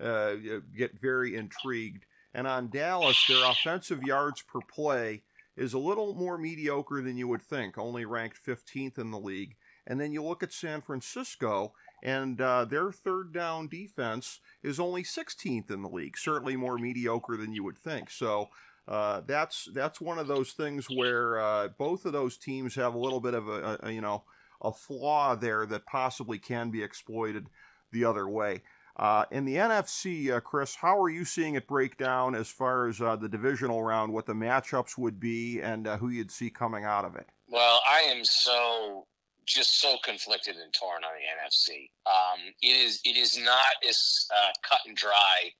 uh, 0.00 0.60
get 0.76 1.00
very 1.00 1.34
intrigued. 1.34 2.04
And 2.34 2.46
on 2.46 2.68
Dallas, 2.68 3.24
their 3.28 3.48
offensive 3.48 4.02
yards 4.02 4.42
per 4.42 4.60
play 4.60 5.22
is 5.56 5.72
a 5.72 5.78
little 5.78 6.14
more 6.14 6.36
mediocre 6.36 7.00
than 7.00 7.16
you 7.16 7.28
would 7.28 7.42
think, 7.42 7.78
only 7.78 8.04
ranked 8.04 8.44
15th 8.44 8.98
in 8.98 9.12
the 9.12 9.18
league. 9.18 9.54
And 9.86 10.00
then 10.00 10.12
you 10.12 10.22
look 10.22 10.42
at 10.42 10.52
San 10.52 10.80
Francisco, 10.80 11.74
and 12.02 12.40
uh, 12.40 12.64
their 12.64 12.90
third 12.90 13.32
down 13.32 13.68
defense 13.68 14.40
is 14.62 14.80
only 14.80 15.04
16th 15.04 15.70
in 15.70 15.82
the 15.82 15.88
league, 15.88 16.18
certainly 16.18 16.56
more 16.56 16.76
mediocre 16.76 17.36
than 17.36 17.52
you 17.52 17.62
would 17.62 17.78
think. 17.78 18.10
So 18.10 18.48
uh, 18.88 19.22
that's 19.26 19.68
that's 19.72 20.00
one 20.00 20.18
of 20.18 20.26
those 20.26 20.52
things 20.52 20.86
where 20.90 21.38
uh, 21.38 21.68
both 21.68 22.04
of 22.04 22.12
those 22.12 22.36
teams 22.36 22.74
have 22.74 22.94
a 22.94 22.98
little 22.98 23.20
bit 23.20 23.34
of 23.34 23.48
a, 23.48 23.78
a, 23.82 23.90
you 23.90 24.00
know 24.00 24.24
a 24.60 24.72
flaw 24.72 25.34
there 25.34 25.66
that 25.66 25.86
possibly 25.86 26.38
can 26.38 26.70
be 26.70 26.82
exploited 26.82 27.48
the 27.92 28.04
other 28.04 28.28
way. 28.28 28.62
Uh, 28.96 29.24
in 29.32 29.44
the 29.44 29.56
NFC, 29.56 30.30
uh, 30.30 30.40
Chris, 30.40 30.74
how 30.74 31.00
are 31.00 31.08
you 31.08 31.24
seeing 31.24 31.56
it 31.56 31.66
break 31.66 31.96
down 31.96 32.34
as 32.34 32.48
far 32.48 32.86
as 32.86 33.00
uh, 33.00 33.16
the 33.16 33.28
divisional 33.28 33.82
round, 33.82 34.12
what 34.12 34.24
the 34.24 34.32
matchups 34.32 34.96
would 34.96 35.18
be, 35.18 35.60
and 35.60 35.88
uh, 35.88 35.96
who 35.96 36.10
you'd 36.10 36.30
see 36.30 36.48
coming 36.48 36.84
out 36.84 37.04
of 37.04 37.16
it? 37.16 37.26
Well, 37.48 37.80
I 37.90 38.00
am 38.02 38.24
so 38.24 39.06
just 39.46 39.80
so 39.80 39.96
conflicted 40.04 40.56
and 40.56 40.72
torn 40.72 41.02
on 41.04 41.10
the 41.12 41.44
NFC. 41.44 41.90
Um, 42.06 42.54
it 42.62 42.68
is 42.68 43.00
it 43.04 43.16
is 43.16 43.36
not 43.36 43.60
as 43.86 44.26
uh, 44.34 44.52
cut 44.62 44.80
and 44.86 44.96
dry 44.96 45.50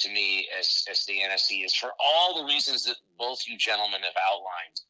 to 0.00 0.10
me 0.10 0.46
as, 0.58 0.84
as 0.90 1.04
the 1.06 1.14
NFC 1.14 1.64
is 1.64 1.74
for 1.74 1.90
all 2.02 2.38
the 2.38 2.52
reasons 2.52 2.84
that 2.84 2.96
both 3.18 3.42
you 3.46 3.56
gentlemen 3.56 4.00
have 4.02 4.14
outlined. 4.30 4.80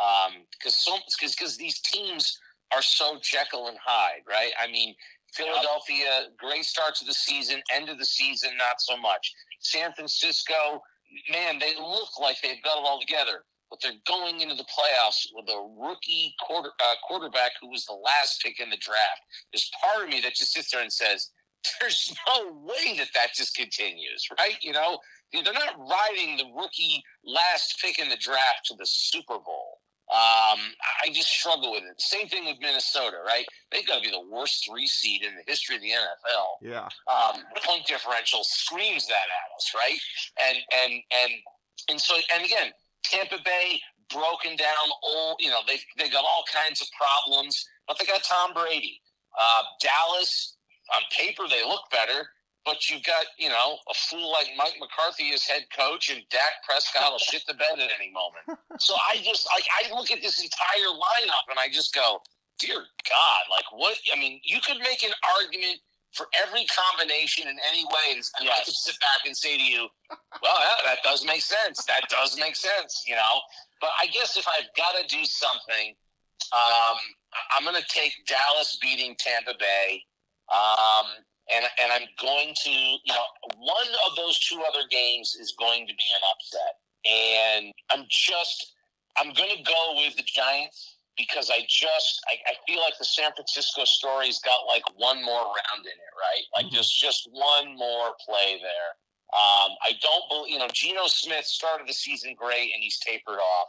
Um, 0.00 0.42
because 0.52 0.76
so 0.76 0.96
because 1.20 1.56
these 1.56 1.80
teams 1.80 2.38
are 2.72 2.82
so 2.82 3.18
Jekyll 3.20 3.68
and 3.68 3.78
Hyde, 3.84 4.22
right? 4.28 4.52
I 4.62 4.70
mean, 4.70 4.94
Philadelphia, 5.34 6.28
great 6.38 6.64
start 6.64 6.94
to 6.96 7.04
the 7.04 7.14
season. 7.14 7.60
End 7.72 7.88
of 7.88 7.98
the 7.98 8.04
season, 8.04 8.50
not 8.56 8.80
so 8.80 8.96
much. 8.96 9.32
San 9.60 9.92
Francisco, 9.92 10.82
man, 11.30 11.58
they 11.58 11.74
look 11.76 12.18
like 12.20 12.36
they've 12.42 12.62
got 12.62 12.78
it 12.78 12.84
all 12.84 13.00
together, 13.00 13.44
but 13.70 13.80
they're 13.82 13.92
going 14.06 14.40
into 14.40 14.54
the 14.54 14.64
playoffs 14.64 15.26
with 15.34 15.48
a 15.48 15.74
rookie 15.78 16.34
quarter, 16.46 16.70
uh, 16.80 16.94
quarterback 17.06 17.52
who 17.60 17.68
was 17.68 17.84
the 17.86 17.94
last 17.94 18.42
pick 18.42 18.60
in 18.60 18.70
the 18.70 18.76
draft. 18.76 19.20
There's 19.52 19.70
part 19.82 20.04
of 20.04 20.10
me 20.10 20.20
that 20.22 20.34
just 20.34 20.52
sits 20.52 20.70
there 20.72 20.82
and 20.82 20.92
says, 20.92 21.30
there's 21.80 22.14
no 22.26 22.52
way 22.62 22.96
that 22.98 23.08
that 23.14 23.34
just 23.34 23.54
continues, 23.54 24.26
right? 24.38 24.56
You 24.62 24.72
know, 24.72 24.98
they're 25.32 25.52
not 25.52 25.78
riding 25.78 26.36
the 26.36 26.50
rookie 26.56 27.02
last 27.24 27.78
pick 27.82 27.98
in 27.98 28.08
the 28.08 28.16
draft 28.16 28.64
to 28.66 28.74
the 28.76 28.86
Super 28.86 29.38
Bowl. 29.38 29.78
Um, 30.10 30.58
I 31.04 31.12
just 31.12 31.28
struggle 31.28 31.70
with 31.70 31.84
it. 31.84 32.00
Same 32.00 32.26
thing 32.26 32.44
with 32.44 32.56
Minnesota, 32.60 33.18
right? 33.24 33.46
They've 33.70 33.86
got 33.86 34.02
to 34.02 34.02
be 34.02 34.10
the 34.10 34.26
worst 34.28 34.66
three 34.68 34.88
seed 34.88 35.22
in 35.22 35.36
the 35.36 35.42
history 35.46 35.76
of 35.76 35.82
the 35.82 35.90
NFL. 35.90 36.48
Yeah. 36.62 36.88
Um, 37.06 37.42
point 37.64 37.86
differential 37.86 38.40
screams 38.42 39.06
that 39.06 39.14
at 39.14 39.48
us, 39.56 39.72
right? 39.74 40.00
And 40.42 40.58
and 40.82 40.92
and 41.22 41.32
and 41.90 42.00
so 42.00 42.16
and 42.34 42.44
again, 42.44 42.72
Tampa 43.04 43.38
Bay 43.44 43.80
broken 44.12 44.56
down, 44.56 44.90
old. 45.04 45.36
You 45.38 45.50
know, 45.50 45.60
they 45.68 45.78
they 45.96 46.10
got 46.10 46.24
all 46.24 46.44
kinds 46.52 46.80
of 46.80 46.88
problems, 46.98 47.64
but 47.86 47.96
they 47.98 48.04
got 48.04 48.24
Tom 48.24 48.52
Brady. 48.52 49.00
Uh, 49.40 49.62
Dallas, 49.80 50.56
on 50.96 51.02
paper, 51.16 51.44
they 51.48 51.62
look 51.62 51.82
better 51.92 52.26
but 52.64 52.88
you've 52.90 53.02
got, 53.02 53.24
you 53.38 53.48
know, 53.48 53.78
a 53.88 53.94
fool 53.94 54.30
like 54.32 54.48
Mike 54.56 54.76
McCarthy 54.78 55.32
as 55.32 55.44
head 55.44 55.64
coach, 55.76 56.10
and 56.10 56.22
Dak 56.30 56.62
Prescott 56.68 57.10
will 57.12 57.18
shit 57.18 57.42
the 57.48 57.54
bed 57.54 57.78
at 57.78 57.90
any 57.98 58.12
moment. 58.12 58.60
So 58.78 58.94
I 58.94 59.16
just, 59.22 59.48
like, 59.54 59.64
I 59.68 59.94
look 59.94 60.10
at 60.10 60.20
this 60.20 60.42
entire 60.42 60.92
lineup 60.92 61.48
and 61.48 61.58
I 61.58 61.68
just 61.72 61.94
go, 61.94 62.20
dear 62.58 62.76
God, 62.76 63.42
like, 63.50 63.64
what? 63.72 63.96
I 64.14 64.18
mean, 64.18 64.40
you 64.44 64.58
could 64.64 64.78
make 64.78 65.02
an 65.02 65.12
argument 65.40 65.80
for 66.12 66.26
every 66.44 66.66
combination 66.66 67.46
in 67.48 67.56
any 67.70 67.84
way, 67.84 68.12
and 68.12 68.24
yes. 68.42 68.58
I 68.60 68.64
could 68.64 68.74
sit 68.74 68.98
back 69.00 69.26
and 69.26 69.36
say 69.36 69.56
to 69.56 69.62
you, 69.62 69.88
well, 70.42 70.58
yeah, 70.58 70.90
that 70.90 70.98
does 71.04 71.24
make 71.24 71.40
sense. 71.40 71.84
That 71.84 72.02
does 72.10 72.36
make 72.38 72.56
sense, 72.56 73.04
you 73.06 73.14
know. 73.14 73.40
But 73.80 73.90
I 74.00 74.06
guess 74.06 74.36
if 74.36 74.46
I've 74.48 74.68
got 74.76 75.00
to 75.00 75.06
do 75.06 75.24
something, 75.24 75.94
um, 76.52 76.98
I'm 77.56 77.64
going 77.64 77.80
to 77.80 77.88
take 77.88 78.12
Dallas 78.26 78.76
beating 78.82 79.14
Tampa 79.18 79.54
Bay. 79.58 80.02
Um, 80.52 81.06
and 81.54 81.64
and 81.82 81.92
I'm 81.92 82.08
going 82.20 82.54
to, 82.64 82.70
you 82.70 83.12
know, 83.12 83.26
one 83.58 83.88
of 84.08 84.16
those 84.16 84.38
two 84.38 84.60
other 84.68 84.86
games 84.90 85.36
is 85.40 85.54
going 85.58 85.86
to 85.86 85.94
be 85.94 86.08
an 86.16 86.22
upset, 86.32 86.74
and 87.04 87.72
I'm 87.90 88.06
just, 88.08 88.74
I'm 89.18 89.32
going 89.32 89.56
to 89.56 89.62
go 89.62 89.94
with 89.96 90.16
the 90.16 90.24
Giants 90.24 90.96
because 91.16 91.50
I 91.50 91.60
just, 91.68 92.22
I, 92.28 92.36
I 92.48 92.54
feel 92.66 92.80
like 92.80 92.96
the 92.98 93.04
San 93.04 93.30
Francisco 93.34 93.84
story's 93.84 94.38
got 94.40 94.66
like 94.66 94.84
one 94.96 95.22
more 95.24 95.42
round 95.42 95.84
in 95.84 95.92
it, 95.92 96.14
right? 96.16 96.44
Like 96.56 96.66
mm-hmm. 96.66 96.76
just 96.76 96.98
just 96.98 97.28
one 97.32 97.76
more 97.76 98.12
play 98.26 98.58
there. 98.60 98.90
Um, 99.30 99.76
I 99.86 99.92
don't 100.02 100.26
believe, 100.28 100.52
you 100.52 100.58
know, 100.58 100.68
Geno 100.72 101.06
Smith 101.06 101.46
started 101.46 101.86
the 101.86 101.92
season 101.92 102.34
great 102.34 102.74
and 102.74 102.82
he's 102.82 102.98
tapered 102.98 103.38
off. 103.38 103.68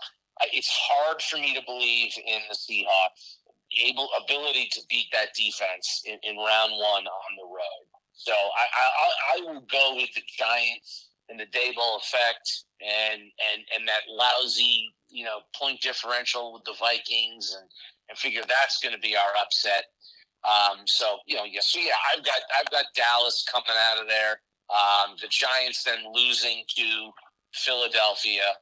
It's 0.51 0.71
hard 0.71 1.21
for 1.21 1.37
me 1.37 1.53
to 1.53 1.61
believe 1.67 2.13
in 2.17 2.41
the 2.49 2.55
Seahawks 2.55 3.37
able 3.85 4.09
ability 4.23 4.67
to 4.71 4.81
beat 4.89 5.07
that 5.13 5.33
defense 5.35 6.03
in, 6.05 6.17
in 6.23 6.37
round 6.37 6.73
one 6.73 7.05
on 7.07 7.31
the 7.37 7.47
road. 7.47 7.85
So 8.13 8.33
I, 8.33 8.65
I 8.75 8.87
I 9.33 9.53
will 9.53 9.61
go 9.61 9.95
with 9.95 10.13
the 10.13 10.21
Giants 10.37 11.09
and 11.29 11.39
the 11.39 11.45
Daboll 11.45 11.97
effect 11.97 12.65
and 12.81 13.21
and 13.21 13.61
and 13.75 13.87
that 13.87 14.03
lousy 14.09 14.93
you 15.09 15.25
know 15.25 15.39
point 15.55 15.81
differential 15.81 16.53
with 16.53 16.63
the 16.65 16.75
Vikings 16.79 17.55
and 17.59 17.69
and 18.09 18.17
figure 18.17 18.41
that's 18.47 18.79
going 18.79 18.93
to 18.93 18.99
be 18.99 19.15
our 19.15 19.33
upset. 19.41 19.85
Um, 20.43 20.85
so 20.85 21.17
you 21.25 21.35
know, 21.35 21.45
yeah, 21.45 21.61
so 21.63 21.79
yeah, 21.79 21.95
I've 22.13 22.23
got 22.23 22.41
I've 22.59 22.71
got 22.71 22.85
Dallas 22.95 23.45
coming 23.51 23.77
out 23.89 24.01
of 24.01 24.07
there. 24.07 24.41
Um, 24.69 25.15
the 25.21 25.27
Giants 25.27 25.83
then 25.83 25.99
losing 26.13 26.63
to 26.75 27.11
Philadelphia, 27.53 28.53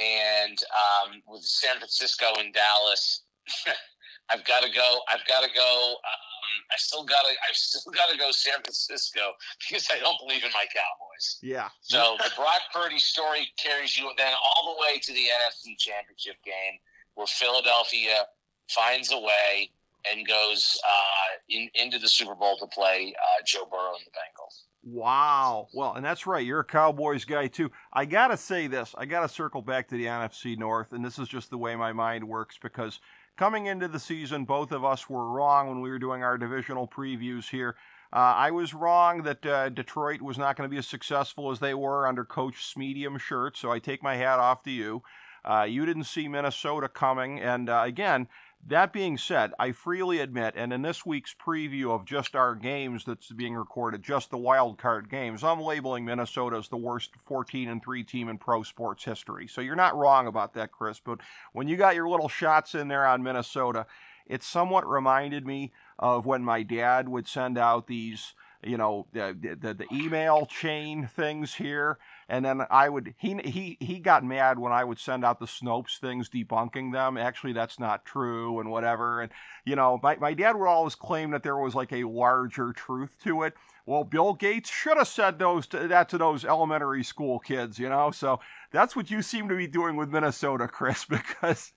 and 0.00 0.58
um, 0.72 1.22
with 1.26 1.42
San 1.42 1.76
Francisco 1.76 2.26
and 2.38 2.54
Dallas. 2.54 3.22
I've 4.30 4.44
got 4.44 4.62
to 4.62 4.70
go. 4.70 5.00
I've 5.12 5.26
got 5.28 5.42
to 5.42 5.50
go. 5.54 5.94
Um, 5.98 6.54
I 6.72 6.76
still 6.76 7.04
got 7.04 7.22
to. 7.22 7.32
I've 7.48 7.56
still 7.56 7.92
got 7.92 8.10
to 8.10 8.18
go 8.18 8.30
San 8.30 8.54
Francisco 8.62 9.20
because 9.60 9.88
I 9.92 9.98
don't 9.98 10.18
believe 10.20 10.44
in 10.44 10.50
my 10.52 10.66
Cowboys. 10.72 11.38
Yeah. 11.42 11.68
So 11.80 12.16
the 12.18 12.30
Brock 12.36 12.62
Purdy 12.72 12.98
story 12.98 13.48
carries 13.56 13.96
you 13.96 14.10
then 14.16 14.32
all 14.32 14.74
the 14.74 14.80
way 14.80 14.98
to 15.00 15.12
the 15.12 15.26
NFC 15.40 15.76
Championship 15.78 16.36
game, 16.44 16.80
where 17.14 17.26
Philadelphia 17.26 18.26
finds 18.68 19.12
a 19.12 19.18
way 19.18 19.70
and 20.10 20.26
goes 20.26 20.78
uh, 20.86 21.38
in, 21.48 21.68
into 21.74 21.98
the 21.98 22.08
Super 22.08 22.34
Bowl 22.34 22.56
to 22.58 22.66
play 22.66 23.14
uh, 23.16 23.42
Joe 23.46 23.66
Burrow 23.70 23.94
and 23.96 24.04
the 24.04 24.10
Bengals. 24.10 24.64
Wow. 24.86 25.68
Well, 25.72 25.94
and 25.94 26.04
that's 26.04 26.26
right. 26.26 26.44
You're 26.44 26.60
a 26.60 26.64
Cowboys 26.64 27.24
guy 27.24 27.46
too. 27.46 27.70
I 27.92 28.04
got 28.04 28.28
to 28.28 28.36
say 28.36 28.66
this. 28.66 28.94
I 28.98 29.06
got 29.06 29.20
to 29.20 29.28
circle 29.28 29.62
back 29.62 29.88
to 29.88 29.96
the 29.96 30.04
NFC 30.04 30.58
North, 30.58 30.92
and 30.92 31.04
this 31.04 31.18
is 31.18 31.28
just 31.28 31.50
the 31.50 31.56
way 31.56 31.74
my 31.74 31.92
mind 31.92 32.24
works 32.24 32.58
because 32.62 33.00
coming 33.36 33.66
into 33.66 33.88
the 33.88 34.00
season, 34.00 34.44
both 34.44 34.72
of 34.72 34.84
us 34.84 35.08
were 35.08 35.30
wrong 35.30 35.68
when 35.68 35.80
we 35.80 35.90
were 35.90 35.98
doing 35.98 36.22
our 36.22 36.38
divisional 36.38 36.86
previews 36.86 37.50
here. 37.50 37.76
Uh, 38.12 38.34
I 38.36 38.50
was 38.52 38.72
wrong 38.72 39.22
that 39.22 39.44
uh, 39.44 39.68
Detroit 39.70 40.22
was 40.22 40.38
not 40.38 40.56
going 40.56 40.68
to 40.68 40.72
be 40.72 40.78
as 40.78 40.86
successful 40.86 41.50
as 41.50 41.58
they 41.58 41.74
were 41.74 42.06
under 42.06 42.24
Coach 42.24 42.64
Smedium 42.64 43.18
shirt, 43.18 43.56
so 43.56 43.72
I 43.72 43.80
take 43.80 44.02
my 44.02 44.16
hat 44.16 44.38
off 44.38 44.62
to 44.64 44.70
you. 44.70 45.02
Uh, 45.44 45.66
you 45.68 45.84
didn't 45.84 46.04
see 46.04 46.28
Minnesota 46.28 46.88
coming, 46.88 47.40
and 47.40 47.68
uh, 47.68 47.82
again, 47.84 48.28
that 48.68 48.92
being 48.92 49.18
said, 49.18 49.52
I 49.58 49.72
freely 49.72 50.20
admit, 50.20 50.54
and 50.56 50.72
in 50.72 50.82
this 50.82 51.04
week's 51.04 51.34
preview 51.34 51.90
of 51.90 52.04
just 52.04 52.34
our 52.34 52.54
games 52.54 53.04
that's 53.04 53.30
being 53.30 53.54
recorded, 53.54 54.02
just 54.02 54.30
the 54.30 54.38
wild 54.38 54.78
card 54.78 55.10
games, 55.10 55.44
I'm 55.44 55.60
labeling 55.60 56.04
Minnesota 56.04 56.56
as 56.56 56.68
the 56.68 56.76
worst 56.76 57.10
14 57.22 57.68
and 57.68 57.82
3 57.82 58.04
team 58.04 58.28
in 58.28 58.38
pro 58.38 58.62
sports 58.62 59.04
history. 59.04 59.46
So 59.46 59.60
you're 59.60 59.76
not 59.76 59.96
wrong 59.96 60.26
about 60.26 60.54
that, 60.54 60.72
Chris. 60.72 60.98
But 60.98 61.20
when 61.52 61.68
you 61.68 61.76
got 61.76 61.94
your 61.94 62.08
little 62.08 62.28
shots 62.28 62.74
in 62.74 62.88
there 62.88 63.06
on 63.06 63.22
Minnesota, 63.22 63.86
it 64.26 64.42
somewhat 64.42 64.88
reminded 64.88 65.46
me 65.46 65.72
of 65.98 66.24
when 66.24 66.42
my 66.42 66.62
dad 66.62 67.08
would 67.08 67.28
send 67.28 67.58
out 67.58 67.86
these 67.86 68.34
you 68.66 68.78
know 68.78 69.06
the, 69.12 69.56
the, 69.60 69.74
the 69.74 69.86
email 69.92 70.46
chain 70.46 71.06
things 71.06 71.54
here 71.54 71.98
and 72.28 72.44
then 72.44 72.62
I 72.70 72.88
would 72.88 73.14
he 73.18 73.38
he 73.44 73.76
he 73.80 73.98
got 73.98 74.24
mad 74.24 74.58
when 74.58 74.72
I 74.72 74.84
would 74.84 74.98
send 74.98 75.24
out 75.24 75.40
the 75.40 75.46
Snopes 75.46 75.98
things 75.98 76.28
debunking 76.28 76.92
them. 76.92 77.16
Actually, 77.16 77.52
that's 77.52 77.78
not 77.78 78.04
true 78.04 78.60
and 78.60 78.70
whatever. 78.70 79.20
And 79.20 79.32
you 79.64 79.76
know, 79.76 79.98
my 80.02 80.16
my 80.16 80.34
dad 80.34 80.56
would 80.56 80.68
always 80.68 80.94
claim 80.94 81.30
that 81.30 81.42
there 81.42 81.56
was 81.56 81.74
like 81.74 81.92
a 81.92 82.04
larger 82.04 82.72
truth 82.72 83.18
to 83.24 83.42
it. 83.42 83.54
Well, 83.86 84.04
Bill 84.04 84.32
Gates 84.32 84.70
should 84.70 84.96
have 84.96 85.08
said 85.08 85.38
those 85.38 85.66
to, 85.66 85.86
that 85.88 86.08
to 86.08 86.16
those 86.16 86.42
elementary 86.42 87.04
school 87.04 87.38
kids, 87.38 87.78
you 87.78 87.90
know. 87.90 88.10
So 88.10 88.40
that's 88.72 88.96
what 88.96 89.10
you 89.10 89.20
seem 89.20 89.46
to 89.50 89.56
be 89.56 89.66
doing 89.66 89.96
with 89.96 90.08
Minnesota, 90.08 90.68
Chris, 90.68 91.04
because 91.08 91.72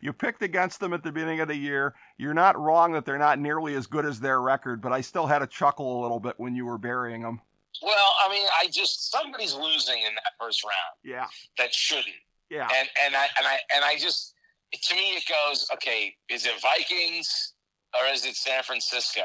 you 0.00 0.12
picked 0.12 0.42
against 0.42 0.78
them 0.78 0.92
at 0.92 1.02
the 1.02 1.10
beginning 1.10 1.40
of 1.40 1.48
the 1.48 1.56
year. 1.56 1.94
You're 2.16 2.34
not 2.34 2.58
wrong 2.58 2.92
that 2.92 3.04
they're 3.04 3.18
not 3.18 3.40
nearly 3.40 3.74
as 3.74 3.88
good 3.88 4.06
as 4.06 4.20
their 4.20 4.40
record, 4.40 4.80
but 4.80 4.92
I 4.92 5.00
still 5.00 5.26
had 5.26 5.40
to 5.40 5.46
chuckle 5.48 6.00
a 6.00 6.02
little 6.02 6.20
bit 6.20 6.34
when 6.36 6.54
you 6.54 6.66
were 6.66 6.78
burying 6.78 7.22
them. 7.22 7.40
Well, 7.82 8.14
I 8.24 8.28
mean, 8.28 8.46
I 8.60 8.66
just 8.68 9.10
somebody's 9.10 9.54
losing 9.54 9.98
in 9.98 10.14
that 10.14 10.32
first 10.38 10.64
round. 10.64 10.96
Yeah. 11.02 11.26
That 11.58 11.72
shouldn't. 11.72 12.22
Yeah. 12.50 12.68
And 12.76 12.88
and 13.04 13.16
I 13.16 13.26
and 13.38 13.46
I 13.46 13.58
and 13.74 13.84
I 13.84 13.96
just 13.96 14.34
to 14.72 14.94
me 14.94 15.16
it 15.16 15.24
goes 15.28 15.66
okay. 15.74 16.14
Is 16.28 16.46
it 16.46 16.52
Vikings 16.60 17.54
or 17.94 18.12
is 18.12 18.24
it 18.24 18.36
San 18.36 18.62
Francisco? 18.62 19.22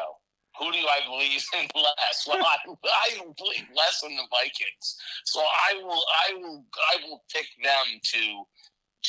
Who 0.60 0.72
do 0.72 0.80
I 0.80 1.04
believe 1.06 1.44
in 1.60 1.68
less? 1.76 2.24
Well, 2.28 2.40
I, 2.40 2.58
I 2.64 3.20
believe 3.38 3.68
less 3.76 4.04
in 4.08 4.16
the 4.16 4.24
Vikings, 4.32 4.96
so 5.26 5.42
I 5.42 5.82
will 5.84 6.04
I 6.30 6.34
will 6.38 6.66
I 6.94 7.04
will 7.08 7.24
pick 7.34 7.48
them 7.62 8.00
to 8.02 8.44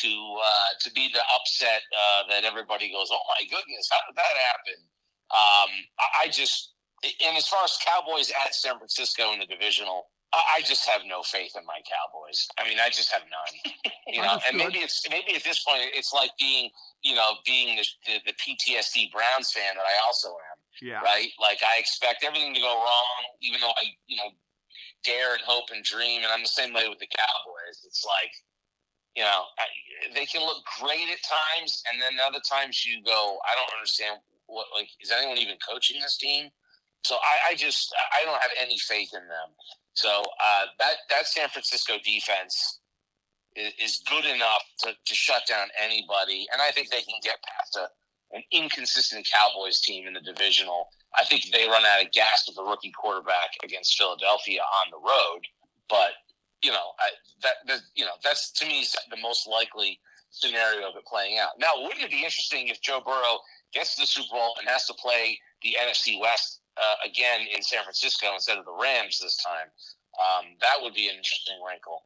to 0.03 0.09
uh, 0.09 0.71
to 0.81 0.93
be 0.93 1.09
the 1.13 1.23
upset 1.39 1.83
uh, 1.95 2.23
that 2.31 2.45
everybody 2.45 2.91
goes. 2.91 3.09
Oh 3.13 3.23
my 3.39 3.47
goodness, 3.47 3.89
how 3.91 3.99
did 4.09 4.17
that 4.17 4.37
happen? 4.37 4.79
Um, 5.31 5.71
I, 5.99 6.25
I 6.25 6.29
just 6.31 6.76
and 7.05 7.37
as 7.37 7.47
far 7.47 7.65
as 7.65 7.79
Cowboys 7.85 8.33
at 8.45 8.55
San 8.55 8.79
Francisco 8.79 9.33
in 9.33 9.41
the 9.41 9.47
divisional, 9.47 10.07
I 10.33 10.61
just 10.65 10.89
have 10.89 11.03
no 11.07 11.23
faith 11.23 11.55
in 11.57 11.65
my 11.65 11.81
Cowboys. 11.87 12.49
I 12.59 12.69
mean, 12.69 12.79
I 12.81 12.89
just 12.89 13.13
have 13.13 13.23
none. 13.23 13.73
You 14.07 14.23
know, 14.23 14.39
and 14.47 14.57
maybe 14.57 14.79
it's 14.79 15.03
maybe 15.11 15.35
at 15.35 15.43
this 15.43 15.65
point 15.67 15.83
it's 15.91 16.15
like 16.15 16.31
being 16.39 16.71
you 17.03 17.17
know 17.17 17.43
being 17.45 17.75
the, 17.75 17.83
the, 18.07 18.31
the 18.31 18.35
PTSD 18.39 19.11
Browns 19.11 19.51
fan 19.51 19.75
that 19.75 19.83
I 19.83 19.99
also 20.07 20.29
am. 20.29 20.59
Yeah. 20.81 21.03
Right. 21.03 21.35
Like 21.43 21.59
I 21.67 21.81
expect 21.81 22.23
everything 22.23 22.55
to 22.55 22.61
go 22.61 22.71
wrong, 22.71 23.19
even 23.43 23.59
though 23.61 23.75
I 23.75 23.91
you 24.07 24.17
know 24.17 24.31
dare 25.03 25.35
and 25.35 25.43
hope 25.43 25.75
and 25.75 25.83
dream, 25.83 26.23
and 26.23 26.31
I'm 26.31 26.41
the 26.41 26.55
same 26.55 26.73
way 26.73 26.87
with 26.89 27.01
the 27.03 27.11
Cowboys. 27.11 27.83
It's 27.83 28.07
like 28.07 28.31
you 29.19 29.25
know 29.27 29.51
I, 29.59 29.67
they 30.15 30.25
can 30.25 30.47
look 30.47 30.63
great 30.79 31.11
at 31.11 31.19
times, 31.27 31.83
and 31.91 32.01
then 32.01 32.23
other 32.23 32.41
times 32.47 32.87
you 32.87 33.03
go, 33.03 33.43
I 33.43 33.59
don't 33.59 33.75
understand 33.75 34.23
what 34.47 34.71
like 34.71 34.89
is 35.03 35.11
anyone 35.11 35.39
even 35.39 35.59
coaching 35.59 36.01
this 36.01 36.17
team? 36.17 36.47
So 37.07 37.15
I, 37.23 37.53
I 37.53 37.55
just 37.55 37.95
I 37.95 38.25
don't 38.25 38.43
have 38.43 38.51
any 38.61 38.79
faith 38.79 39.11
in 39.15 39.23
them. 39.29 39.55
So 39.95 40.11
uh, 40.11 40.67
that 40.81 41.07
that 41.11 41.29
San 41.29 41.49
Francisco 41.49 41.95
defense 42.05 42.81
is, 43.55 43.73
is 43.81 44.03
good 44.11 44.25
enough 44.25 44.67
to, 44.81 44.91
to 44.91 45.15
shut 45.15 45.43
down 45.49 45.69
anybody, 45.81 46.49
and 46.53 46.61
I 46.61 46.73
think 46.73 46.91
they 46.91 47.03
can 47.03 47.15
get 47.23 47.39
past 47.47 47.79
a, 47.79 48.37
an 48.37 48.43
inconsistent 48.51 49.25
Cowboys 49.31 49.81
team 49.81 50.09
in 50.09 50.15
the 50.15 50.21
divisional. 50.21 50.89
I 51.17 51.25
think 51.25 51.45
they 51.53 51.69
run 51.69 51.87
out 51.87 52.05
of 52.05 52.11
gas 52.11 52.43
with 52.49 52.57
the 52.57 52.65
rookie 52.65 52.91
quarterback 52.91 53.55
against 53.63 53.97
Philadelphia 53.97 54.61
on 54.61 54.91
the 54.91 54.99
road, 54.99 55.47
but 55.89 56.11
you 56.65 56.73
know 56.73 56.91
I, 56.99 57.15
that, 57.43 57.55
that 57.69 57.81
you 57.95 58.05
know 58.05 58.19
that's 58.25 58.51
to 58.51 58.67
me 58.67 58.85
the 59.11 59.23
most 59.23 59.47
likely 59.47 60.01
scenario 60.31 60.89
of 60.89 60.97
it 60.97 61.07
playing 61.07 61.39
out. 61.39 61.51
Now, 61.61 61.71
wouldn't 61.77 62.03
it 62.03 62.11
be 62.11 62.25
interesting 62.25 62.67
if 62.67 62.83
Joe 62.83 63.01
Burrow 63.01 63.39
gets 63.73 63.95
to 63.95 64.03
the 64.03 64.07
Super 64.09 64.35
Bowl 64.35 64.57
and 64.59 64.69
has 64.69 64.87
to 64.87 64.95
play 64.95 65.39
the 65.63 65.77
NFC 65.81 66.21
West 66.21 66.61
uh, 66.77 66.95
again 67.05 67.47
in 67.55 67.63
San 67.63 67.83
Francisco 67.83 68.29
instead 68.35 68.59
of 68.59 68.65
the 68.65 68.73
Rams 68.73 69.19
this 69.21 69.37
time. 69.43 69.69
Um, 70.17 70.57
that 70.61 70.81
would 70.81 70.95
be 70.95 71.09
an 71.09 71.17
interesting 71.17 71.57
wrinkle. 71.67 72.03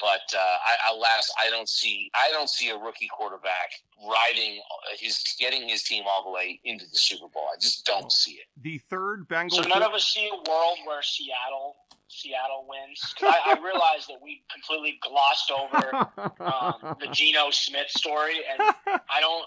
But 0.00 0.34
uh, 0.34 0.38
I, 0.38 0.94
alas, 0.94 1.30
I 1.38 1.50
don't 1.50 1.68
see 1.68 2.10
I 2.14 2.30
don't 2.32 2.48
see 2.48 2.70
a 2.70 2.76
rookie 2.76 3.08
quarterback 3.08 3.72
riding 4.08 4.60
his 4.98 5.22
getting 5.38 5.68
his 5.68 5.82
team 5.82 6.04
all 6.08 6.24
the 6.24 6.30
way 6.30 6.58
into 6.64 6.86
the 6.86 6.96
Super 6.96 7.28
Bowl. 7.28 7.44
I 7.52 7.60
just 7.60 7.84
don't 7.84 8.10
see 8.10 8.32
it. 8.32 8.46
The 8.62 8.78
third 8.78 9.28
Bengals. 9.28 9.62
So 9.62 9.68
none 9.68 9.82
of 9.82 9.92
us 9.92 10.06
see 10.06 10.26
a 10.26 10.50
world 10.50 10.78
where 10.86 11.02
Seattle 11.02 11.76
Seattle 12.08 12.66
wins. 12.68 13.14
I, 13.22 13.56
I 13.56 13.62
realize 13.62 14.06
that 14.08 14.20
we 14.22 14.42
completely 14.52 14.98
glossed 15.02 15.52
over 15.52 15.94
um, 16.40 16.96
the 16.98 17.08
Geno 17.12 17.50
Smith 17.50 17.88
story, 17.88 18.36
and 18.50 18.60
I 18.86 19.20
don't. 19.20 19.44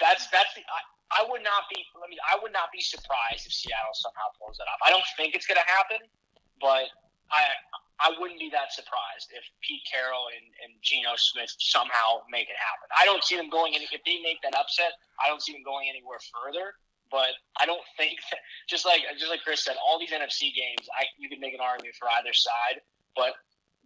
That's 0.00 0.26
that's 0.28 0.54
the. 0.54 0.62
I, 0.62 0.80
I 1.10 1.26
would 1.26 1.42
not 1.42 1.66
be. 1.66 1.82
Let 1.98 2.10
me. 2.10 2.16
I 2.22 2.38
would 2.38 2.54
not 2.54 2.70
be 2.70 2.80
surprised 2.80 3.46
if 3.46 3.52
Seattle 3.52 3.94
somehow 3.98 4.30
pulls 4.38 4.62
it 4.62 4.66
off. 4.70 4.78
I 4.86 4.90
don't 4.94 5.06
think 5.18 5.34
it's 5.34 5.46
going 5.46 5.58
to 5.58 5.66
happen, 5.66 5.98
but 6.62 6.86
I 7.34 7.42
I 8.00 8.14
wouldn't 8.16 8.40
be 8.40 8.48
that 8.54 8.72
surprised 8.72 9.28
if 9.34 9.44
Pete 9.60 9.84
Carroll 9.84 10.32
and, 10.32 10.46
and 10.64 10.72
Geno 10.80 11.18
Smith 11.20 11.52
somehow 11.60 12.24
make 12.32 12.48
it 12.48 12.56
happen. 12.56 12.88
I 12.96 13.04
don't 13.04 13.20
see 13.20 13.36
them 13.36 13.52
going 13.52 13.76
any. 13.76 13.84
If 13.92 14.00
they 14.06 14.22
make 14.24 14.40
that 14.46 14.56
upset, 14.56 14.96
I 15.20 15.28
don't 15.28 15.42
see 15.42 15.52
them 15.52 15.66
going 15.66 15.90
anywhere 15.90 16.22
further. 16.32 16.78
But 17.10 17.34
I 17.58 17.66
don't 17.66 17.82
think 17.98 18.22
that, 18.30 18.40
just 18.70 18.86
like 18.86 19.02
just 19.18 19.28
like 19.28 19.42
Chris 19.42 19.66
said, 19.66 19.76
all 19.82 19.98
these 19.98 20.14
NFC 20.14 20.54
games, 20.54 20.86
I 20.94 21.10
you 21.18 21.28
can 21.28 21.42
make 21.42 21.52
an 21.52 21.60
argument 21.60 21.98
for 21.98 22.08
either 22.22 22.32
side. 22.32 22.80
But 23.18 23.34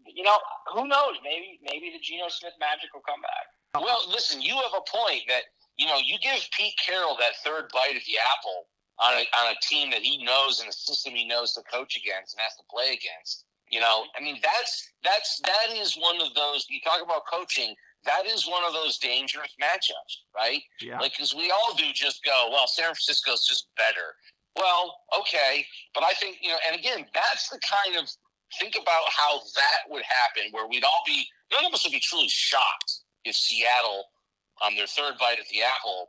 you 0.04 0.22
know, 0.22 0.36
who 0.76 0.86
knows? 0.86 1.16
Maybe 1.24 1.58
maybe 1.64 1.88
the 1.88 2.02
Geno 2.04 2.28
Smith 2.28 2.54
magic 2.60 2.92
will 2.94 3.06
come 3.06 3.24
back. 3.24 3.48
Well, 3.74 4.06
listen, 4.06 4.38
you 4.38 4.54
have 4.54 4.76
a 4.76 4.84
point 4.86 5.26
that 5.26 5.50
you 5.76 5.86
know 5.86 5.98
you 5.98 6.18
give 6.18 6.40
Pete 6.56 6.74
Carroll 6.84 7.16
that 7.20 7.36
third 7.44 7.70
bite 7.72 7.96
at 7.96 8.04
the 8.04 8.18
apple 8.36 8.66
on 8.98 9.14
a, 9.14 9.24
on 9.42 9.52
a 9.52 9.58
team 9.62 9.90
that 9.90 10.02
he 10.02 10.22
knows 10.24 10.60
and 10.60 10.68
a 10.68 10.72
system 10.72 11.14
he 11.14 11.26
knows 11.26 11.52
to 11.54 11.62
coach 11.70 11.96
against 11.96 12.34
and 12.34 12.42
has 12.42 12.54
to 12.56 12.62
play 12.70 12.94
against 12.94 13.44
you 13.70 13.80
know, 13.80 14.04
I 14.16 14.22
mean, 14.22 14.38
that's 14.42 14.92
that's 15.02 15.40
that 15.44 15.74
is 15.74 15.96
one 15.96 16.20
of 16.20 16.34
those. 16.34 16.66
You 16.68 16.80
talk 16.84 17.02
about 17.02 17.22
coaching. 17.30 17.74
That 18.04 18.26
is 18.26 18.46
one 18.46 18.62
of 18.64 18.74
those 18.74 18.98
dangerous 18.98 19.50
matchups, 19.60 20.28
right? 20.36 20.60
Yeah. 20.80 21.00
Like, 21.00 21.12
because 21.12 21.34
we 21.34 21.50
all 21.50 21.74
do 21.74 21.84
just 21.94 22.22
go, 22.22 22.50
well, 22.52 22.66
San 22.66 22.84
Francisco's 22.84 23.46
just 23.46 23.68
better. 23.78 24.14
Well, 24.56 24.94
okay, 25.18 25.64
but 25.94 26.04
I 26.04 26.12
think 26.12 26.36
you 26.42 26.50
know, 26.50 26.58
and 26.68 26.78
again, 26.78 27.06
that's 27.14 27.48
the 27.48 27.58
kind 27.58 27.98
of 27.98 28.08
think 28.60 28.76
about 28.76 29.04
how 29.08 29.40
that 29.56 29.90
would 29.90 30.04
happen, 30.04 30.52
where 30.52 30.68
we'd 30.68 30.84
all 30.84 31.02
be 31.06 31.26
none 31.52 31.64
of 31.64 31.72
us 31.72 31.84
would 31.84 31.92
be 31.92 32.00
truly 32.00 32.28
shocked 32.28 33.00
if 33.24 33.34
Seattle, 33.34 34.04
on 34.62 34.76
their 34.76 34.86
third 34.86 35.14
bite 35.18 35.38
at 35.38 35.48
the 35.48 35.62
apple, 35.62 36.08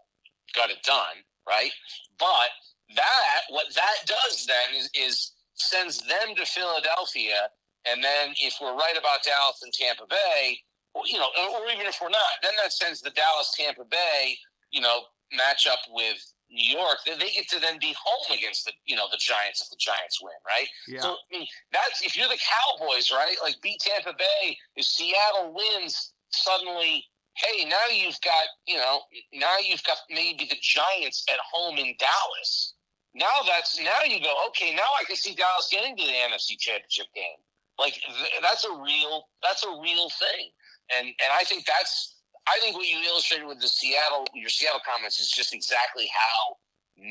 got 0.53 0.69
it 0.69 0.83
done, 0.83 1.23
right? 1.47 1.71
But 2.19 2.49
that 2.95 3.41
what 3.49 3.73
that 3.75 4.05
does 4.05 4.45
then 4.45 4.77
is 4.77 4.89
is 4.93 5.31
sends 5.55 5.99
them 6.05 6.35
to 6.35 6.45
Philadelphia, 6.45 7.49
and 7.85 8.03
then 8.03 8.33
if 8.41 8.55
we're 8.61 8.75
right 8.75 8.97
about 8.97 9.23
Dallas 9.23 9.61
and 9.63 9.73
Tampa 9.73 10.05
Bay, 10.09 10.59
you 11.05 11.17
know, 11.17 11.29
or 11.53 11.67
even 11.73 11.85
if 11.85 11.97
we're 12.01 12.09
not, 12.09 12.39
then 12.41 12.51
that 12.61 12.71
sends 12.71 13.01
the 13.01 13.11
Dallas 13.11 13.53
Tampa 13.57 13.83
Bay, 13.85 14.37
you 14.71 14.81
know, 14.81 15.01
match 15.35 15.67
up 15.67 15.79
with 15.91 16.17
New 16.49 16.77
York. 16.77 16.97
Then 17.05 17.19
They 17.19 17.31
get 17.31 17.49
to 17.49 17.59
then 17.59 17.77
be 17.79 17.95
home 17.97 18.37
against 18.37 18.65
the, 18.65 18.71
you 18.85 18.95
know, 18.95 19.07
the 19.11 19.17
Giants 19.17 19.61
if 19.61 19.69
the 19.69 19.77
Giants 19.79 20.21
win, 20.21 20.33
right? 20.47 20.67
Yeah. 20.87 21.01
So 21.01 21.09
I 21.09 21.37
mean, 21.37 21.47
that's 21.71 22.01
if 22.01 22.15
you're 22.15 22.29
the 22.29 22.39
Cowboys, 22.39 23.11
right? 23.11 23.35
Like 23.43 23.55
beat 23.61 23.79
Tampa 23.79 24.13
Bay. 24.17 24.57
If 24.75 24.85
Seattle 24.85 25.53
wins, 25.53 26.13
suddenly 26.29 27.03
hey, 27.35 27.65
now 27.65 27.85
you've 27.91 28.19
got, 28.21 28.45
you 28.67 28.77
know, 28.77 29.01
now 29.33 29.55
you've 29.63 29.83
got 29.83 29.97
maybe 30.09 30.45
the 30.45 30.57
Giants 30.61 31.25
at 31.31 31.39
home 31.51 31.77
in 31.77 31.95
Dallas 31.99 32.75
now 33.15 33.47
that's 33.47 33.79
now 33.79 34.03
you 34.05 34.19
go 34.19 34.35
okay. 34.49 34.75
Now 34.75 34.91
I 34.99 35.05
can 35.05 35.15
see 35.15 35.33
Dallas 35.33 35.69
getting 35.71 35.95
to 35.95 36.03
the 36.03 36.11
NFC 36.11 36.59
Championship 36.59 37.07
game. 37.15 37.39
Like 37.79 37.93
th- 37.93 38.41
that's 38.41 38.65
a 38.65 38.71
real 38.71 39.23
that's 39.41 39.63
a 39.63 39.71
real 39.81 40.09
thing, 40.09 40.51
and 40.95 41.07
and 41.07 41.31
I 41.31 41.45
think 41.45 41.65
that's 41.65 42.19
I 42.45 42.59
think 42.59 42.75
what 42.75 42.87
you 42.87 42.99
illustrated 43.07 43.47
with 43.47 43.61
the 43.61 43.69
Seattle 43.69 44.27
your 44.33 44.49
Seattle 44.49 44.81
comments 44.85 45.19
is 45.19 45.31
just 45.31 45.53
exactly 45.53 46.11
how 46.11 46.57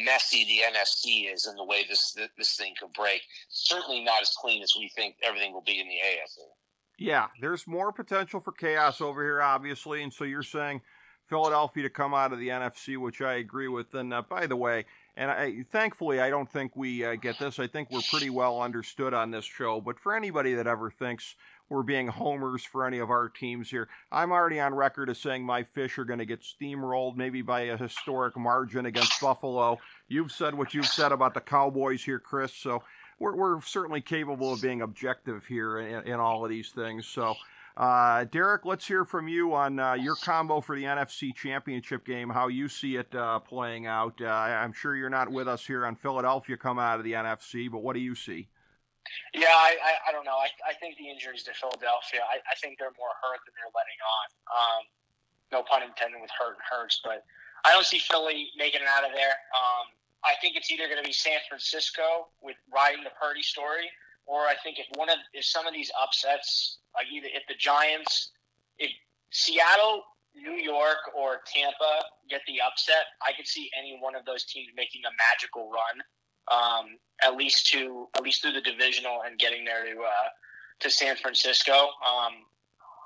messy 0.04 0.44
the 0.44 0.76
NFC 0.76 1.32
is 1.32 1.46
and 1.46 1.58
the 1.58 1.64
way 1.64 1.86
this 1.88 2.16
this 2.36 2.54
thing 2.54 2.74
could 2.78 2.92
break. 2.92 3.22
Certainly 3.48 4.04
not 4.04 4.20
as 4.20 4.36
clean 4.38 4.62
as 4.62 4.74
we 4.78 4.90
think 4.94 5.16
everything 5.24 5.54
will 5.54 5.64
be 5.64 5.80
in 5.80 5.88
the 5.88 5.94
AFC. 5.94 6.44
Yeah, 6.98 7.26
there's 7.40 7.66
more 7.66 7.92
potential 7.92 8.40
for 8.40 8.52
chaos 8.52 9.00
over 9.00 9.22
here, 9.22 9.42
obviously, 9.42 10.02
and 10.02 10.12
so 10.12 10.24
you're 10.24 10.42
saying 10.42 10.80
Philadelphia 11.26 11.82
to 11.84 11.90
come 11.90 12.14
out 12.14 12.32
of 12.32 12.38
the 12.38 12.48
NFC, 12.48 12.96
which 12.96 13.20
I 13.20 13.34
agree 13.34 13.68
with. 13.68 13.94
And 13.94 14.12
uh, 14.12 14.22
by 14.22 14.46
the 14.46 14.56
way, 14.56 14.84
and 15.16 15.30
I, 15.30 15.62
thankfully, 15.70 16.20
I 16.20 16.28
don't 16.28 16.50
think 16.50 16.76
we 16.76 17.04
uh, 17.04 17.14
get 17.14 17.38
this. 17.38 17.58
I 17.58 17.66
think 17.66 17.90
we're 17.90 18.00
pretty 18.10 18.30
well 18.30 18.60
understood 18.60 19.14
on 19.14 19.30
this 19.30 19.44
show. 19.44 19.80
But 19.80 19.98
for 19.98 20.14
anybody 20.14 20.54
that 20.54 20.66
ever 20.66 20.90
thinks 20.90 21.36
we're 21.68 21.82
being 21.82 22.08
homers 22.08 22.64
for 22.64 22.86
any 22.86 22.98
of 22.98 23.10
our 23.10 23.28
teams 23.28 23.70
here, 23.70 23.88
I'm 24.12 24.32
already 24.32 24.60
on 24.60 24.74
record 24.74 25.08
as 25.08 25.18
saying 25.18 25.44
my 25.44 25.62
fish 25.62 25.98
are 25.98 26.04
going 26.04 26.18
to 26.18 26.26
get 26.26 26.42
steamrolled, 26.42 27.16
maybe 27.16 27.42
by 27.42 27.60
a 27.62 27.76
historic 27.76 28.36
margin 28.36 28.86
against 28.86 29.20
Buffalo. 29.20 29.78
You've 30.08 30.32
said 30.32 30.54
what 30.54 30.74
you've 30.74 30.86
said 30.86 31.12
about 31.12 31.34
the 31.34 31.40
Cowboys 31.40 32.04
here, 32.04 32.18
Chris. 32.18 32.52
So 32.52 32.82
we're, 33.18 33.34
we're 33.34 33.60
certainly 33.62 34.00
capable 34.00 34.52
of 34.52 34.62
being 34.62 34.82
objective 34.82 35.46
here 35.46 35.78
in, 35.78 36.06
in 36.06 36.20
all 36.20 36.44
of 36.44 36.50
these 36.50 36.70
things. 36.70 37.06
So 37.06 37.34
uh, 37.76 38.24
Derek, 38.24 38.64
let's 38.64 38.86
hear 38.86 39.04
from 39.04 39.26
you 39.26 39.52
on 39.52 39.80
uh, 39.80 39.94
your 39.94 40.14
combo 40.14 40.60
for 40.60 40.76
the 40.76 40.84
NFC 40.84 41.34
Championship 41.34 42.06
game, 42.06 42.30
how 42.30 42.46
you 42.46 42.68
see 42.68 42.96
it 42.96 43.12
uh, 43.14 43.40
playing 43.40 43.86
out. 43.86 44.20
Uh, 44.20 44.28
I'm 44.28 44.72
sure 44.72 44.94
you're 44.94 45.10
not 45.10 45.30
with 45.30 45.48
us 45.48 45.66
here 45.66 45.84
on 45.84 45.96
Philadelphia 45.96 46.56
come 46.56 46.78
out 46.78 46.98
of 46.98 47.04
the 47.04 47.12
NFC, 47.12 47.70
but 47.70 47.82
what 47.82 47.94
do 47.94 48.00
you 48.00 48.14
see? 48.14 48.48
Yeah, 49.34 49.50
I, 49.50 49.76
I, 49.82 49.92
I 50.08 50.12
don't 50.12 50.24
know. 50.24 50.38
I, 50.38 50.48
I 50.70 50.74
think 50.74 50.96
the 50.96 51.10
injuries 51.10 51.42
to 51.44 51.52
Philadelphia, 51.52 52.22
I, 52.22 52.38
I 52.46 52.54
think 52.62 52.78
they're 52.78 52.94
more 52.96 53.12
hurt 53.20 53.42
than 53.44 53.52
they're 53.58 53.74
letting 53.74 54.00
on. 54.00 54.26
Um, 54.48 54.82
no 55.52 55.62
pun 55.66 55.82
intended 55.82 56.22
with 56.22 56.30
hurt 56.38 56.56
and 56.56 56.64
hurts, 56.64 57.00
but 57.02 57.26
I 57.66 57.72
don't 57.72 57.84
see 57.84 57.98
Philly 57.98 58.48
making 58.56 58.82
it 58.82 58.88
out 58.88 59.04
of 59.04 59.10
there. 59.12 59.34
Um, 59.52 59.86
I 60.24 60.34
think 60.40 60.56
it's 60.56 60.70
either 60.70 60.84
going 60.84 61.02
to 61.02 61.06
be 61.06 61.12
San 61.12 61.38
Francisco 61.48 62.28
with 62.40 62.56
riding 62.72 63.04
the 63.04 63.10
Purdy 63.20 63.42
story, 63.42 63.90
or 64.26 64.40
I 64.42 64.54
think 64.62 64.78
if 64.78 64.86
one 64.96 65.10
of 65.10 65.18
if 65.32 65.44
some 65.44 65.66
of 65.66 65.74
these 65.74 65.90
upsets 66.00 66.78
like 66.94 67.06
either 67.12 67.28
if 67.32 67.42
the 67.48 67.54
Giants, 67.54 68.30
if 68.78 68.90
Seattle, 69.30 70.02
New 70.34 70.56
York, 70.56 71.10
or 71.16 71.40
Tampa 71.46 72.04
get 72.30 72.40
the 72.46 72.60
upset, 72.60 73.06
I 73.22 73.32
could 73.36 73.46
see 73.46 73.70
any 73.78 73.98
one 74.00 74.14
of 74.14 74.24
those 74.24 74.44
teams 74.44 74.68
making 74.76 75.02
a 75.04 75.12
magical 75.18 75.70
run, 75.70 76.02
um, 76.50 76.98
at 77.22 77.36
least 77.36 77.66
to 77.68 78.08
at 78.16 78.22
least 78.22 78.42
through 78.42 78.52
the 78.52 78.60
divisional 78.60 79.22
and 79.26 79.38
getting 79.38 79.64
there 79.64 79.84
to 79.84 80.00
uh, 80.00 80.28
to 80.80 80.90
San 80.90 81.16
Francisco. 81.16 81.72
Um, 81.72 82.46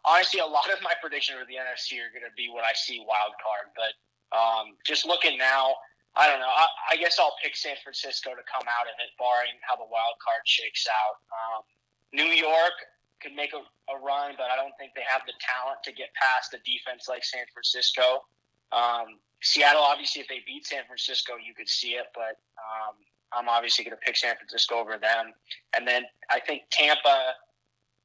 honestly, 0.04 0.40
a 0.40 0.46
lot 0.46 0.70
of 0.72 0.80
my 0.82 0.92
predictions 1.00 1.38
for 1.38 1.46
the 1.46 1.54
NFC 1.54 1.98
are 1.98 2.12
going 2.12 2.28
to 2.28 2.34
be 2.36 2.48
what 2.48 2.64
I 2.64 2.72
see 2.74 2.98
wild 3.00 3.34
card, 3.42 3.72
but 3.74 3.92
um, 4.36 4.76
just 4.86 5.06
looking 5.06 5.38
now. 5.38 5.74
I 6.18 6.26
don't 6.26 6.42
know. 6.42 6.50
I, 6.50 6.66
I, 6.92 6.94
guess 6.98 7.16
I'll 7.22 7.38
pick 7.38 7.54
San 7.54 7.78
Francisco 7.78 8.34
to 8.34 8.42
come 8.50 8.66
out 8.66 8.90
of 8.90 8.98
it, 8.98 9.14
barring 9.22 9.54
how 9.62 9.78
the 9.78 9.86
wild 9.86 10.18
card 10.18 10.42
shakes 10.42 10.90
out. 10.90 11.22
Um, 11.30 11.62
New 12.10 12.34
York, 12.34 12.74
could 13.20 13.34
make 13.34 13.52
a, 13.52 13.62
a 13.90 13.96
run, 13.98 14.34
but 14.38 14.50
I 14.50 14.56
don't 14.56 14.74
think 14.78 14.94
they 14.94 15.06
have 15.06 15.22
the 15.26 15.34
talent 15.42 15.82
to 15.84 15.92
get 15.92 16.14
past 16.14 16.54
a 16.54 16.60
defense 16.62 17.10
like 17.10 17.24
San 17.24 17.44
Francisco. 17.52 18.22
Um, 18.70 19.18
Seattle, 19.42 19.82
obviously, 19.82 20.22
if 20.22 20.28
they 20.28 20.42
beat 20.46 20.66
San 20.66 20.86
Francisco, 20.86 21.34
you 21.38 21.54
could 21.54 21.68
see 21.68 21.98
it, 21.98 22.10
but 22.14 22.38
um, 22.58 22.94
I'm 23.32 23.48
obviously 23.48 23.84
going 23.84 23.96
to 23.96 24.02
pick 24.02 24.16
San 24.16 24.34
Francisco 24.36 24.78
over 24.78 24.98
them. 24.98 25.34
And 25.76 25.86
then 25.86 26.04
I 26.30 26.40
think 26.40 26.62
Tampa. 26.70 27.34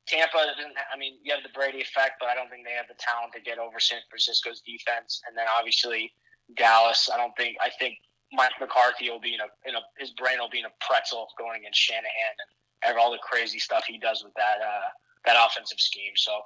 Tampa 0.03 0.35
doesn't. 0.35 0.75
I 0.91 0.99
mean, 0.99 1.15
you 1.23 1.31
have 1.31 1.47
the 1.47 1.55
Brady 1.55 1.79
effect, 1.79 2.19
but 2.19 2.27
I 2.27 2.35
don't 2.35 2.51
think 2.51 2.67
they 2.67 2.75
have 2.75 2.91
the 2.91 2.99
talent 2.99 3.31
to 3.33 3.39
get 3.39 3.55
over 3.55 3.79
San 3.79 4.03
Francisco's 4.11 4.59
defense. 4.59 5.23
And 5.23 5.31
then 5.31 5.47
obviously 5.47 6.11
Dallas. 6.55 7.09
I 7.13 7.17
don't 7.17 7.35
think. 7.35 7.57
I 7.61 7.69
think 7.79 7.97
Mike 8.31 8.53
McCarthy 8.59 9.09
will 9.09 9.21
be 9.21 9.33
in 9.33 9.41
a, 9.41 9.49
in 9.67 9.75
a 9.75 9.81
his 9.97 10.11
brain 10.11 10.39
will 10.39 10.49
be 10.49 10.59
in 10.59 10.65
a 10.65 10.75
pretzel 10.81 11.27
going 11.37 11.61
against 11.61 11.79
Shanahan 11.79 12.35
and 12.85 12.97
all 12.97 13.11
the 13.11 13.21
crazy 13.21 13.59
stuff 13.59 13.85
he 13.87 13.97
does 13.97 14.23
with 14.23 14.33
that 14.35 14.59
uh, 14.61 14.89
that 15.25 15.37
offensive 15.37 15.79
scheme. 15.79 16.13
So 16.15 16.41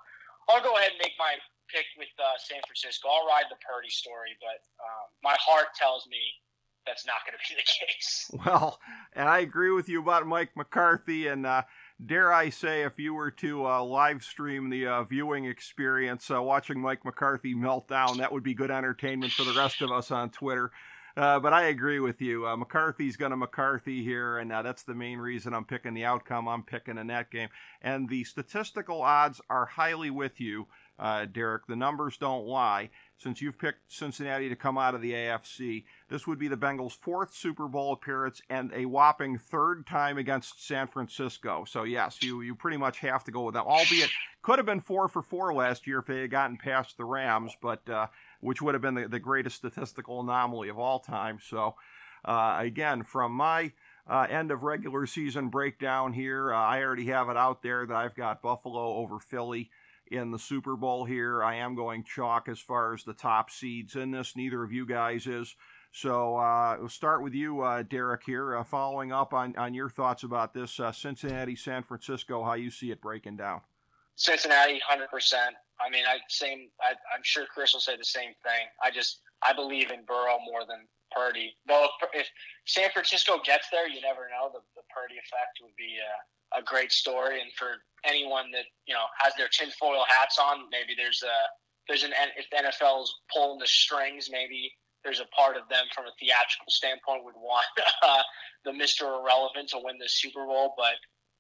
I'll 0.50 0.64
go 0.64 0.76
ahead 0.78 0.92
and 0.92 1.02
make 1.02 1.14
my 1.18 1.36
pick 1.68 1.86
with 1.98 2.12
uh, 2.20 2.38
San 2.40 2.60
Francisco. 2.66 3.10
I'll 3.10 3.28
ride 3.28 3.50
the 3.50 3.60
Purdy 3.60 3.90
story, 3.90 4.36
but 4.40 4.64
um, 4.80 5.06
my 5.24 5.36
heart 5.40 5.76
tells 5.76 6.08
me 6.08 6.20
that's 6.86 7.06
not 7.06 7.18
going 7.28 7.36
to 7.36 7.44
be 7.44 7.60
the 7.60 7.68
case. 7.86 8.32
Well, 8.46 8.80
and 9.14 9.28
I 9.28 9.40
agree 9.40 9.72
with 9.72 9.90
you 9.90 10.02
about 10.02 10.26
Mike 10.26 10.52
McCarthy. 10.56 11.28
And 11.28 11.46
uh, 11.46 11.64
dare 12.04 12.32
I 12.34 12.50
say, 12.50 12.84
if 12.84 13.00
you 13.00 13.14
were 13.14 13.32
to 13.32 13.66
uh, 13.66 13.84
live 13.84 14.24
stream 14.24 14.70
the 14.70 14.88
uh, 14.88 15.04
viewing 15.04 15.46
experience, 15.46 16.30
uh, 16.30 16.42
watching 16.42 16.80
Mike 16.80 17.04
McCarthy 17.04 17.54
melt 17.54 17.88
down, 17.88 18.18
that 18.18 18.32
would 18.32 18.44
be 18.44 18.54
good 18.54 18.72
entertainment 18.72 19.34
for 19.34 19.44
the 19.44 19.58
rest 19.58 19.82
of 19.82 19.92
us 19.92 20.12
on 20.12 20.30
Twitter. 20.30 20.72
Uh, 21.16 21.40
but 21.40 21.52
I 21.52 21.64
agree 21.64 22.00
with 22.00 22.22
you. 22.22 22.48
Uh, 22.48 22.56
McCarthy's 22.56 23.18
going 23.18 23.32
to 23.32 23.38
McCarthy 23.38 24.04
here, 24.04 24.38
and 24.38 24.54
uh, 24.54 24.62
that's 24.62 24.84
the 24.84 24.94
main 24.94 25.18
reason 25.18 25.52
I'm 25.52 25.66
picking 25.66 25.96
the 25.96 26.06
outcome 26.06 26.48
I'm 26.48 26.62
picking 26.62 27.00
in 27.00 27.08
that 27.08 27.32
game. 27.32 27.50
And 27.82 28.08
the 28.08 28.24
statistical 28.24 29.02
odds 29.02 29.42
are 29.50 29.66
highly 29.66 30.12
with 30.12 30.40
you 30.40 30.68
Derek. 31.32 31.66
The 31.68 31.76
numbers 31.76 32.18
don't 32.18 32.46
lie. 32.46 32.90
Since 33.18 33.42
you've 33.42 33.58
picked 33.58 33.92
Cincinnati 33.92 34.48
to 34.48 34.56
come 34.56 34.78
out 34.78 34.94
of 34.94 35.02
the 35.02 35.14
AFC, 35.14 35.86
this 36.08 36.28
would 36.28 36.38
be 36.38 36.48
the 36.48 36.56
Bengals' 36.56 36.96
fourth 36.96 37.34
Super 37.34 37.68
Bowl 37.68 37.92
appearance 37.92 38.42
and 38.50 38.72
a 38.74 38.86
whopping 38.86 39.40
third 39.40 39.88
time 39.88 40.20
against 40.20 40.66
San 40.66 40.86
Francisco. 40.86 41.66
So 41.68 41.84
yes, 41.84 42.22
you 42.22 42.42
you 42.42 42.54
pretty 42.54 42.78
much 42.78 43.00
have 43.00 43.24
to 43.24 43.32
go 43.32 43.44
with 43.44 43.56
them. 43.56 43.66
Albeit 43.66 44.12
could 44.44 44.60
have 44.60 44.66
been 44.68 44.82
four 44.82 45.08
for 45.08 45.24
four 45.24 45.54
last 45.54 45.88
year 45.88 46.00
if 46.00 46.06
they 46.06 46.22
had 46.22 46.32
gotten 46.32 46.58
past 46.58 46.98
the 46.98 47.06
Rams, 47.06 47.54
but 47.62 47.90
uh, 47.90 48.08
which 48.40 48.62
would 48.62 48.76
have 48.76 48.82
been 48.82 48.96
the, 48.96 49.08
the 49.08 49.20
greatest 49.20 49.58
statistical 49.58 50.22
anomaly 50.22 50.70
of 50.70 50.78
all 50.78 51.00
time. 51.00 51.40
So 51.42 51.76
uh, 52.24 52.58
again, 52.60 53.02
from 53.02 53.32
my 53.32 53.72
uh, 54.10 54.26
end 54.30 54.52
of 54.52 54.64
regular 54.64 55.06
season 55.06 55.50
breakdown 55.50 56.14
here. 56.14 56.54
Uh, 56.54 56.58
I 56.58 56.82
already 56.82 57.08
have 57.08 57.30
it 57.30 57.38
out 57.38 57.62
there 57.62 57.86
that 57.86 57.96
I've 57.96 58.16
got 58.16 58.42
Buffalo 58.42 58.96
over 58.96 59.20
Philly 59.20 59.70
in 60.12 60.32
the 60.32 60.40
Super 60.40 60.76
Bowl 60.76 61.06
here. 61.06 61.44
I 61.44 61.56
am 61.56 61.76
going 61.76 62.04
chalk 62.04 62.48
as 62.50 62.60
far 62.60 62.94
as 62.94 63.04
the 63.04 63.14
top 63.14 63.50
seeds 63.50 63.96
in 63.96 64.12
this. 64.12 64.36
Neither 64.36 64.64
of 64.64 64.72
you 64.72 64.86
guys 64.86 65.28
is. 65.28 65.56
So 65.92 66.38
uh, 66.38 66.78
we'll 66.80 66.90
start 66.90 67.24
with 67.24 67.34
you, 67.34 67.62
uh, 67.62 67.84
Derek, 67.84 68.24
here, 68.26 68.56
uh, 68.56 68.64
following 68.64 69.12
up 69.12 69.34
on, 69.34 69.56
on 69.58 69.74
your 69.74 69.90
thoughts 69.90 70.24
about 70.24 70.54
this 70.54 70.80
uh, 70.80 70.92
Cincinnati, 70.92 71.56
San 71.56 71.82
Francisco, 71.82 72.44
how 72.44 72.54
you 72.54 72.70
see 72.70 72.92
it 72.92 73.02
breaking 73.02 73.38
down. 73.38 73.62
Cincinnati, 74.16 74.80
100%. 74.90 75.08
I 75.80 75.90
mean, 75.90 76.04
I 76.10 76.18
same. 76.30 76.70
I, 76.82 76.98
I'm 77.14 77.22
sure 77.22 77.46
Chris 77.54 77.74
will 77.74 77.82
say 77.82 77.96
the 77.98 78.06
same 78.06 78.34
thing. 78.42 78.66
I 78.82 78.90
just 78.90 79.22
I 79.46 79.54
believe 79.54 79.92
in 79.92 80.06
Burrow 80.06 80.38
more 80.42 80.66
than 80.68 80.90
Purdy. 81.14 81.54
Though 81.68 81.88
if, 82.02 82.26
if 82.26 82.28
San 82.66 82.90
Francisco 82.92 83.40
gets 83.46 83.70
there, 83.70 83.88
you 83.88 84.02
never 84.02 84.26
know. 84.34 84.50
The, 84.52 84.66
the 84.76 84.82
Purdy 84.90 85.22
effect 85.22 85.62
would 85.62 85.76
be 85.78 86.02
a, 86.02 86.12
a 86.56 86.62
great 86.62 86.92
story, 86.92 87.42
and 87.42 87.52
for 87.54 87.84
anyone 88.06 88.52
that 88.52 88.66
you 88.86 88.94
know 88.94 89.06
has 89.20 89.34
their 89.36 89.50
tinfoil 89.50 90.04
hats 90.08 90.38
on, 90.40 90.70
maybe 90.72 90.94
there's 90.96 91.24
a 91.24 91.38
there's 91.88 92.04
an 92.04 92.12
if 92.38 92.46
the 92.52 92.58
NFL 92.58 93.04
is 93.04 93.14
pulling 93.34 93.60
the 93.60 93.68
strings, 93.68 94.30
maybe 94.32 94.72
there's 95.04 95.20
a 95.20 95.30
part 95.36 95.56
of 95.56 95.68
them 95.70 95.86
from 95.94 96.06
a 96.06 96.14
theatrical 96.20 96.70
standpoint 96.70 97.24
would 97.24 97.36
want 97.36 97.66
uh, 98.04 98.24
the 98.66 98.74
Mister 98.74 99.06
Irrelevant 99.06 99.70
to 99.70 99.80
win 99.84 99.98
the 99.98 100.10
Super 100.10 100.46
Bowl, 100.46 100.74
but 100.78 100.96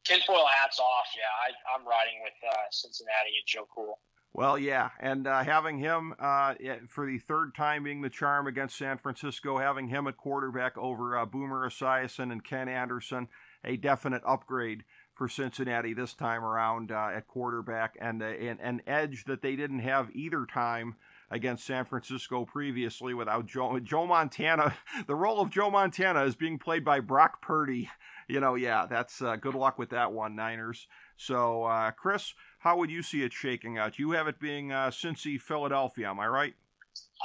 tinfoil 0.06 0.46
hats 0.60 0.80
off. 0.80 1.08
Yeah, 1.16 1.32
I, 1.46 1.50
I'm 1.76 1.88
riding 1.88 2.20
with 2.24 2.38
uh, 2.48 2.68
Cincinnati 2.72 3.36
and 3.40 3.48
Joe 3.48 3.68
Cool. 3.74 4.00
Well, 4.34 4.60
yeah, 4.60 4.90
and 5.00 5.26
uh, 5.26 5.44
having 5.44 5.80
him 5.80 6.14
uh, 6.20 6.54
for 6.88 7.08
the 7.08 7.18
third 7.18 7.56
time 7.56 7.84
being 7.84 8.02
the 8.02 8.10
charm 8.10 8.46
against 8.46 8.78
San 8.78 9.00
Francisco, 9.00 9.58
having 9.58 9.88
him 9.88 10.06
at 10.06 10.16
quarterback 10.16 10.78
over 10.78 11.18
uh, 11.18 11.26
Boomer 11.26 11.68
Esiason 11.68 12.32
and 12.32 12.44
Ken 12.44 12.70
Anderson, 12.70 13.30
a 13.64 13.78
definite 13.78 14.22
upgrade 14.28 14.84
for 15.18 15.28
Cincinnati 15.28 15.94
this 15.94 16.14
time 16.14 16.44
around 16.44 16.92
uh, 16.92 17.10
at 17.16 17.28
quarterback, 17.28 17.98
and 18.00 18.22
an, 18.22 18.60
an 18.62 18.82
edge 18.86 19.26
that 19.26 19.42
they 19.42 19.56
didn't 19.56 19.80
have 19.80 20.10
either 20.14 20.46
time 20.46 20.96
against 21.30 21.66
San 21.66 21.86
Francisco 21.86 22.46
previously 22.46 23.14
without 23.14 23.48
Joe, 23.48 23.80
Joe 23.80 24.06
Montana. 24.06 24.76
The 25.08 25.16
role 25.16 25.42
of 25.42 25.50
Joe 25.50 25.70
Montana 25.70 26.24
is 26.24 26.36
being 26.36 26.60
played 26.60 26.84
by 26.84 27.00
Brock 27.00 27.42
Purdy. 27.42 27.90
You 28.28 28.40
know, 28.40 28.56
yeah, 28.56 28.86
that's 28.90 29.22
uh, 29.22 29.36
good 29.38 29.56
luck 29.56 29.78
with 29.78 29.90
that 29.90 30.12
one, 30.12 30.36
Niners. 30.36 30.88
So, 31.16 31.64
uh, 31.64 31.92
Chris, 31.92 32.34
how 32.60 32.78
would 32.78 32.90
you 32.90 33.02
see 33.02 33.24
it 33.24 33.34
shaking 33.34 33.78
out? 33.78 34.00
You 34.00 34.12
have 34.12 34.28
it 34.28 34.40
being 34.40 34.72
uh, 34.72 34.90
Cincy, 34.90 35.40
Philadelphia. 35.40 36.10
Am 36.10 36.20
I 36.20 36.28
right? 36.28 36.54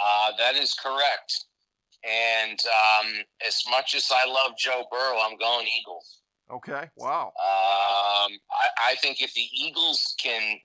Uh, 0.00 0.30
that 0.38 0.56
is 0.56 0.74
correct. 0.74 1.46
And 2.04 2.58
um, 2.60 3.12
as 3.46 3.62
much 3.70 3.94
as 3.94 4.10
I 4.12 4.26
love 4.26 4.56
Joe 4.58 4.84
Burrow, 4.90 5.18
I'm 5.20 5.36
going 5.38 5.66
Eagles. 5.80 6.21
Okay. 6.52 6.84
Wow. 6.96 7.28
Um, 7.28 8.32
I, 8.50 8.90
I 8.90 8.94
think 9.00 9.22
if 9.22 9.32
the 9.34 9.46
Eagles 9.52 10.14
can 10.22 10.58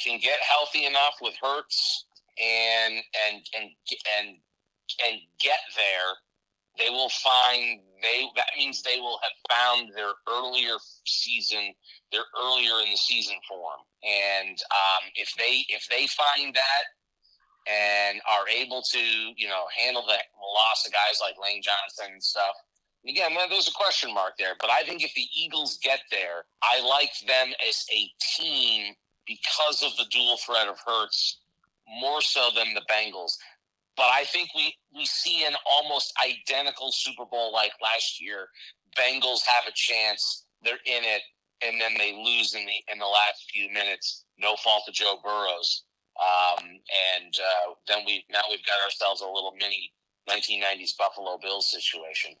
can 0.00 0.18
get 0.18 0.38
healthy 0.40 0.84
enough 0.84 1.14
with 1.20 1.34
Hurts 1.40 2.06
and 2.42 2.94
and 2.94 3.42
and 3.56 3.70
and 4.18 4.36
and 5.06 5.20
get 5.40 5.60
there, 5.76 6.14
they 6.78 6.90
will 6.90 7.10
find 7.10 7.80
they 8.02 8.26
that 8.36 8.48
means 8.56 8.82
they 8.82 8.98
will 8.98 9.20
have 9.22 9.56
found 9.56 9.90
their 9.94 10.12
earlier 10.28 10.76
season, 11.04 11.72
their 12.10 12.24
earlier 12.40 12.82
in 12.84 12.90
the 12.90 12.96
season 12.96 13.36
form. 13.48 13.80
And 14.02 14.58
um, 14.58 15.10
if 15.14 15.32
they 15.38 15.64
if 15.68 15.86
they 15.88 16.08
find 16.08 16.52
that 16.54 16.84
and 17.68 18.20
are 18.26 18.48
able 18.48 18.82
to 18.82 18.98
you 19.36 19.46
know 19.46 19.64
handle 19.76 20.02
the 20.02 20.18
loss 20.40 20.86
of 20.86 20.92
guys 20.92 21.20
like 21.20 21.34
Lane 21.42 21.62
Johnson 21.62 22.12
and 22.12 22.22
stuff. 22.22 22.54
And 23.04 23.10
again, 23.10 23.30
there's 23.50 23.68
a 23.68 23.72
question 23.72 24.12
mark 24.12 24.32
there, 24.38 24.54
but 24.60 24.70
I 24.70 24.82
think 24.82 25.02
if 25.02 25.14
the 25.14 25.26
Eagles 25.34 25.78
get 25.82 26.00
there, 26.10 26.44
I 26.62 26.80
like 26.86 27.12
them 27.26 27.54
as 27.66 27.86
a 27.92 28.10
team 28.20 28.94
because 29.26 29.82
of 29.82 29.96
the 29.96 30.06
dual 30.10 30.38
threat 30.44 30.68
of 30.68 30.78
Hurts 30.84 31.38
more 32.00 32.20
so 32.20 32.48
than 32.54 32.74
the 32.74 32.82
Bengals. 32.90 33.36
But 33.96 34.06
I 34.14 34.24
think 34.24 34.50
we, 34.54 34.74
we 34.94 35.04
see 35.06 35.44
an 35.44 35.54
almost 35.70 36.12
identical 36.24 36.92
Super 36.92 37.24
Bowl 37.24 37.52
like 37.52 37.72
last 37.82 38.20
year. 38.22 38.48
Bengals 38.96 39.40
have 39.46 39.64
a 39.68 39.72
chance. 39.74 40.44
They're 40.62 40.74
in 40.86 41.04
it, 41.04 41.22
and 41.62 41.80
then 41.80 41.94
they 41.98 42.12
lose 42.12 42.54
in 42.54 42.64
the 42.64 42.92
in 42.92 42.98
the 42.98 43.06
last 43.06 43.50
few 43.50 43.68
minutes. 43.68 44.24
No 44.38 44.56
fault 44.56 44.84
of 44.88 44.94
Joe 44.94 45.18
Burrow's. 45.22 45.82
Um, 46.18 46.64
and 47.14 47.34
uh, 47.38 47.74
then 47.86 47.98
we 48.06 48.24
now 48.30 48.40
we've 48.50 48.64
got 48.66 48.84
ourselves 48.84 49.20
a 49.20 49.26
little 49.26 49.54
mini 49.58 49.92
1990s 50.28 50.96
Buffalo 50.96 51.38
Bills 51.40 51.70
situation. 51.70 52.32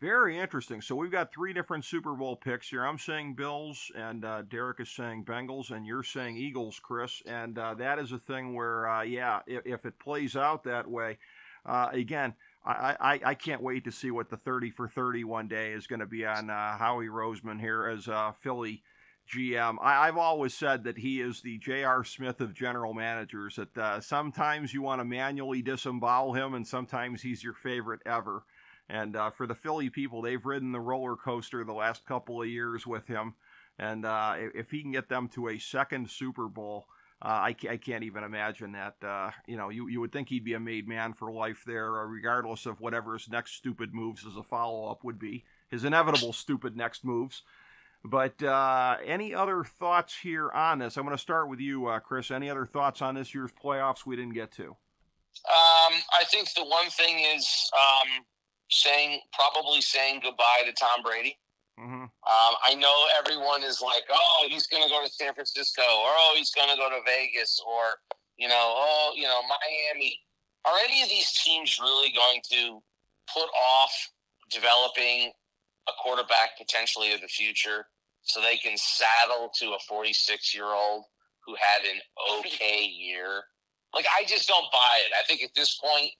Very 0.00 0.38
interesting. 0.38 0.82
So 0.82 0.94
we've 0.94 1.10
got 1.10 1.32
three 1.32 1.54
different 1.54 1.86
Super 1.86 2.14
Bowl 2.14 2.36
picks 2.36 2.68
here. 2.68 2.84
I'm 2.84 2.98
saying 2.98 3.34
Bills, 3.34 3.90
and 3.96 4.26
uh, 4.26 4.42
Derek 4.42 4.78
is 4.80 4.90
saying 4.90 5.24
Bengals, 5.24 5.70
and 5.70 5.86
you're 5.86 6.02
saying 6.02 6.36
Eagles, 6.36 6.78
Chris. 6.78 7.22
And 7.24 7.58
uh, 7.58 7.72
that 7.74 7.98
is 7.98 8.12
a 8.12 8.18
thing 8.18 8.54
where, 8.54 8.86
uh, 8.86 9.02
yeah, 9.02 9.40
if, 9.46 9.64
if, 9.64 9.86
it 9.86 9.98
plays 9.98 10.36
out 10.36 10.64
that 10.64 10.90
way, 10.90 11.16
uh, 11.64 11.88
again, 11.92 12.34
I, 12.62 12.96
I, 13.00 13.20
I, 13.30 13.34
can't 13.34 13.62
wait 13.62 13.84
to 13.84 13.90
see 13.92 14.10
what 14.10 14.28
the 14.28 14.36
30 14.36 14.70
for 14.70 14.86
30 14.86 15.24
one 15.24 15.48
day 15.48 15.72
is 15.72 15.86
going 15.86 16.00
to 16.00 16.06
be 16.06 16.26
on 16.26 16.50
uh, 16.50 16.76
Howie 16.76 17.06
Roseman 17.06 17.58
here 17.60 17.86
as 17.86 18.06
uh, 18.06 18.32
Philly 18.32 18.82
GM. 19.32 19.76
I, 19.80 20.06
have 20.06 20.18
always 20.18 20.52
said 20.52 20.84
that 20.84 20.98
he 20.98 21.22
is 21.22 21.40
the 21.40 21.56
J.R. 21.56 22.04
Smith 22.04 22.42
of 22.42 22.52
general 22.52 22.92
managers, 22.92 23.58
that 23.74 24.04
sometimes 24.04 24.74
you 24.74 24.82
want 24.82 25.00
to 25.00 25.06
manually 25.06 25.62
disembowel 25.62 26.34
him, 26.34 26.52
and 26.52 26.66
sometimes 26.66 27.22
he's 27.22 27.42
your 27.42 27.54
favorite 27.54 28.02
ever. 28.04 28.42
And 28.88 29.16
uh, 29.16 29.30
for 29.30 29.46
the 29.46 29.54
Philly 29.54 29.90
people, 29.90 30.22
they've 30.22 30.44
ridden 30.44 30.72
the 30.72 30.80
roller 30.80 31.16
coaster 31.16 31.64
the 31.64 31.72
last 31.72 32.06
couple 32.06 32.40
of 32.40 32.48
years 32.48 32.86
with 32.86 33.06
him. 33.06 33.34
And 33.78 34.06
uh, 34.06 34.34
if 34.54 34.70
he 34.70 34.82
can 34.82 34.92
get 34.92 35.08
them 35.08 35.28
to 35.30 35.48
a 35.48 35.58
second 35.58 36.08
Super 36.10 36.48
Bowl, 36.48 36.86
uh, 37.22 37.28
I, 37.28 37.56
I, 37.68 37.76
can't 37.78 38.04
even 38.04 38.24
imagine 38.24 38.72
that. 38.72 38.96
Uh, 39.02 39.30
you 39.46 39.56
know, 39.56 39.70
you, 39.70 39.88
you 39.88 40.00
would 40.00 40.12
think 40.12 40.28
he'd 40.28 40.44
be 40.44 40.52
a 40.52 40.60
made 40.60 40.86
man 40.86 41.14
for 41.14 41.32
life 41.32 41.62
there, 41.66 42.00
uh, 42.00 42.04
regardless 42.04 42.66
of 42.66 42.80
whatever 42.80 43.14
his 43.14 43.28
next 43.28 43.52
stupid 43.52 43.94
moves 43.94 44.26
as 44.26 44.36
a 44.36 44.42
follow 44.42 44.90
up 44.90 45.02
would 45.02 45.18
be. 45.18 45.44
His 45.68 45.84
inevitable 45.84 46.32
stupid 46.32 46.76
next 46.76 47.04
moves. 47.04 47.42
But 48.04 48.42
uh, 48.42 48.98
any 49.04 49.34
other 49.34 49.64
thoughts 49.64 50.14
here 50.22 50.50
on 50.50 50.78
this? 50.78 50.96
I'm 50.96 51.04
going 51.04 51.16
to 51.16 51.20
start 51.20 51.48
with 51.48 51.58
you, 51.58 51.90
Chris. 52.04 52.30
Any 52.30 52.48
other 52.50 52.66
thoughts 52.66 53.02
on 53.02 53.14
this 53.14 53.34
year's 53.34 53.50
playoffs 53.50 54.06
we 54.06 54.14
didn't 54.14 54.34
get 54.34 54.52
to? 54.52 54.76
Um, 55.44 55.94
I 56.12 56.24
think 56.30 56.52
the 56.54 56.64
one 56.64 56.88
thing 56.90 57.18
is 57.34 57.70
um, 57.74 58.24
saying 58.70 59.20
probably 59.32 59.80
saying 59.80 60.20
goodbye 60.22 60.64
to 60.66 60.72
Tom 60.72 61.02
Brady. 61.02 61.38
Mm-hmm. 61.78 62.02
Um, 62.02 62.54
I 62.64 62.74
know 62.74 62.94
everyone 63.18 63.62
is 63.62 63.82
like, 63.82 64.04
oh, 64.10 64.46
he's 64.48 64.66
going 64.66 64.82
to 64.82 64.88
go 64.88 65.04
to 65.04 65.10
San 65.10 65.34
Francisco, 65.34 65.82
or 65.82 66.08
oh, 66.08 66.34
he's 66.36 66.50
going 66.50 66.70
to 66.70 66.76
go 66.76 66.88
to 66.88 67.00
Vegas, 67.04 67.60
or 67.66 68.00
you 68.38 68.48
know, 68.48 68.74
oh, 68.76 69.12
you 69.14 69.24
know, 69.24 69.40
Miami. 69.42 70.18
Are 70.64 70.74
any 70.88 71.02
of 71.02 71.08
these 71.08 71.30
teams 71.32 71.78
really 71.80 72.12
going 72.12 72.40
to 72.50 72.82
put 73.32 73.48
off 73.78 73.92
developing 74.50 75.30
a 75.88 75.92
quarterback 76.02 76.58
potentially 76.58 77.12
of 77.12 77.20
the 77.20 77.28
future 77.28 77.86
so 78.22 78.40
they 78.40 78.56
can 78.56 78.76
saddle 78.76 79.50
to 79.54 79.66
a 79.74 79.78
46 79.88 80.54
year 80.54 80.66
old 80.66 81.04
who 81.46 81.54
had 81.54 81.88
an 81.88 82.00
okay 82.38 82.82
year? 82.82 83.44
Like, 83.94 84.06
I 84.18 84.24
just 84.24 84.48
don't 84.48 84.70
buy 84.72 84.96
it. 85.06 85.12
I 85.12 85.24
think 85.28 85.42
at 85.42 85.54
this 85.54 85.78
point, 85.78 86.10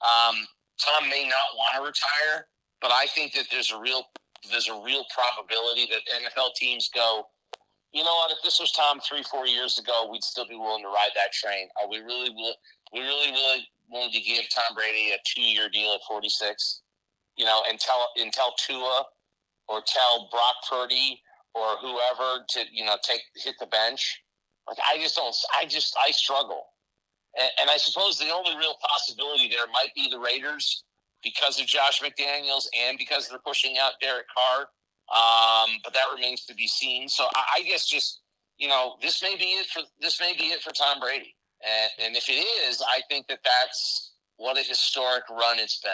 um, 0.00 0.46
Tom 0.78 1.08
may 1.08 1.24
not 1.24 1.48
want 1.56 1.72
to 1.76 1.82
retire, 1.82 2.46
but 2.80 2.90
I 2.92 3.06
think 3.06 3.34
that 3.34 3.46
there's 3.50 3.72
a 3.72 3.78
real 3.78 4.02
there's 4.50 4.68
a 4.68 4.80
real 4.84 5.04
probability 5.12 5.90
that 5.90 6.00
NFL 6.14 6.54
teams 6.54 6.88
go, 6.94 7.26
you 7.92 8.04
know 8.04 8.14
what? 8.14 8.30
If 8.30 8.38
this 8.44 8.60
was 8.60 8.70
Tom 8.72 9.00
three 9.00 9.22
four 9.22 9.46
years 9.46 9.78
ago, 9.78 10.08
we'd 10.10 10.22
still 10.22 10.46
be 10.46 10.54
willing 10.54 10.82
to 10.82 10.88
ride 10.88 11.10
that 11.14 11.32
train. 11.32 11.68
Are 11.80 11.88
we 11.88 11.98
really 11.98 12.30
we 12.30 13.00
really 13.00 13.32
really 13.32 13.68
willing 13.90 14.12
to 14.12 14.20
give 14.20 14.44
Tom 14.50 14.74
Brady 14.74 15.12
a 15.12 15.18
two 15.26 15.42
year 15.42 15.68
deal 15.68 15.94
at 15.94 16.00
46? 16.08 16.82
You 17.36 17.46
know, 17.46 17.62
and 17.68 17.78
tell 17.80 18.08
and 18.16 18.32
tell 18.32 18.54
Tua 18.58 19.04
or 19.68 19.82
tell 19.86 20.28
Brock 20.30 20.56
Purdy 20.68 21.20
or 21.54 21.76
whoever 21.80 22.44
to 22.48 22.64
you 22.72 22.84
know 22.84 22.96
take 23.02 23.22
hit 23.36 23.54
the 23.58 23.66
bench. 23.66 24.22
Like 24.68 24.78
I 24.86 24.98
just 24.98 25.16
don't. 25.16 25.34
I 25.60 25.64
just 25.64 25.96
I 26.06 26.10
struggle. 26.10 26.64
And, 27.60 27.70
I 27.70 27.76
suppose 27.76 28.18
the 28.18 28.30
only 28.30 28.56
real 28.56 28.74
possibility 28.80 29.48
there 29.48 29.66
might 29.72 29.94
be 29.94 30.08
the 30.10 30.18
Raiders 30.18 30.84
because 31.22 31.60
of 31.60 31.66
Josh 31.66 32.00
McDaniels 32.00 32.66
and 32.78 32.98
because 32.98 33.28
they're 33.28 33.38
pushing 33.38 33.76
out 33.78 33.92
Derek 34.00 34.26
Carr. 34.34 34.68
Um, 35.08 35.78
but 35.84 35.92
that 35.94 36.04
remains 36.14 36.44
to 36.46 36.54
be 36.54 36.66
seen. 36.66 37.08
So 37.08 37.24
I, 37.34 37.58
I, 37.58 37.62
guess 37.62 37.86
just 37.86 38.20
you 38.58 38.68
know 38.68 38.96
this 39.00 39.22
may 39.22 39.36
be 39.36 39.44
it 39.44 39.66
for 39.66 39.82
this 40.00 40.20
may 40.20 40.34
be 40.34 40.44
it 40.44 40.62
for 40.62 40.70
Tom 40.72 41.00
Brady. 41.00 41.34
And, 41.62 42.06
and 42.06 42.16
if 42.16 42.28
it 42.28 42.44
is, 42.68 42.82
I 42.82 43.00
think 43.08 43.26
that 43.28 43.40
that's 43.42 44.12
what 44.36 44.58
a 44.58 44.62
historic 44.62 45.24
run 45.30 45.58
it's 45.58 45.80
been. 45.80 45.92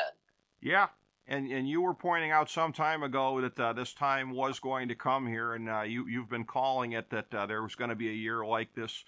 Yeah, 0.61 0.89
and 1.29 1.47
and 1.51 1.69
you 1.69 1.81
were 1.81 1.95
pointing 1.95 2.33
out 2.33 2.51
some 2.51 2.73
time 2.73 3.03
ago 3.03 3.41
that 3.41 3.59
uh, 3.59 3.73
this 3.73 3.93
time 3.93 4.31
was 4.31 4.59
going 4.59 4.89
to 4.89 4.95
come 4.95 5.27
here, 5.29 5.55
and 5.55 5.69
uh, 5.69 5.83
you 5.83 6.09
you've 6.09 6.29
been 6.29 6.45
calling 6.45 6.93
it 6.93 7.11
that 7.11 7.33
uh, 7.33 7.47
there 7.47 7.63
was 7.63 7.75
going 7.75 7.91
to 7.91 7.97
be 7.97 8.09
a 8.09 8.13
year 8.13 8.45
like 8.45 8.75
this 8.75 9.05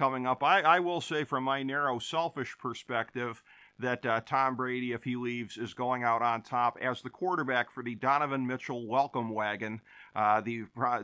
coming 0.00 0.26
up. 0.26 0.42
I, 0.42 0.62
I 0.62 0.80
will 0.80 1.02
say, 1.02 1.24
from 1.24 1.44
my 1.44 1.62
narrow, 1.62 1.98
selfish 1.98 2.56
perspective, 2.58 3.42
that 3.78 4.06
uh, 4.06 4.22
Tom 4.24 4.56
Brady, 4.56 4.92
if 4.92 5.04
he 5.04 5.14
leaves, 5.14 5.58
is 5.58 5.74
going 5.74 6.04
out 6.04 6.22
on 6.22 6.40
top 6.40 6.78
as 6.80 7.02
the 7.02 7.10
quarterback 7.10 7.70
for 7.70 7.82
the 7.82 7.96
Donovan 7.96 8.46
Mitchell 8.46 8.86
welcome 8.86 9.28
wagon, 9.28 9.82
uh, 10.16 10.40
the 10.40 10.64
uh, 10.82 11.02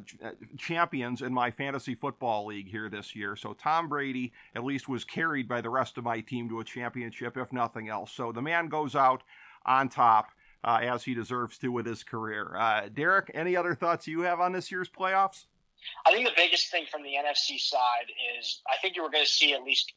champions 0.57 1.20
in 1.20 1.34
my 1.34 1.51
fantasy 1.51 1.94
football 1.94 2.47
league 2.47 2.70
here 2.70 2.88
this 2.88 3.14
year. 3.14 3.36
So 3.36 3.53
Tom 3.53 3.86
Brady 3.86 4.32
at 4.55 4.64
least 4.64 4.88
was 4.88 5.05
carried 5.05 5.47
by 5.47 5.61
the 5.61 5.68
rest 5.68 5.99
of 5.99 6.05
my 6.05 6.20
team 6.20 6.49
to 6.49 6.61
a 6.61 6.64
championship, 6.64 7.36
if 7.36 7.53
nothing 7.53 7.90
else. 7.90 8.11
So 8.12 8.32
the 8.32 8.40
man 8.40 8.68
goes 8.68 8.97
out 8.97 9.22
on 9.66 9.90
top. 9.90 10.30
Uh, 10.64 10.80
as 10.82 11.05
he 11.05 11.14
deserves 11.14 11.59
to 11.59 11.68
with 11.68 11.86
his 11.86 12.03
career. 12.03 12.57
Uh, 12.57 12.88
Derek, 12.92 13.30
any 13.34 13.55
other 13.55 13.72
thoughts 13.72 14.09
you 14.09 14.22
have 14.22 14.40
on 14.40 14.51
this 14.51 14.72
year's 14.72 14.88
playoffs? 14.88 15.44
I 16.06 16.12
think 16.12 16.26
the 16.26 16.34
biggest 16.36 16.70
thing 16.70 16.86
from 16.90 17.02
the 17.02 17.14
NFC 17.14 17.58
side 17.58 18.10
is 18.38 18.60
I 18.68 18.76
think 18.80 18.96
you 18.96 19.02
were 19.02 19.10
going 19.10 19.24
to 19.24 19.30
see 19.30 19.54
at 19.54 19.62
least 19.62 19.92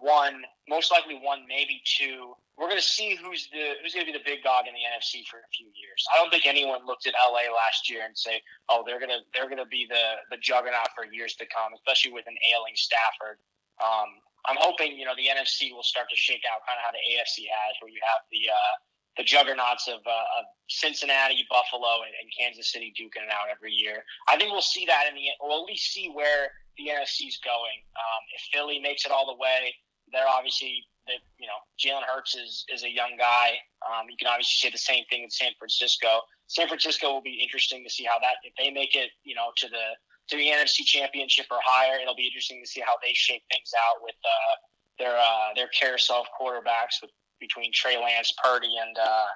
one, 0.00 0.42
most 0.68 0.90
likely 0.90 1.20
one, 1.22 1.46
maybe 1.48 1.80
two. 1.84 2.34
We're 2.58 2.70
going 2.70 2.80
to 2.80 2.86
see 2.86 3.18
who's 3.18 3.50
the 3.50 3.74
who's 3.82 3.94
going 3.94 4.06
to 4.06 4.12
be 4.12 4.16
the 4.16 4.24
big 4.24 4.42
dog 4.46 4.66
in 4.70 4.74
the 4.74 4.86
NFC 4.86 5.26
for 5.26 5.42
a 5.42 5.50
few 5.50 5.66
years. 5.74 6.00
I 6.14 6.18
don't 6.18 6.30
think 6.30 6.46
anyone 6.46 6.86
looked 6.86 7.06
at 7.06 7.14
LA 7.18 7.50
last 7.50 7.90
year 7.90 8.06
and 8.06 8.14
say, 8.14 8.38
"Oh, 8.70 8.86
they're 8.86 9.02
going 9.02 9.10
to 9.10 9.26
they're 9.34 9.50
going 9.50 9.62
to 9.62 9.70
be 9.70 9.86
the 9.90 10.22
the 10.30 10.38
juggernaut 10.38 10.94
for 10.94 11.06
years 11.10 11.34
to 11.42 11.46
come," 11.50 11.74
especially 11.74 12.14
with 12.14 12.26
an 12.30 12.38
ailing 12.54 12.78
Stafford. 12.78 13.42
Um, 13.82 14.22
I'm 14.46 14.60
hoping 14.60 14.94
you 14.94 15.02
know 15.02 15.18
the 15.18 15.26
NFC 15.26 15.74
will 15.74 15.86
start 15.86 16.06
to 16.10 16.18
shake 16.18 16.46
out 16.46 16.62
kind 16.62 16.78
of 16.78 16.82
how 16.86 16.92
the 16.94 17.02
AFC 17.02 17.50
has, 17.50 17.74
where 17.82 17.90
you 17.90 17.98
have 18.06 18.22
the 18.30 18.46
uh, 18.46 18.74
the 19.16 19.24
juggernauts 19.24 19.86
of, 19.88 20.00
uh, 20.06 20.38
of 20.38 20.44
Cincinnati, 20.68 21.46
Buffalo, 21.48 22.02
and, 22.02 22.12
and, 22.18 22.28
Kansas 22.34 22.72
City 22.72 22.92
duking 22.98 23.22
it 23.22 23.30
out 23.30 23.46
every 23.50 23.72
year. 23.72 24.02
I 24.28 24.36
think 24.36 24.50
we'll 24.50 24.64
see 24.64 24.86
that 24.86 25.04
in 25.08 25.14
the 25.14 25.28
we'll 25.40 25.62
at 25.62 25.66
least 25.66 25.92
see 25.92 26.10
where 26.10 26.50
the 26.78 26.90
NFC 26.90 27.28
is 27.28 27.38
going. 27.44 27.78
Um, 27.94 28.22
if 28.34 28.42
Philly 28.52 28.80
makes 28.80 29.06
it 29.06 29.12
all 29.12 29.26
the 29.26 29.38
way, 29.38 29.74
they're 30.10 30.28
obviously 30.28 30.82
that 31.06 31.20
you 31.38 31.46
know 31.46 31.60
Jalen 31.78 32.02
Hurts 32.02 32.34
is 32.34 32.64
is 32.72 32.82
a 32.82 32.90
young 32.90 33.16
guy. 33.18 33.58
Um, 33.84 34.08
you 34.08 34.16
can 34.18 34.28
obviously 34.28 34.68
say 34.68 34.72
the 34.72 34.78
same 34.78 35.04
thing 35.10 35.22
in 35.22 35.30
San 35.30 35.52
Francisco. 35.58 36.22
San 36.46 36.68
Francisco 36.68 37.12
will 37.12 37.22
be 37.22 37.40
interesting 37.42 37.84
to 37.84 37.90
see 37.90 38.04
how 38.04 38.18
that 38.20 38.42
if 38.42 38.52
they 38.58 38.70
make 38.70 38.94
it 38.94 39.10
you 39.22 39.34
know 39.34 39.52
to 39.56 39.68
the 39.68 39.94
to 40.28 40.36
the 40.36 40.48
NFC 40.48 40.84
Championship 40.84 41.46
or 41.50 41.58
higher. 41.62 42.00
It'll 42.00 42.16
be 42.16 42.26
interesting 42.26 42.62
to 42.64 42.68
see 42.68 42.80
how 42.80 42.94
they 43.02 43.12
shape 43.12 43.42
things 43.52 43.70
out 43.76 44.02
with 44.02 44.16
uh, 44.24 44.54
their 44.98 45.16
uh, 45.16 45.54
their 45.54 45.68
carousel 45.68 46.24
of 46.24 46.26
quarterbacks 46.32 47.02
with 47.02 47.10
between 47.40 47.70
Trey 47.72 47.96
Lance, 47.96 48.32
Purdy, 48.42 48.74
and 48.80 48.96
uh, 48.98 49.30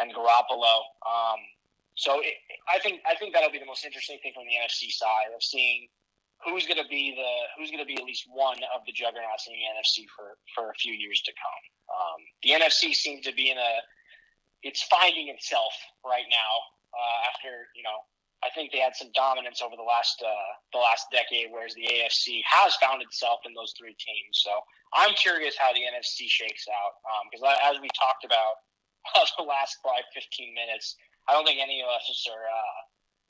and 0.00 0.14
Garoppolo. 0.14 0.86
Um, 1.06 1.40
so 1.94 2.20
it, 2.20 2.34
I 2.68 2.78
think 2.78 3.00
I 3.06 3.14
think 3.14 3.34
that'll 3.34 3.52
be 3.52 3.58
the 3.58 3.68
most 3.68 3.84
interesting 3.84 4.18
thing 4.22 4.32
from 4.34 4.44
the 4.44 4.56
NFC 4.56 4.90
side 4.90 5.30
of 5.34 5.42
seeing 5.42 5.88
who's 6.44 6.66
going 6.66 6.82
to 6.82 6.88
be 6.88 7.14
the 7.14 7.32
who's 7.56 7.70
going 7.70 7.82
to 7.82 7.88
be 7.88 7.96
at 7.96 8.04
least 8.04 8.26
one 8.30 8.58
of 8.74 8.82
the 8.86 8.92
juggernauts 8.92 9.46
in 9.46 9.54
the 9.54 9.64
NFC 9.78 10.06
for 10.16 10.38
for 10.54 10.70
a 10.70 10.76
few 10.76 10.92
years 10.92 11.22
to 11.22 11.32
come. 11.36 11.62
Um, 11.92 12.20
the 12.42 12.50
NFC 12.56 12.94
seems 12.94 13.24
to 13.26 13.32
be 13.34 13.50
in 13.50 13.58
a 13.58 13.72
it's 14.62 14.82
finding 14.86 15.28
itself 15.28 15.74
right 16.06 16.26
now 16.30 16.54
uh, 16.94 17.18
after 17.30 17.68
you 17.74 17.82
know 17.82 17.98
I 18.42 18.50
think 18.54 18.72
they 18.72 18.82
had 18.82 18.96
some 18.96 19.10
dominance 19.14 19.62
over 19.62 19.76
the 19.78 19.86
last 19.86 20.18
uh, 20.22 20.50
the 20.72 20.82
last 20.82 21.06
decade, 21.12 21.48
whereas 21.50 21.74
the 21.74 21.86
AFC 21.86 22.42
has 22.42 22.74
found 22.82 23.02
itself 23.02 23.40
in 23.46 23.54
those 23.54 23.72
three 23.78 23.94
teams. 23.94 24.42
So 24.42 24.50
I'm 24.94 25.14
curious 25.14 25.56
how 25.56 25.72
the 25.72 25.80
NFC 25.80 26.28
shakes 26.28 26.66
out 26.68 27.00
because 27.30 27.42
um, 27.44 27.56
as 27.74 27.80
we 27.80 27.88
talked 27.96 28.24
about 28.24 28.60
the 29.38 29.44
last 29.44 29.78
five, 29.82 30.04
15 30.14 30.54
minutes, 30.54 30.96
I 31.28 31.32
don't 31.32 31.46
think 31.46 31.60
any 31.60 31.80
of 31.80 31.88
us 31.88 32.08
are 32.28 32.44
uh, 32.44 32.80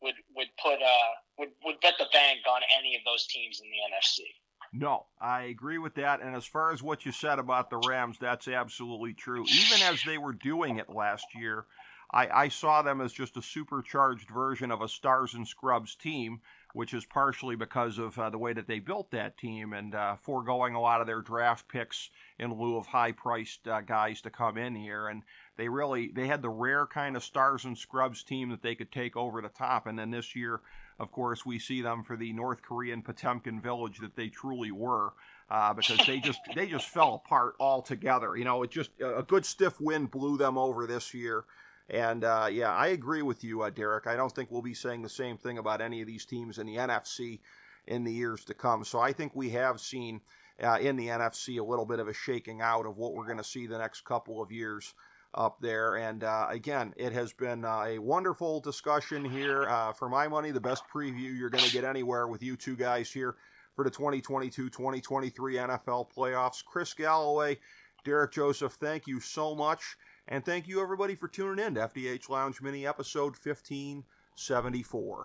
would 0.03 0.19
would 0.37 0.49
put 0.61 0.83
uh, 0.83 1.13
would 1.39 1.51
would 1.65 1.81
bet 1.81 1.95
the 1.99 2.11
bank 2.13 2.41
on 2.51 2.63
any 2.79 2.97
of 2.97 3.03
those 3.05 3.27
teams 3.27 3.61
in 3.63 3.71
the 3.71 3.81
NFC. 3.95 4.27
No, 4.73 5.07
I 5.21 5.43
agree 5.43 5.79
with 5.79 5.95
that. 5.97 6.23
And 6.23 6.35
as 6.35 6.47
far 6.47 6.73
as 6.73 6.83
what 6.83 7.05
you 7.05 7.13
said 7.13 7.39
about 7.39 7.69
the 7.69 7.77
Rams, 7.77 8.17
that's 8.19 8.49
absolutely 8.49 9.13
true. 9.13 9.45
Even 9.45 9.83
as 9.83 10.03
they 10.03 10.17
were 10.17 10.33
doing 10.33 10.79
it 10.79 10.89
last 10.89 11.27
year, 11.35 11.67
I, 12.11 12.45
I 12.45 12.49
saw 12.49 12.81
them 12.81 13.03
as 13.03 13.13
just 13.13 13.37
a 13.37 13.43
supercharged 13.43 14.31
version 14.31 14.71
of 14.71 14.81
a 14.81 14.89
Stars 14.89 15.35
and 15.35 15.47
Scrubs 15.47 15.95
team 15.95 16.41
which 16.73 16.95
is 16.95 17.05
partially 17.05 17.57
because 17.57 17.99
of 17.99 18.19
uh, 18.19 18.31
the 18.31 18.39
way 18.39 18.53
that 18.53 18.67
they 18.67 18.79
built 18.79 19.11
that 19.11 19.37
team 19.37 19.73
and 19.73 19.95
uh, 19.95 20.17
foregoing 20.17 20.75
a 20.75 20.81
lot 20.81 21.01
of 21.01 21.07
their 21.07 21.21
draft 21.21 21.69
picks 21.69 22.11
in 22.39 22.53
lieu 22.53 22.77
of 22.77 22.87
high-priced 22.87 23.69
uh, 23.69 23.81
guys 23.81 24.21
to 24.21 24.31
come 24.31 24.57
in 24.57 24.75
here. 24.75 25.09
And 25.09 25.23
they 25.57 25.69
really 25.69 26.11
they 26.15 26.27
had 26.27 26.43
the 26.43 26.49
rare 26.49 26.87
kind 26.87 27.17
of 27.17 27.25
stars 27.25 27.65
and 27.65 27.77
scrubs 27.77 28.23
team 28.23 28.51
that 28.51 28.63
they 28.63 28.75
could 28.75 28.91
take 28.91 29.17
over 29.17 29.43
the 29.43 29.49
top. 29.49 29.87
And 29.87 29.99
then 29.99 30.11
this 30.11 30.35
year, 30.35 30.61
of 30.99 31.13
course, 31.13 31.45
we 31.45 31.59
see 31.59 31.83
them 31.83 32.03
for 32.03 32.17
the 32.17 32.33
North 32.33 32.63
Korean 32.63 33.03
Potemkin 33.03 33.61
village 33.61 33.99
that 33.99 34.17
they 34.17 34.29
truly 34.29 34.71
were. 34.71 35.13
Uh, 35.51 35.75
because 35.75 35.99
they 36.07 36.19
just 36.19 36.41
they 36.55 36.67
just 36.67 36.89
fell 36.89 37.15
apart 37.15 37.55
altogether. 37.61 38.37
You 38.37 38.45
know, 38.45 38.63
it 38.63 38.71
just 38.71 38.91
a 39.05 39.23
good 39.23 39.45
stiff 39.45 39.79
wind 39.79 40.11
blew 40.11 40.39
them 40.39 40.57
over 40.57 40.87
this 40.87 41.13
year. 41.13 41.45
And 41.91 42.25
uh, 42.25 42.49
yeah, 42.51 42.73
I 42.73 42.89
agree 42.89 43.23
with 43.23 43.45
you, 43.45 43.63
uh, 43.63 43.71
Derek. 43.71 44.07
I 44.07 44.17
don't 44.17 44.33
think 44.33 44.51
we'll 44.51 44.63
be 44.63 44.75
saying 44.75 45.03
the 45.03 45.09
same 45.09 45.37
thing 45.37 45.59
about 45.59 45.81
any 45.81 46.01
of 46.01 46.07
these 46.07 46.25
teams 46.25 46.59
in 46.59 46.67
the 46.67 46.77
NFC 46.77 47.41
in 47.87 48.05
the 48.05 48.13
years 48.13 48.45
to 48.47 48.55
come. 48.55 48.85
So 48.85 49.01
I 49.01 49.13
think 49.13 49.33
we 49.35 49.51
have 49.51 49.81
seen 49.81 50.21
uh, 50.63 50.79
in 50.81 50.97
the 50.97 51.09
NFC 51.09 51.59
a 51.59 51.65
little 51.65 51.87
bit 51.87 51.99
of 51.99 52.09
a 52.09 52.15
shaking 52.15 52.61
out 52.61 52.87
of 52.87 52.97
what 52.97 53.15
we're 53.15 53.27
going 53.27 53.39
to 53.39 53.45
see 53.45 53.67
the 53.67 53.79
next 53.79 54.05
couple 54.05 54.41
of 54.41 54.53
years 54.53 54.95
up 55.35 55.61
there. 55.61 55.97
And 55.97 56.25
uh, 56.25 56.47
again, 56.51 56.93
it 56.97 57.13
has 57.13 57.33
been 57.33 57.65
uh, 57.65 57.85
a 57.87 57.99
wonderful 57.99 58.61
discussion 58.61 59.25
here. 59.25 59.69
Uh, 59.69 59.93
for 59.93 60.09
my 60.09 60.29
money, 60.29 60.51
the 60.51 60.61
best 60.61 60.85
preview 60.93 61.37
you're 61.37 61.51
going 61.51 61.65
to 61.65 61.73
get 61.73 61.85
anywhere 61.85 62.29
with 62.29 62.43
you 62.43 62.57
two 62.57 62.77
guys 62.77 63.11
here 63.11 63.37
for 63.75 63.85
the 63.85 63.91
2022 63.91 64.69
2023 64.69 65.55
NFL 65.57 66.13
playoffs. 66.15 66.65
Chris 66.65 66.93
Galloway, 66.93 67.59
Derek 68.05 68.33
Joseph, 68.33 68.75
thank 68.75 69.07
you 69.07 69.21
so 69.21 69.55
much. 69.55 69.97
And 70.33 70.43
thank 70.43 70.67
you, 70.67 70.81
everybody, 70.81 71.15
for 71.15 71.29
tuning 71.29 71.63
in 71.63 71.75
to 71.75 71.81
FDH 71.89 72.31
Lounge 72.31 72.63
Mini 72.63 72.87
episode 72.87 73.37
1574. 73.37 75.21